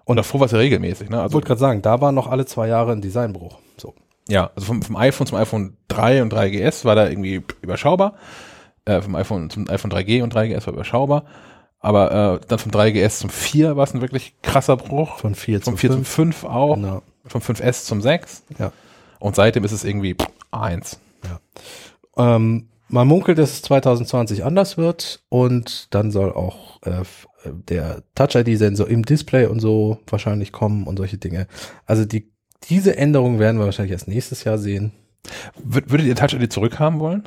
[0.04, 1.16] Und davor war es ja regelmäßig, ne?
[1.16, 3.58] Ich Also, wollte gerade sagen, da war noch alle zwei Jahre ein Designbruch.
[3.76, 3.94] So.
[4.28, 8.14] ja, also vom, vom iPhone zum iPhone 3 und 3GS war da irgendwie überschaubar.
[8.84, 11.24] Äh, vom iPhone zum iPhone 3G und 3GS war überschaubar.
[11.80, 15.18] Aber äh, dann vom 3GS zum 4 war es ein wirklich krasser Bruch.
[15.18, 16.42] Von 4 Vom zum 4 zum 5.
[16.42, 16.74] 5 auch.
[16.76, 17.02] Genau.
[17.26, 18.44] Vom 5S zum 6.
[18.58, 18.72] Ja.
[19.22, 20.16] Und seitdem ist es irgendwie
[20.50, 20.98] 1.
[22.16, 27.02] Ähm, man munkelt, dass es 2020 anders wird und dann soll auch äh,
[27.68, 31.46] der Touch-ID-Sensor im Display und so wahrscheinlich kommen und solche Dinge.
[31.86, 32.32] Also die,
[32.68, 34.92] diese Änderungen werden wir wahrscheinlich erst nächstes Jahr sehen.
[35.56, 37.22] Wür- Würdet ihr Touch ID zurückhaben wollen?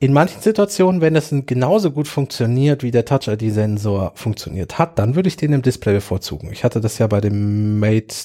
[0.00, 5.28] In manchen Situationen, wenn das genauso gut funktioniert, wie der Touch-ID-Sensor funktioniert hat, dann würde
[5.28, 6.50] ich den im Display bevorzugen.
[6.52, 8.16] Ich hatte das ja bei dem Mate,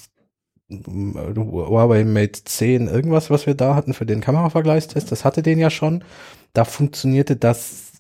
[0.70, 5.70] Huawei Mate 10, irgendwas, was wir da hatten für den Kameravergleichstest, das hatte den ja
[5.70, 6.04] schon.
[6.54, 7.92] Da funktionierte das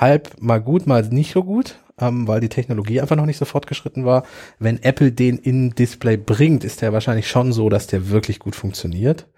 [0.00, 3.44] halb mal gut, mal nicht so gut, ähm, weil die Technologie einfach noch nicht so
[3.44, 4.24] fortgeschritten war.
[4.58, 8.56] Wenn Apple den in Display bringt, ist der wahrscheinlich schon so, dass der wirklich gut
[8.56, 9.28] funktioniert.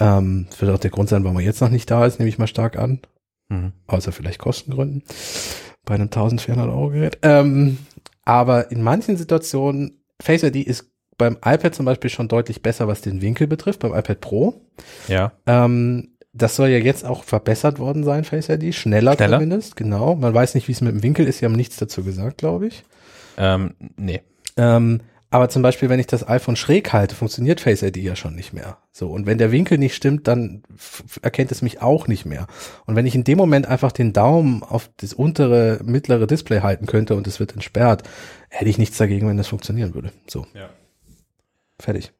[0.00, 2.28] Ähm, das wird auch der Grund sein, warum er jetzt noch nicht da ist, nehme
[2.28, 3.00] ich mal stark an.
[3.86, 5.02] Außer vielleicht Kostengründen.
[5.84, 7.18] Bei einem 1400 Euro Gerät.
[7.22, 7.78] Ähm,
[8.24, 13.00] aber in manchen Situationen, Face ID ist beim iPad zum Beispiel schon deutlich besser, was
[13.00, 14.54] den Winkel betrifft, beim iPad Pro.
[15.08, 15.32] Ja.
[15.46, 18.74] Ähm, das soll ja jetzt auch verbessert worden sein, Face ID.
[18.74, 19.38] Schneller, Schneller?
[19.38, 20.16] zumindest, genau.
[20.16, 21.38] Man weiß nicht, wie es mit dem Winkel ist.
[21.38, 22.82] Sie haben nichts dazu gesagt, glaube ich.
[23.36, 24.20] Ähm, nee.
[24.56, 25.00] Ähm,
[25.30, 28.52] aber zum Beispiel, wenn ich das iPhone schräg halte, funktioniert Face ID ja schon nicht
[28.52, 28.78] mehr.
[28.92, 29.08] So.
[29.10, 30.62] Und wenn der Winkel nicht stimmt, dann
[31.22, 32.46] erkennt es mich auch nicht mehr.
[32.86, 36.86] Und wenn ich in dem Moment einfach den Daumen auf das untere, mittlere Display halten
[36.86, 38.04] könnte und es wird entsperrt,
[38.48, 40.12] hätte ich nichts dagegen, wenn das funktionieren würde.
[40.28, 40.46] So.
[40.54, 40.68] Ja.
[41.80, 42.12] Fertig.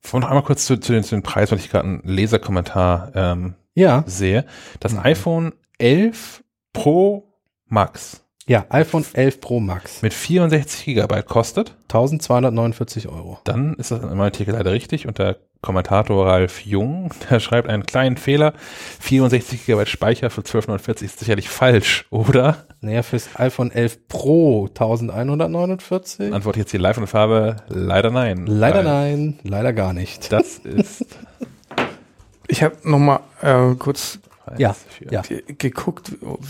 [0.00, 3.12] Vor noch einmal kurz zu, zu, den, zu den Preis, weil ich gerade einen Leserkommentar
[3.14, 4.04] ähm, Ja.
[4.06, 4.44] sehe.
[4.80, 7.32] Das iPhone 11 Pro
[7.66, 10.02] Max Ja, iPhone 11 Pro Max.
[10.02, 13.38] mit 64 Gigabyte kostet, 1249 Euro.
[13.44, 15.06] dann ist das in meinem Artikel leider richtig.
[15.06, 18.52] Und der Kommentator Ralf Jung, der schreibt einen kleinen Fehler.
[19.00, 22.66] 64 Gigabyte Speicher für 1249 ist sicherlich falsch, oder?
[22.82, 26.34] Naja, fürs iPhone 11 Pro 1149?
[26.34, 28.44] Antworte jetzt hier live und Farbe, leider nein.
[28.46, 30.30] Leider nein, leider gar nicht.
[30.30, 31.06] Das ist
[32.46, 34.18] Ich habe noch mal äh, kurz
[34.58, 35.22] Ja, für- ja.
[35.22, 36.40] ge- geguckt, ob,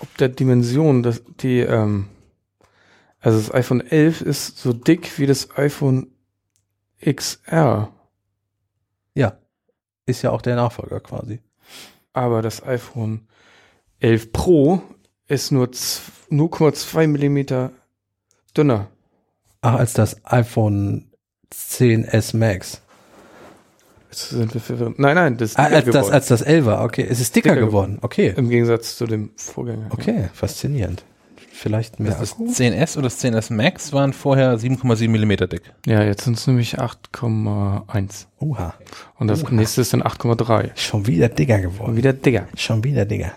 [0.00, 2.08] ob der Dimension, dass die, ähm,
[3.20, 6.08] also das iPhone 11 ist so dick wie das iPhone
[7.00, 7.92] XR,
[9.14, 9.38] Ja.
[10.06, 11.40] Ist ja auch der Nachfolger quasi.
[12.12, 13.28] aber das iPhone
[14.00, 14.80] 11 Pro
[15.26, 16.00] ist nur z-
[16.30, 17.70] 0,2 Millimeter
[18.56, 18.88] dünner.
[19.60, 21.10] Ach, als das iPhone
[21.52, 22.80] 10s Max.
[24.10, 24.98] Jetzt sind wir verwirrt.
[24.98, 26.12] Nein, nein, das ist Ah, als das, geworden.
[26.12, 27.06] als das 11er, okay.
[27.08, 27.98] Es ist dicker Dicker geworden.
[28.00, 28.32] Okay.
[28.36, 29.88] Im Gegensatz zu dem Vorgänger.
[29.90, 31.04] Okay, faszinierend.
[31.52, 32.46] Vielleicht mehr Das Akku?
[32.46, 35.62] 10S und das 10S Max waren vorher 7,7 Millimeter dick.
[35.86, 38.26] Ja, jetzt sind es nämlich 8,1.
[38.38, 38.74] Oha.
[39.18, 39.50] Und das Oha.
[39.52, 40.70] nächste ist dann 8,3.
[40.76, 41.96] Schon wieder dicker geworden.
[41.96, 42.46] wieder dicker.
[42.56, 43.32] Schon wieder dicker.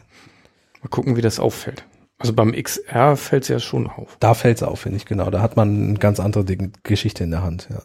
[0.83, 1.83] Mal gucken, wie das auffällt.
[2.19, 4.15] Also beim XR fällt es ja schon auf.
[4.19, 5.31] Da fällt's auf, finde ich, genau.
[5.31, 6.45] Da hat man eine ganz andere
[6.83, 7.67] Geschichte in der Hand.
[7.71, 7.81] Ja.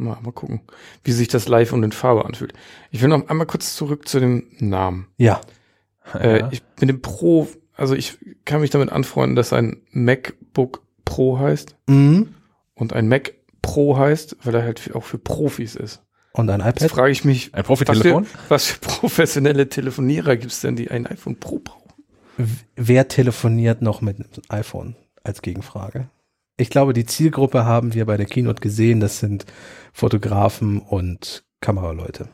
[0.00, 0.62] Mal, mal gucken,
[1.04, 2.52] wie sich das live und in Farbe anfühlt.
[2.90, 5.06] Ich will noch einmal kurz zurück zu dem Namen.
[5.16, 5.40] ja.
[6.14, 6.48] Äh, Ja.
[6.50, 11.76] ich bin dem Pro, also ich kann mich damit anfreunden, dass ein MacBook Pro heißt
[11.86, 12.34] Mhm.
[12.74, 16.02] und ein Mac Pro heißt, weil er halt auch für Profis ist.
[16.32, 16.90] Und ein Jetzt iPad?
[16.90, 18.26] frage ich mich, Ein was für, Profitelefon?
[18.48, 21.92] was für professionelle Telefonierer gibt es denn, die ein iPhone Pro brauchen?
[22.76, 26.08] Wer telefoniert noch mit einem iPhone als Gegenfrage?
[26.60, 29.00] Ich glaube, die Zielgruppe haben wir bei der Keynote gesehen.
[29.00, 29.46] Das sind
[29.92, 32.28] Fotografen und Kameraleute.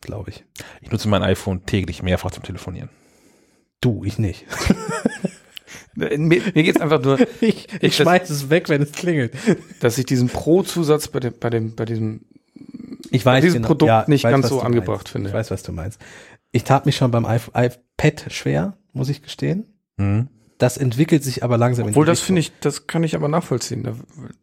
[0.00, 0.44] Glaube ich.
[0.80, 2.88] Ich nutze mein iPhone täglich mehrfach zum Telefonieren.
[3.80, 4.44] Du, ich nicht.
[5.94, 9.34] Mir, mir geht es einfach nur, Ich, Ich- ich schmeiß es weg, wenn es klingelt.
[9.80, 12.20] dass ich diesen Pro-Zusatz bei dem, bei dem, bei diesem
[13.10, 13.66] Ich weiß dieses genau.
[13.68, 15.08] Produkt Ja, ich nicht weiß, ganz so angebracht meinst.
[15.10, 15.28] finde.
[15.30, 16.00] Ich weiß, was du meinst.
[16.52, 19.66] Ich tat mich schon beim iP- iPad schwer, muss ich gestehen.
[19.96, 20.28] Mhm.
[20.58, 23.28] Das entwickelt sich aber langsam Obwohl, in die das finde ich, das kann ich aber
[23.28, 23.84] nachvollziehen.
[23.84, 23.92] Da,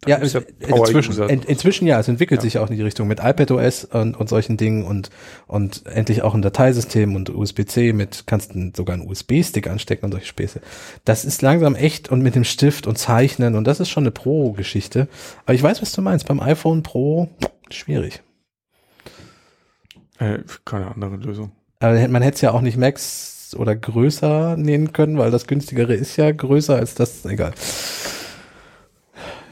[0.00, 1.28] da Ja, es- inzwischen.
[1.28, 2.42] In, inzwischen ja, es entwickelt Ja.
[2.42, 5.10] sich auch in die Richtung mit iPadOS und, und solchen Dingen und,
[5.46, 10.12] und endlich auch ein Dateisystem und USB-C mit, kannst du sogar einen USB-Stick anstecken und
[10.12, 10.62] solche Späße.
[11.04, 14.10] Das ist langsam echt und mit dem Stift und Zeichnen und das ist schon eine
[14.10, 15.08] Pro-Geschichte.
[15.44, 16.26] Aber ich weiß, was du meinst.
[16.26, 17.28] Beim iPhone Pro,
[17.70, 18.22] schwierig.
[20.18, 21.52] Äh, keine andere Lösung.
[21.78, 25.94] Aber man hätte es ja auch nicht Max oder größer nehmen können, weil das günstigere
[25.94, 27.52] ist ja größer als das, egal.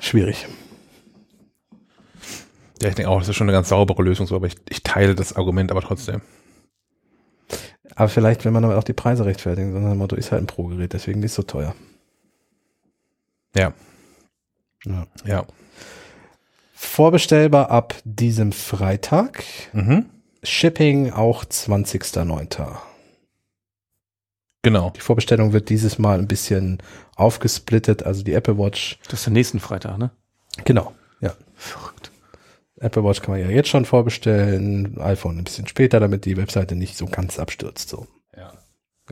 [0.00, 0.46] Schwierig.
[2.82, 4.82] Ja, ich denke auch, das ist schon eine ganz saubere Lösung, so, aber ich, ich
[4.82, 6.20] teile das Argument aber trotzdem.
[7.94, 10.46] Aber vielleicht, wenn man aber auch die Preise rechtfertigen, sondern das Motto ist halt ein
[10.46, 11.74] Pro-Gerät, deswegen nicht so teuer.
[13.56, 13.72] Ja,
[14.84, 15.06] Ja.
[15.24, 15.46] ja.
[16.74, 19.44] Vorbestellbar ab diesem Freitag.
[19.72, 20.06] Mhm.
[20.42, 22.76] Shipping auch 20.09.
[24.64, 24.90] Genau.
[24.96, 26.78] Die Vorbestellung wird dieses Mal ein bisschen
[27.16, 28.98] aufgesplittet, also die Apple Watch.
[29.04, 30.10] Das ist der nächsten Freitag, ne?
[30.64, 31.34] Genau, ja.
[31.54, 32.10] Verrückt.
[32.80, 36.76] Apple Watch kann man ja jetzt schon vorbestellen, iPhone ein bisschen später, damit die Webseite
[36.76, 37.90] nicht so ganz abstürzt.
[37.90, 38.06] So.
[38.34, 38.52] Ja.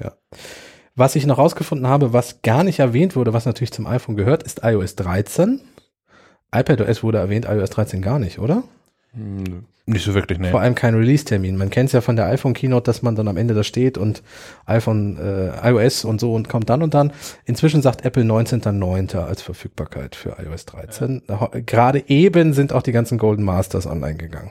[0.02, 0.14] Ja.
[0.94, 4.42] Was ich noch rausgefunden habe, was gar nicht erwähnt wurde, was natürlich zum iPhone gehört,
[4.42, 5.60] ist iOS 13.
[6.54, 8.64] iPadOS wurde erwähnt, iOS 13 gar nicht, oder?
[9.84, 10.58] Nicht so wirklich, Vor ne.
[10.60, 11.56] allem kein Release-Termin.
[11.56, 13.98] Man kennt es ja von der iPhone Keynote, dass man dann am Ende da steht
[13.98, 14.22] und
[14.64, 17.12] iPhone, äh, iOS und so und kommt dann und dann.
[17.44, 19.16] Inzwischen sagt Apple 19.09.
[19.18, 21.22] als Verfügbarkeit für iOS 13.
[21.28, 24.50] Ho- Gerade eben sind auch die ganzen Golden Masters online gegangen,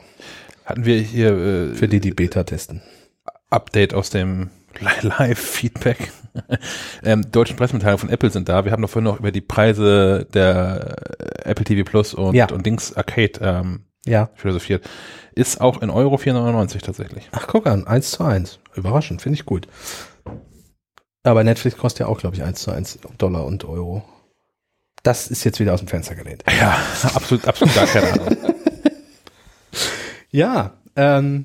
[0.66, 2.82] Hatten wir hier äh, für die die Beta testen.
[3.50, 4.50] Update aus dem
[5.02, 6.12] Live-Feedback.
[7.04, 8.64] ähm, deutschen Pressemitteilungen von Apple sind da.
[8.64, 10.96] Wir haben doch vorhin noch über die Preise der
[11.44, 12.50] äh, Apple TV Plus und, Ja.
[12.52, 14.30] und Dings Arcade ähm, Ja.
[14.34, 14.88] philosophiert.
[15.34, 17.28] Ist auch in Euro 4,99 tatsächlich.
[17.32, 18.58] Ach, guck an, 1 zu 1.
[18.74, 19.68] Überraschend, finde ich gut.
[21.22, 24.02] Aber Netflix kostet ja auch, glaube ich, 1 zu 1 Dollar und Euro.
[25.02, 26.44] Das ist jetzt wieder aus dem Fenster gelehnt.
[26.60, 26.76] Ja,
[27.14, 28.36] absolut, absolut gar keine Ahnung.
[30.34, 31.44] Ja, ähm,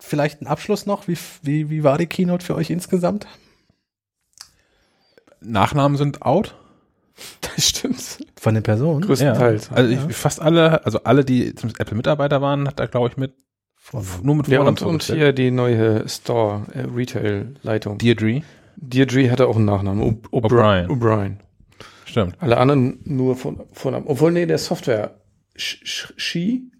[0.00, 1.06] vielleicht ein Abschluss noch.
[1.06, 3.28] Wie, wie, wie war die Keynote für euch insgesamt?
[5.40, 6.56] Nachnamen sind out.
[7.58, 8.18] Stimmt.
[8.40, 9.02] Von den Personen?
[9.02, 9.70] Größtenteils.
[9.70, 10.06] Also Ja.
[10.08, 13.34] ich, fast alle, also alle, die zum Apple-Mitarbeiter waren, hat er, glaube ich, mit
[14.22, 15.18] nur mit Ja, Vornamen und, und vorgestellt.
[15.18, 17.98] hier die neue Store, äh, Retail-Leitung.
[17.98, 18.42] Deirdre.
[18.76, 20.22] Deirdre hatte auch einen Nachnamen.
[20.30, 20.86] O'Brien.
[20.88, 21.36] O'Brien.
[22.04, 22.36] Stimmt.
[22.40, 24.06] Alle anderen nur von, Vornamen.
[24.06, 25.14] Obwohl, nee, der Software.
[25.56, 26.70] Shi?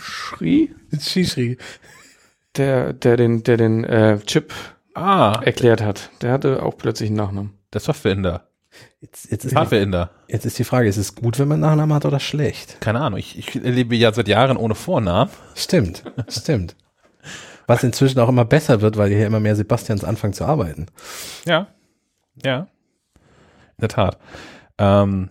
[0.00, 0.74] Schri?
[0.98, 1.58] Shishri.
[2.56, 4.52] Der, der den, der den äh, Chip
[4.94, 6.10] Ah, erklärt hat.
[6.22, 7.52] Der hatte auch plötzlich einen Nachnamen.
[7.72, 8.48] Der Softwareinder.
[9.00, 10.10] Jetzt, jetzt, ist, Hardwareinder.
[10.26, 12.80] jetzt ist die Frage, ist es gut, wenn man Nachnamen hat oder schlecht?
[12.80, 13.20] Keine Ahnung.
[13.20, 15.30] Ich, ich lebe ja seit Jahren ohne Vornamen.
[15.54, 16.74] Stimmt, stimmt.
[17.68, 20.86] Was inzwischen auch immer besser wird, weil hier immer mehr Sebastians anfangen zu arbeiten.
[21.44, 21.68] Ja.
[22.44, 22.66] Ja.
[23.76, 24.18] In der Tat.
[24.78, 25.28] Ähm,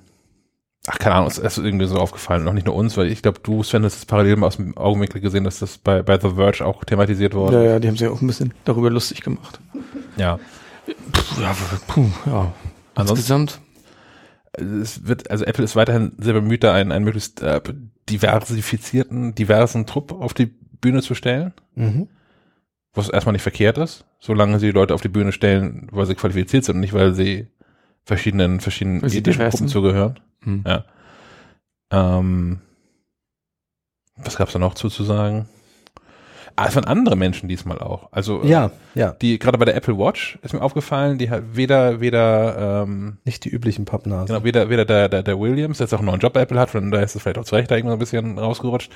[0.86, 2.46] ach, keine Ahnung, es ist irgendwie so aufgefallen.
[2.46, 4.78] Noch nicht nur uns, weil ich glaube, du, Sven, hast es parallel mal aus dem
[4.78, 7.66] Augenwinkel gesehen, dass das bei, bei The Verge auch thematisiert wurde.
[7.66, 9.60] Ja, ja, die haben sich auch ein bisschen darüber lustig gemacht.
[10.16, 10.40] Ja.
[10.86, 11.56] Puh, ja,
[11.88, 12.54] puh, ja.
[12.98, 13.62] Ansonsten, Insgesamt.
[14.82, 17.62] es wird, also Apple ist weiterhin sehr bemüht, da einen, einen möglichst äh,
[18.10, 21.54] diversifizierten, diversen Trupp auf die Bühne zu stellen.
[21.76, 22.08] Mhm.
[22.94, 26.16] Was erstmal nicht verkehrt ist, solange sie die Leute auf die Bühne stellen, weil sie
[26.16, 27.48] qualifiziert sind und nicht, weil sie
[28.04, 30.20] verschiedenen, verschiedenen Weil ethischen Gruppen zugehören.
[30.42, 30.64] Hm.
[30.66, 30.86] Ja.
[31.92, 32.62] Ähm,
[34.16, 35.42] was gab's da noch zuzusagen?
[35.42, 35.57] Ah, es
[36.58, 38.12] waren andere Menschen diesmal auch.
[38.12, 39.12] Also äh, Ja, ja.
[39.22, 43.46] die gerade bei der Apple Watch ist mir aufgefallen, die hat weder weder ähm, Nicht
[43.46, 44.28] die üblichen Pappnasen.
[44.28, 46.60] genau weder weder der der, der Williams, der jetzt auch einen neuen Job bei Apple
[46.60, 48.92] hat, von daher ist es vielleicht auch zu Recht da irgendwann ein bisschen rausgerutscht.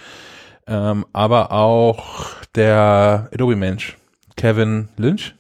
[0.68, 3.98] Ähm, aber auch der Adobe Mensch,
[4.36, 5.36] Kevin Lynch,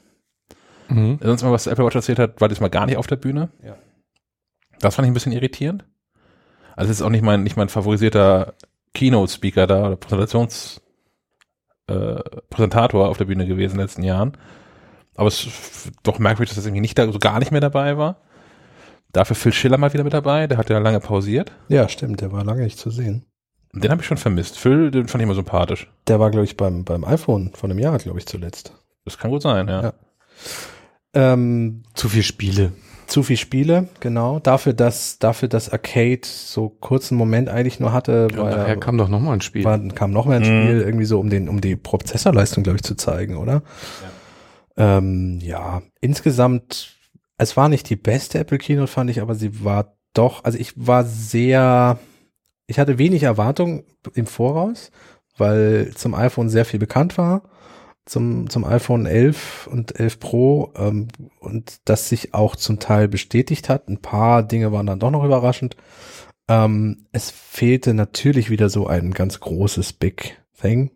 [0.90, 1.20] Mhm.
[1.20, 3.50] der sonst mal was Apple Watch erzählt hat, war diesmal gar nicht auf der Bühne.
[3.64, 3.76] Ja.
[4.80, 5.86] Das fand ich ein bisschen irritierend.
[6.76, 8.56] Also es ist auch nicht mein, nicht mein favorisierter
[8.94, 10.82] Keynote-Speaker da oder Präsentations,
[11.92, 14.38] äh, Präsentator auf der Bühne gewesen in den letzten Jahren.
[15.16, 17.98] Aber es ist doch merkwürdig, dass das irgendwie nicht da, so gar nicht mehr dabei
[17.98, 18.18] war.
[19.12, 21.52] Dafür Phil Schiller mal wieder mit dabei, der hat ja lange pausiert.
[21.68, 23.26] Ja, stimmt, der war lange nicht zu sehen.
[23.74, 24.58] Den habe ich schon vermisst.
[24.58, 25.90] Phil, den fand ich immer sympathisch.
[26.08, 28.74] Der war, glaube ich, beim, beim iPhone von einem Jahr, glaube ich, zuletzt.
[29.06, 29.82] Das kann gut sein, ja.
[29.82, 29.94] Ja.
[31.14, 32.74] Ähm, Zu viel Spiele.
[33.12, 34.40] Zu viel Spiele, genau.
[34.40, 38.98] Dafür, dass, dafür, dass Arcade so kurzen Moment eigentlich nur hatte, Ja, war, daher kam
[38.98, 39.64] doch noch mal ein Spiel.
[39.64, 40.46] war, kam noch mal ein Mhm.
[40.64, 43.64] Spiel irgendwie so, um den, um die Prozessorleistung, glaube ich, zu zeigen, oder?
[44.78, 44.98] Ja.
[44.98, 46.96] Ähm, ja, insgesamt,
[47.38, 50.74] es war nicht die beste Apple Keynote, fand ich, aber sie war doch, also ich
[50.76, 52.00] war sehr,
[52.68, 53.84] ich hatte wenig Erwartung
[54.14, 54.92] im Voraus,
[55.38, 57.44] weil zum iPhone sehr viel bekannt war,
[58.06, 61.08] zum, zum iPhone 11 und 11 Pro ähm,
[61.40, 63.88] und das sich auch zum Teil bestätigt hat.
[63.88, 65.76] Ein paar Dinge waren dann doch noch überraschend.
[66.48, 70.92] Ähm, es fehlte natürlich wieder so ein ganz großes Big Thing.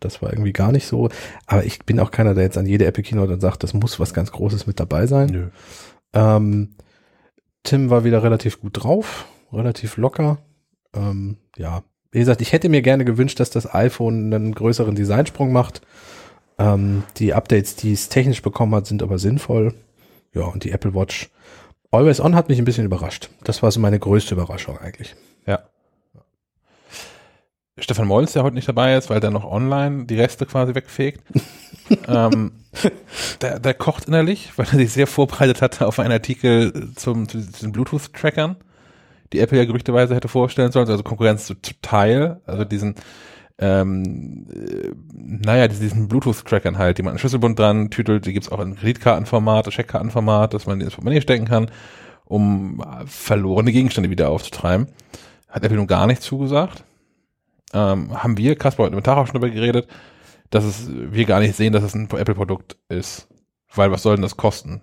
[0.00, 1.08] Das war irgendwie gar nicht so.
[1.46, 3.98] Aber ich bin auch keiner, der jetzt an jede Apple Keynote dann sagt, das muss
[3.98, 5.28] was ganz Großes mit dabei sein.
[5.30, 5.48] Nö.
[6.12, 6.74] Ähm,
[7.62, 10.38] Tim war wieder relativ gut drauf, relativ locker.
[10.94, 15.52] Ähm, ja, wie gesagt, ich hätte mir gerne gewünscht, dass das iPhone einen größeren Designsprung
[15.52, 15.82] macht.
[16.58, 19.74] Ähm, die Updates, die es technisch bekommen hat, sind aber sinnvoll.
[20.34, 21.30] Ja, und die Apple Watch
[21.90, 23.30] Always On hat mich ein bisschen überrascht.
[23.44, 25.16] Das war so meine größte Überraschung eigentlich.
[25.46, 25.60] Ja.
[27.78, 31.22] Stefan Molz, der heute nicht dabei ist, weil der noch online die Reste quasi wegfegt.
[32.08, 32.52] ähm,
[33.40, 37.38] der, der kocht innerlich, weil er sich sehr vorbereitet hatte auf einen Artikel zum, zu
[37.38, 38.56] diesen Bluetooth-Trackern,
[39.32, 42.96] die Apple ja gerüchteweise hätte vorstellen sollen, also Konkurrenz zu, zu Teil, also diesen,
[43.60, 48.60] ähm, äh, naja, diesen Bluetooth-Trackern halt, die man an Schlüsselbund dran tütelt, die gibt's auch
[48.60, 51.70] in Kreditkartenformat, Scheckkartenformat, dass man die ins Portemonnaie stecken kann,
[52.24, 54.86] um verlorene Gegenstände wieder aufzutreiben.
[55.48, 56.84] Hat Apple nun gar nicht zugesagt.
[57.74, 59.88] Ähm, haben wir, Kasper, heute im Tag auch schon darüber geredet,
[60.50, 63.26] dass es, wir gar nicht sehen, dass es ein Apple-Produkt ist.
[63.74, 64.80] Weil was soll denn das kosten?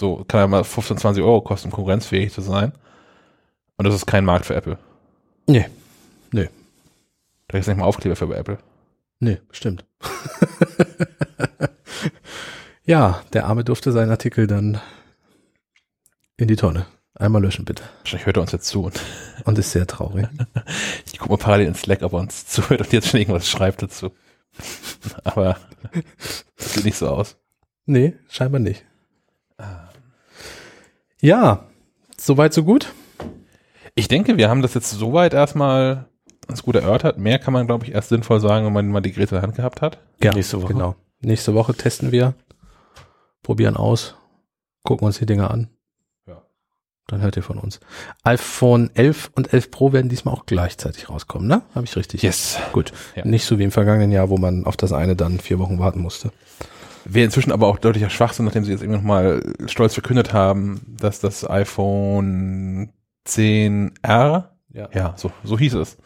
[0.00, 2.72] So, kann ja mal 15, 20 Euro kosten, um konkurrenzfähig zu sein.
[3.76, 4.78] Und das ist kein Markt für Apple.
[5.46, 5.66] Nee,
[6.32, 6.48] nee,
[7.50, 8.58] Da ist nicht mal Aufkleber für bei Apple.
[9.18, 9.84] nee, stimmt.
[12.84, 14.80] ja, der Arme durfte seinen Artikel dann
[16.36, 16.86] in die Tonne.
[17.14, 17.82] Einmal löschen, bitte.
[17.98, 19.00] Wahrscheinlich hört er uns jetzt zu und
[19.44, 20.28] Und ist sehr traurig.
[21.12, 23.82] ich gucke mal parallel in Slack, ob er uns zuhört und jetzt schon irgendwas schreibt
[23.82, 24.12] dazu.
[25.24, 25.56] Aber
[26.56, 27.36] das sieht nicht so aus.
[27.86, 28.84] Nee, scheinbar nicht.
[31.20, 31.68] Ja,
[32.16, 32.92] soweit so gut.
[33.96, 36.09] Ich denke, wir haben das jetzt soweit erstmal
[36.50, 37.16] ganz gut erörtert.
[37.18, 39.42] Mehr kann man, glaube ich, erst sinnvoll sagen, wenn man mal die Geräte in der
[39.42, 39.98] Hand gehabt hat.
[40.22, 40.72] Ja, Nächste Woche.
[40.72, 40.96] Genau.
[41.20, 42.34] Nächste Woche testen wir,
[43.42, 44.16] probieren aus,
[44.82, 45.68] gucken uns die Dinge an.
[46.26, 46.42] Ja.
[47.06, 47.78] Dann hört ihr von uns.
[48.24, 51.62] iPhone 11 und 11 Pro werden diesmal auch gleichzeitig rauskommen, ne?
[51.74, 52.22] Habe ich richtig?
[52.22, 52.58] Yes.
[52.72, 52.92] Gut.
[53.14, 53.24] Ja.
[53.24, 56.00] Nicht so wie im vergangenen Jahr, wo man auf das eine dann vier Wochen warten
[56.00, 56.32] musste.
[57.04, 61.20] Wäre inzwischen aber auch deutlicher Schwachsinn, nachdem sie jetzt irgendwann mal stolz verkündet haben, dass
[61.20, 62.92] das iPhone
[63.26, 64.88] 10R, Ja.
[64.94, 65.96] ja, so, so hieß es,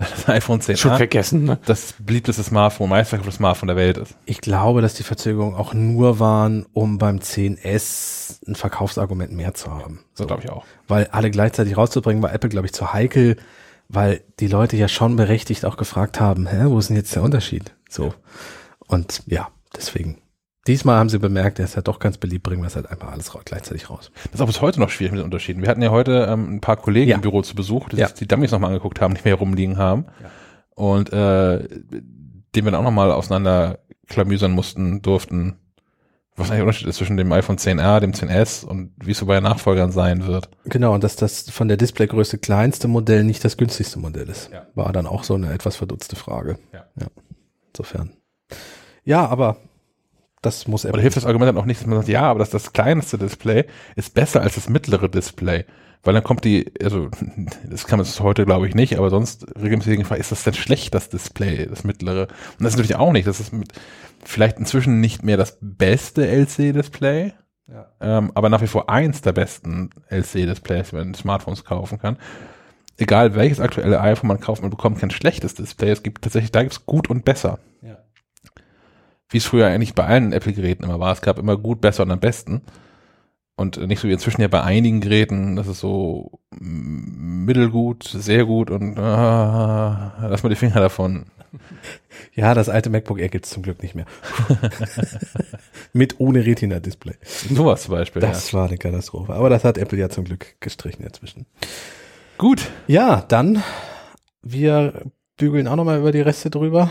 [0.00, 1.58] das iPhone Schon 10R, vergessen, ne?
[1.66, 4.14] das beliebteste Smartphone, meistverkauftes Smartphone der Welt ist.
[4.26, 9.70] Ich glaube, dass die Verzögerungen auch nur waren, um beim 10S ein Verkaufsargument mehr zu
[9.70, 10.04] haben.
[10.14, 10.64] So glaube ich auch.
[10.88, 13.36] weil alle gleichzeitig rauszubringen, war Apple, glaube ich, zu heikel,
[13.88, 17.22] weil die Leute ja schon berechtigt auch gefragt haben, hä, wo ist denn jetzt der
[17.22, 17.74] Unterschied?
[17.88, 18.14] So.
[18.86, 20.18] Und ja, deswegen
[20.66, 23.12] Diesmal haben sie bemerkt, er ist halt doch ganz beliebt, bringen wir es halt einfach
[23.12, 24.10] alles gleichzeitig raus.
[24.24, 25.60] Das ist auch bis heute noch schwierig mit den Unterschieden.
[25.62, 27.16] Wir hatten ja heute ähm, ein paar Kollegen Ja.
[27.16, 28.06] im Büro zu Besuch, die Ja.
[28.08, 30.06] sich die Dummies nochmal angeguckt haben, nicht mehr rumliegen haben.
[30.74, 35.56] Und äh, den wir dann auch nochmal auseinander klamüsern mussten, durften,
[36.36, 39.26] was eigentlich der Unterschied ist zwischen dem iPhone 10R, dem 10S und wie es so
[39.26, 40.48] bei Nachfolgern sein wird.
[40.64, 44.50] Genau, und dass das von der Displaygröße kleinste Modell nicht das günstigste Modell ist.
[44.52, 44.66] Ja.
[44.74, 46.58] War dann auch so eine etwas verdutzte Frage.
[46.72, 46.86] Ja.
[47.72, 48.12] Insofern.
[49.04, 49.58] Ja, aber
[50.46, 51.02] das muss Oder Apple.
[51.02, 53.64] hilft das Argument dann auch nicht, dass man sagt, ja, aber das, das kleinste Display
[53.96, 55.64] ist besser als das mittlere Display.
[56.02, 57.08] Weil dann kommt die, also
[57.70, 60.94] das kann man heute glaube ich nicht, aber sonst regelmäßig gefragt, ist das denn schlecht,
[60.94, 62.22] das Display, das mittlere?
[62.28, 63.26] Und das ist natürlich auch nicht.
[63.26, 63.72] Das ist mit,
[64.24, 67.32] vielleicht inzwischen nicht mehr das beste LCD-Display,
[67.68, 67.86] Ja.
[68.00, 72.18] ähm, aber nach wie vor eins der besten LCD-Displays, die man Smartphones kaufen kann.
[72.96, 75.90] Egal welches aktuelle iPhone man kauft, man bekommt kein schlechtes Display.
[75.90, 77.58] Es gibt tatsächlich, da gibt es gut und besser.
[77.82, 77.96] Ja.
[79.30, 81.12] Wie es früher eigentlich bei allen Apple-Geräten immer war.
[81.12, 82.62] Es gab immer gut, besser und am besten.
[83.56, 88.70] Und nicht so wie inzwischen ja bei einigen Geräten, das ist so mittelgut, sehr gut
[88.70, 91.26] und ah, lass mal die Finger davon.
[92.34, 94.06] Ja, das alte MacBook Air gibt's zum Glück nicht mehr.
[95.92, 97.14] Mit ohne Retina-Display.
[97.22, 98.20] Sowas zum Beispiel.
[98.20, 99.32] Das war eine Katastrophe.
[99.34, 101.46] Aber das hat Apple ja zum Glück gestrichen inzwischen.
[101.60, 101.68] ja.
[102.38, 102.70] Gut.
[102.88, 103.62] Ja, dann
[104.42, 105.04] wir
[105.36, 106.90] bügeln auch nochmal über die Reste drüber.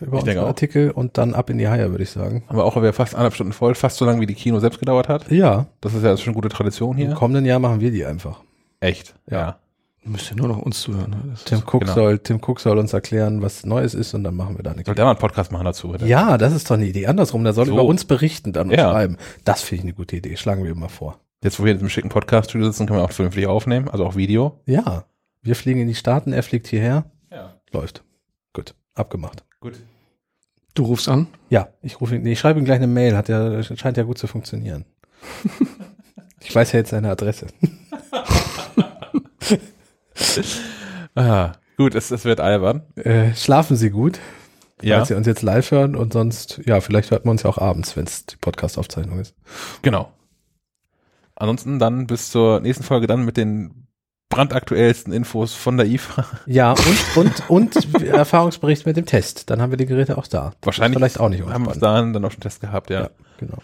[0.00, 0.48] Über Ich denke unsere auch.
[0.48, 2.44] Artikel und dann ab in die Haie, würde ich sagen.
[2.48, 5.08] Aber auch wir fast anderthalb Stunden voll, fast so lange wie die Kino selbst gedauert
[5.08, 5.30] hat.
[5.30, 7.14] Ja, Das ist ja schon eine gute Tradition im hier.
[7.14, 8.40] kommenden Jahr machen wir die einfach.
[8.80, 9.14] Echt.
[9.30, 9.38] Ja.
[9.38, 9.58] Ja.
[10.06, 11.34] Müsst ihr nur noch uns zuhören.
[11.46, 11.94] Tim Cook, genau.
[11.94, 14.84] soll, Tim Cook soll uns erklären, was Neues ist und dann machen wir da nichts.
[14.84, 15.88] Soll der mal einen Podcast machen dazu?
[15.92, 16.06] Bitte?
[16.06, 17.06] Ja, das ist doch eine Idee.
[17.06, 17.72] Andersrum, der soll So.
[17.72, 18.90] über uns berichten, dann und Ja.
[18.90, 19.16] schreiben.
[19.44, 20.36] Das finde ich eine gute Idee.
[20.36, 21.20] Schlagen wir immer vor.
[21.42, 24.14] Jetzt, wo wir in diesem schicken Podcast-Studio sitzen, können wir auch vernünftig aufnehmen, also auch
[24.14, 24.60] Video.
[24.66, 25.04] Ja,
[25.40, 27.06] wir fliegen in die Staaten, er fliegt hierher.
[27.30, 27.54] Ja.
[27.72, 28.04] Läuft.
[28.52, 29.42] Gut, abgemacht.
[29.64, 29.80] Gut.
[30.74, 31.26] du rufst an.
[31.48, 33.16] Ja, ich rufe ihn, nee, ich schreibe ihm gleich eine Mail.
[33.16, 34.84] Hat ja, scheint ja gut zu funktionieren.
[36.40, 37.46] ich weiß ja jetzt seine Adresse.
[41.14, 42.82] Ah, gut, es, es wird albern.
[42.96, 44.18] Äh, schlafen Sie gut,
[44.82, 47.50] Ja, falls Sie uns jetzt live hören und sonst, ja, vielleicht hört man uns ja
[47.50, 49.34] auch abends, wenn es die Podcast-Aufzeichnung ist.
[49.82, 50.12] genau.
[51.36, 53.83] Ansonsten dann bis zur nächsten Folge dann mit den
[54.34, 56.26] brandaktuellsten Infos von der IFA.
[56.46, 57.16] Ja, und,
[57.48, 59.50] und, und Erfahrungsbericht mit dem Test.
[59.50, 60.52] Dann haben wir die Geräte auch da.
[60.62, 63.02] Wahrscheinlich Vielleicht auch nicht haben wir dahin dann auch schon einen Test gehabt, ja.
[63.02, 63.58] Ja, genau.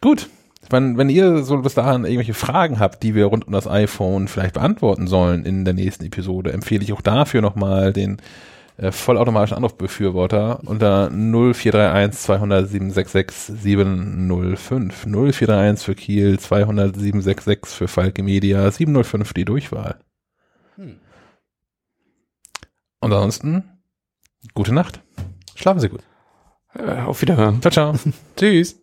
[0.00, 0.28] Gut.
[0.68, 4.28] Wenn, wenn ihr so bis dahin irgendwelche Fragen habt, die wir rund um das iPhone
[4.28, 8.18] vielleicht beantworten sollen in der nächsten Episode, empfehle ich auch dafür nochmal den
[8.80, 15.06] äh, vollautomatischen Anrufbefürworter unter 0431 20766 705.
[15.06, 20.00] 0431 für Kiel, 20766 für Falke Media, 705 die Durchwahl.
[20.76, 20.98] Hm.
[23.00, 23.64] Und ansonsten,
[24.54, 25.00] gute Nacht.
[25.54, 26.02] Schlafen Sie gut.
[26.74, 27.60] Äh, auf Wiederhören.
[27.60, 27.94] Ciao, ciao.
[28.36, 28.80] Tschüss.